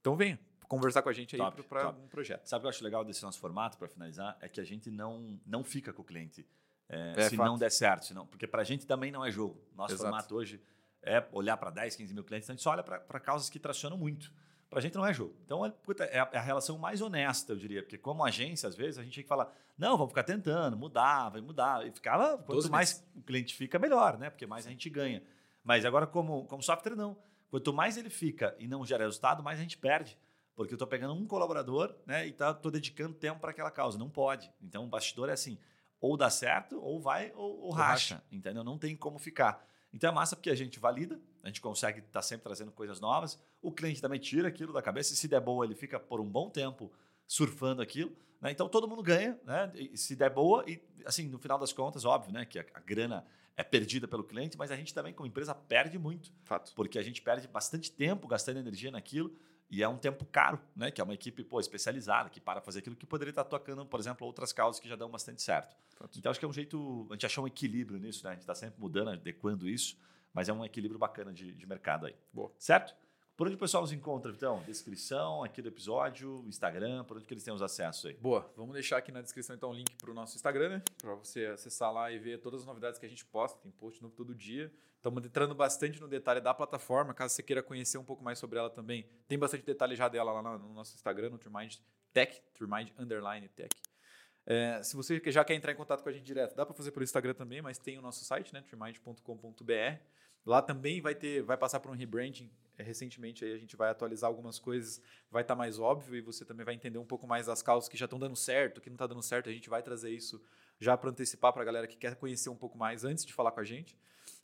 Então 0.00 0.16
venha 0.16 0.40
conversar 0.66 1.02
com 1.02 1.10
a 1.10 1.12
gente 1.12 1.36
aí 1.36 1.64
para 1.68 1.90
um 1.90 2.08
projeto. 2.08 2.46
Sabe 2.46 2.60
o 2.60 2.62
que 2.62 2.66
eu 2.66 2.70
acho 2.70 2.82
legal 2.82 3.04
desse 3.04 3.22
nosso 3.22 3.38
formato, 3.38 3.76
para 3.76 3.86
finalizar? 3.86 4.38
É 4.40 4.48
que 4.48 4.58
a 4.58 4.64
gente 4.64 4.90
não, 4.90 5.38
não 5.44 5.62
fica 5.62 5.92
com 5.92 6.00
o 6.00 6.04
cliente 6.04 6.48
é, 6.88 7.12
é, 7.16 7.28
se 7.28 7.36
fato. 7.36 7.46
não 7.46 7.58
der 7.58 7.70
certo. 7.70 8.06
Senão, 8.06 8.26
porque 8.26 8.46
para 8.46 8.62
a 8.62 8.64
gente 8.64 8.86
também 8.86 9.12
não 9.12 9.22
é 9.22 9.30
jogo. 9.30 9.62
Nosso 9.74 9.92
Exato. 9.92 10.08
formato 10.08 10.34
hoje 10.34 10.62
é 11.02 11.24
olhar 11.32 11.56
para 11.56 11.70
10, 11.70 11.96
15 11.96 12.14
mil 12.14 12.24
clientes, 12.24 12.46
então 12.46 12.54
a 12.54 12.56
gente 12.56 12.62
só 12.62 12.70
olha 12.70 12.82
para 12.82 13.20
causas 13.20 13.50
que 13.50 13.58
tracionam 13.58 13.96
muito. 13.96 14.32
Para 14.72 14.78
a 14.78 14.82
gente 14.82 14.94
não 14.94 15.04
é 15.04 15.12
jogo. 15.12 15.36
Então, 15.44 15.66
é, 15.66 15.72
é, 16.00 16.18
a, 16.18 16.40
relação 16.40 16.78
mais 16.78 17.02
honesta, 17.02 17.52
eu 17.52 17.56
diria. 17.58 17.82
Porque 17.82 17.98
como 17.98 18.24
agência, 18.24 18.66
às 18.66 18.74
vezes, 18.74 18.98
a 18.98 19.02
gente 19.02 19.12
tinha 19.12 19.22
que 19.22 19.28
falar, 19.28 19.52
não, 19.76 19.98
vamos 19.98 20.12
ficar 20.12 20.22
tentando, 20.22 20.78
mudar, 20.78 21.28
vai 21.28 21.42
mudar. 21.42 21.86
E 21.86 21.90
ficava, 21.90 22.38
quanto 22.38 22.70
mais 22.70 22.94
meses. 22.94 23.06
o 23.14 23.20
cliente 23.20 23.54
fica, 23.54 23.78
melhor, 23.78 24.16
né? 24.16 24.30
Porque 24.30 24.46
mais 24.46 24.66
a 24.66 24.70
gente 24.70 24.88
ganha. 24.88 25.22
Mas 25.62 25.84
agora, 25.84 26.06
como, 26.06 26.46
como 26.46 26.62
software, 26.62 26.96
não. 26.96 27.18
Quanto 27.50 27.70
mais 27.70 27.98
ele 27.98 28.08
fica 28.08 28.56
e 28.58 28.66
não 28.66 28.82
gera 28.86 29.04
resultado, 29.04 29.42
mais 29.42 29.58
a 29.58 29.62
gente 29.62 29.76
perde. 29.76 30.18
Porque 30.56 30.72
eu 30.72 30.76
estou 30.76 30.88
pegando 30.88 31.12
um 31.12 31.26
colaborador 31.26 31.94
né, 32.06 32.26
e 32.26 32.30
estou 32.30 32.54
tá, 32.54 32.70
dedicando 32.70 33.12
tempo 33.12 33.40
para 33.40 33.50
aquela 33.50 33.70
causa. 33.70 33.98
Não 33.98 34.08
pode. 34.08 34.50
Então, 34.62 34.84
o 34.84 34.86
bastidor 34.86 35.28
é 35.28 35.32
assim, 35.32 35.58
ou 36.00 36.16
dá 36.16 36.30
certo, 36.30 36.80
ou 36.82 36.98
vai, 36.98 37.30
ou, 37.34 37.60
ou 37.60 37.70
racha, 37.72 38.14
racha, 38.14 38.24
entendeu? 38.32 38.64
Não 38.64 38.78
tem 38.78 38.96
como 38.96 39.18
ficar. 39.18 39.66
Então 39.92 40.10
é 40.10 40.12
massa 40.12 40.34
porque 40.34 40.50
a 40.50 40.54
gente 40.54 40.78
valida, 40.78 41.20
a 41.42 41.48
gente 41.48 41.60
consegue 41.60 41.98
estar 41.98 42.12
tá 42.12 42.22
sempre 42.22 42.44
trazendo 42.44 42.72
coisas 42.72 43.00
novas. 43.00 43.38
O 43.60 43.70
cliente 43.70 44.00
também 44.00 44.18
tira 44.18 44.48
aquilo 44.48 44.72
da 44.72 44.80
cabeça, 44.80 45.12
e 45.12 45.16
se 45.16 45.28
der 45.28 45.40
boa, 45.40 45.64
ele 45.64 45.74
fica 45.74 46.00
por 46.00 46.20
um 46.20 46.28
bom 46.28 46.48
tempo 46.48 46.90
surfando 47.26 47.82
aquilo. 47.82 48.12
Né? 48.40 48.50
Então 48.50 48.68
todo 48.68 48.88
mundo 48.88 49.02
ganha, 49.02 49.38
né? 49.44 49.70
E 49.74 49.96
se 49.96 50.16
der 50.16 50.30
boa, 50.30 50.64
e 50.68 50.82
assim, 51.04 51.28
no 51.28 51.38
final 51.38 51.58
das 51.58 51.72
contas, 51.72 52.04
óbvio, 52.04 52.32
né? 52.32 52.44
Que 52.44 52.58
a, 52.58 52.64
a 52.74 52.80
grana 52.80 53.24
é 53.56 53.62
perdida 53.62 54.08
pelo 54.08 54.24
cliente, 54.24 54.56
mas 54.56 54.70
a 54.70 54.76
gente 54.76 54.94
também, 54.94 55.12
como 55.12 55.26
empresa, 55.26 55.54
perde 55.54 55.98
muito. 55.98 56.32
Fato. 56.42 56.72
Porque 56.74 56.98
a 56.98 57.02
gente 57.02 57.20
perde 57.20 57.46
bastante 57.46 57.92
tempo 57.92 58.26
gastando 58.26 58.58
energia 58.58 58.90
naquilo. 58.90 59.34
E 59.72 59.82
é 59.82 59.88
um 59.88 59.96
tempo 59.96 60.26
caro, 60.26 60.60
né? 60.76 60.90
Que 60.90 61.00
é 61.00 61.04
uma 61.04 61.14
equipe 61.14 61.42
pô, 61.42 61.58
especializada 61.58 62.28
que 62.28 62.38
para 62.38 62.60
fazer 62.60 62.80
aquilo 62.80 62.94
que 62.94 63.06
poderia 63.06 63.30
estar 63.30 63.44
tocando, 63.44 63.86
por 63.86 63.98
exemplo, 63.98 64.26
outras 64.26 64.52
causas 64.52 64.78
que 64.78 64.86
já 64.86 64.96
dão 64.96 65.08
bastante 65.08 65.40
certo. 65.40 65.74
Então 66.14 66.30
acho 66.30 66.38
que 66.38 66.44
é 66.44 66.48
um 66.48 66.52
jeito. 66.52 67.06
A 67.08 67.14
gente 67.14 67.24
achou 67.24 67.44
um 67.44 67.46
equilíbrio 67.46 67.98
nisso, 67.98 68.22
né? 68.22 68.32
A 68.32 68.34
gente 68.34 68.42
está 68.42 68.54
sempre 68.54 68.78
mudando, 68.78 69.08
adequando 69.08 69.66
isso, 69.66 69.96
mas 70.34 70.50
é 70.50 70.52
um 70.52 70.62
equilíbrio 70.62 70.98
bacana 70.98 71.32
de, 71.32 71.54
de 71.54 71.66
mercado 71.66 72.04
aí. 72.04 72.14
Boa. 72.30 72.52
Certo? 72.58 72.94
Por 73.36 73.46
onde 73.46 73.56
o 73.56 73.58
pessoal 73.58 73.82
nos 73.82 73.92
encontra, 73.92 74.30
então? 74.30 74.62
Descrição 74.64 75.42
aqui 75.42 75.62
do 75.62 75.68
episódio, 75.68 76.44
Instagram, 76.46 77.02
por 77.04 77.16
onde 77.16 77.26
que 77.26 77.32
eles 77.32 77.42
têm 77.42 77.52
os 77.52 77.62
acessos 77.62 78.04
aí? 78.04 78.14
Boa, 78.14 78.52
vamos 78.54 78.74
deixar 78.74 78.98
aqui 78.98 79.10
na 79.10 79.22
descrição 79.22 79.56
então 79.56 79.70
o 79.70 79.72
link 79.72 79.96
para 79.96 80.10
o 80.10 80.14
nosso 80.14 80.36
Instagram, 80.36 80.68
né? 80.68 80.82
Para 81.00 81.14
você 81.14 81.46
acessar 81.46 81.90
lá 81.90 82.12
e 82.12 82.18
ver 82.18 82.40
todas 82.40 82.60
as 82.60 82.66
novidades 82.66 83.00
que 83.00 83.06
a 83.06 83.08
gente 83.08 83.24
posta, 83.24 83.58
tem 83.60 83.72
post 83.72 84.02
novo 84.02 84.14
todo 84.14 84.34
dia. 84.34 84.70
Estamos 84.96 85.24
entrando 85.24 85.54
bastante 85.54 85.98
no 85.98 86.06
detalhe 86.06 86.42
da 86.42 86.52
plataforma, 86.52 87.14
caso 87.14 87.34
você 87.34 87.42
queira 87.42 87.62
conhecer 87.62 87.96
um 87.96 88.04
pouco 88.04 88.22
mais 88.22 88.38
sobre 88.38 88.58
ela 88.58 88.68
também. 88.68 89.08
Tem 89.26 89.38
bastante 89.38 89.64
detalhe 89.64 89.96
já 89.96 90.08
dela 90.08 90.30
lá 90.30 90.58
no 90.58 90.74
nosso 90.74 90.94
Instagram, 90.94 91.30
no 91.30 91.38
Trimind 91.38 91.76
Tech, 92.12 92.38
Trimind 92.52 92.90
Underline 92.98 93.48
Tech. 93.48 93.74
É, 94.44 94.82
se 94.82 94.94
você 94.94 95.20
já 95.26 95.42
quer 95.42 95.54
entrar 95.54 95.72
em 95.72 95.76
contato 95.76 96.02
com 96.02 96.08
a 96.08 96.12
gente 96.12 96.24
direto, 96.24 96.54
dá 96.54 96.66
para 96.66 96.74
fazer 96.74 96.90
pelo 96.90 97.02
Instagram 97.02 97.32
também, 97.32 97.62
mas 97.62 97.78
tem 97.78 97.98
o 97.98 98.02
nosso 98.02 98.24
site, 98.24 98.52
né, 98.52 98.60
trimind.com.br. 98.60 100.02
Lá 100.44 100.60
também 100.60 101.00
vai 101.00 101.14
ter, 101.14 101.42
vai 101.42 101.56
passar 101.56 101.80
por 101.80 101.90
um 101.90 101.94
rebranding 101.94 102.50
recentemente 102.82 103.44
aí 103.44 103.52
a 103.52 103.58
gente 103.58 103.76
vai 103.76 103.90
atualizar 103.90 104.28
algumas 104.28 104.58
coisas, 104.58 105.00
vai 105.30 105.42
estar 105.42 105.54
tá 105.54 105.58
mais 105.58 105.78
óbvio 105.78 106.16
e 106.16 106.20
você 106.20 106.44
também 106.44 106.64
vai 106.64 106.74
entender 106.74 106.98
um 106.98 107.04
pouco 107.04 107.26
mais 107.26 107.46
das 107.46 107.62
causas 107.62 107.88
que 107.88 107.96
já 107.96 108.04
estão 108.04 108.18
dando 108.18 108.36
certo, 108.36 108.80
que 108.80 108.90
não 108.90 108.94
está 108.94 109.06
dando 109.06 109.22
certo. 109.22 109.48
A 109.48 109.52
gente 109.52 109.68
vai 109.68 109.82
trazer 109.82 110.10
isso 110.10 110.42
já 110.78 110.96
para 110.96 111.10
antecipar 111.10 111.52
para 111.52 111.62
a 111.62 111.64
galera 111.64 111.86
que 111.86 111.96
quer 111.96 112.16
conhecer 112.16 112.50
um 112.50 112.56
pouco 112.56 112.76
mais 112.76 113.04
antes 113.04 113.24
de 113.24 113.32
falar 113.32 113.52
com 113.52 113.60
a 113.60 113.64
gente. 113.64 113.96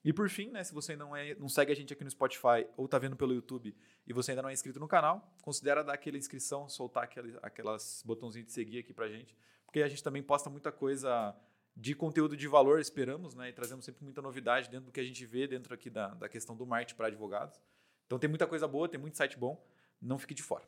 E 0.04 0.12
por 0.12 0.28
fim, 0.30 0.50
né, 0.50 0.62
se 0.62 0.72
você 0.72 0.94
não, 0.96 1.14
é, 1.14 1.34
não 1.34 1.48
segue 1.48 1.72
a 1.72 1.74
gente 1.74 1.92
aqui 1.92 2.04
no 2.04 2.10
Spotify 2.10 2.66
ou 2.76 2.84
está 2.84 2.98
vendo 2.98 3.16
pelo 3.16 3.34
YouTube 3.34 3.74
e 4.06 4.12
você 4.12 4.30
ainda 4.30 4.42
não 4.42 4.48
é 4.48 4.52
inscrito 4.52 4.78
no 4.78 4.86
canal, 4.86 5.34
considera 5.42 5.82
dar 5.82 5.94
aquela 5.94 6.16
inscrição, 6.16 6.68
soltar 6.68 7.04
aquelas, 7.04 7.34
aquelas 7.42 8.02
botãozinhos 8.06 8.46
de 8.46 8.52
seguir 8.52 8.78
aqui 8.78 8.92
para 8.92 9.08
gente, 9.08 9.36
porque 9.66 9.82
a 9.82 9.88
gente 9.88 10.02
também 10.02 10.22
posta 10.22 10.48
muita 10.48 10.70
coisa 10.70 11.36
de 11.76 11.94
conteúdo 11.94 12.36
de 12.36 12.48
valor, 12.48 12.80
esperamos, 12.80 13.34
né, 13.34 13.50
e 13.50 13.52
trazemos 13.52 13.84
sempre 13.84 14.02
muita 14.02 14.22
novidade 14.22 14.68
dentro 14.68 14.86
do 14.86 14.92
que 14.92 15.00
a 15.00 15.04
gente 15.04 15.24
vê 15.26 15.46
dentro 15.46 15.74
aqui 15.74 15.90
da, 15.90 16.08
da 16.14 16.28
questão 16.28 16.56
do 16.56 16.66
marketing 16.66 16.96
para 16.96 17.06
advogados. 17.08 17.60
Então 18.08 18.18
tem 18.18 18.28
muita 18.28 18.46
coisa 18.46 18.66
boa, 18.66 18.88
tem 18.88 18.98
muito 18.98 19.18
site 19.18 19.38
bom, 19.38 19.62
não 20.00 20.18
fique 20.18 20.32
de 20.32 20.42
fora. 20.42 20.64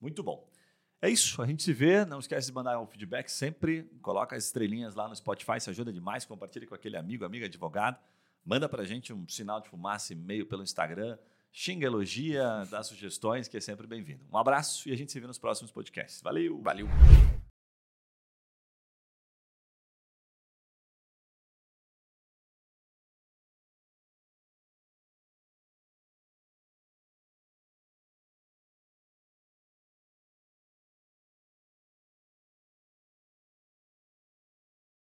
Muito 0.00 0.22
bom. 0.22 0.48
É 1.02 1.10
isso, 1.10 1.42
a 1.42 1.46
gente 1.46 1.62
se 1.62 1.72
vê. 1.72 2.04
Não 2.04 2.20
esquece 2.20 2.46
de 2.46 2.52
mandar 2.52 2.80
um 2.80 2.86
feedback 2.86 3.28
sempre. 3.28 3.82
Coloca 4.00 4.36
as 4.36 4.44
estrelinhas 4.44 4.94
lá 4.94 5.08
no 5.08 5.14
Spotify, 5.14 5.56
isso 5.58 5.70
ajuda 5.70 5.92
demais. 5.92 6.24
Compartilhe 6.24 6.66
com 6.66 6.74
aquele 6.74 6.96
amigo, 6.96 7.24
amiga 7.24 7.46
advogado. 7.46 7.98
Manda 8.44 8.68
para 8.68 8.82
a 8.82 8.86
gente 8.86 9.12
um 9.12 9.26
sinal 9.28 9.60
de 9.60 9.68
fumaça 9.68 10.12
e-mail 10.12 10.46
pelo 10.46 10.62
Instagram. 10.62 11.18
Xinga, 11.52 11.86
elogia, 11.86 12.64
dá 12.70 12.82
sugestões, 12.82 13.48
que 13.48 13.56
é 13.56 13.60
sempre 13.60 13.86
bem-vindo. 13.86 14.24
Um 14.32 14.38
abraço 14.38 14.88
e 14.88 14.92
a 14.92 14.96
gente 14.96 15.10
se 15.10 15.18
vê 15.18 15.26
nos 15.26 15.38
próximos 15.38 15.72
podcasts. 15.72 16.20
Valeu! 16.22 16.60
Valeu! 16.62 16.88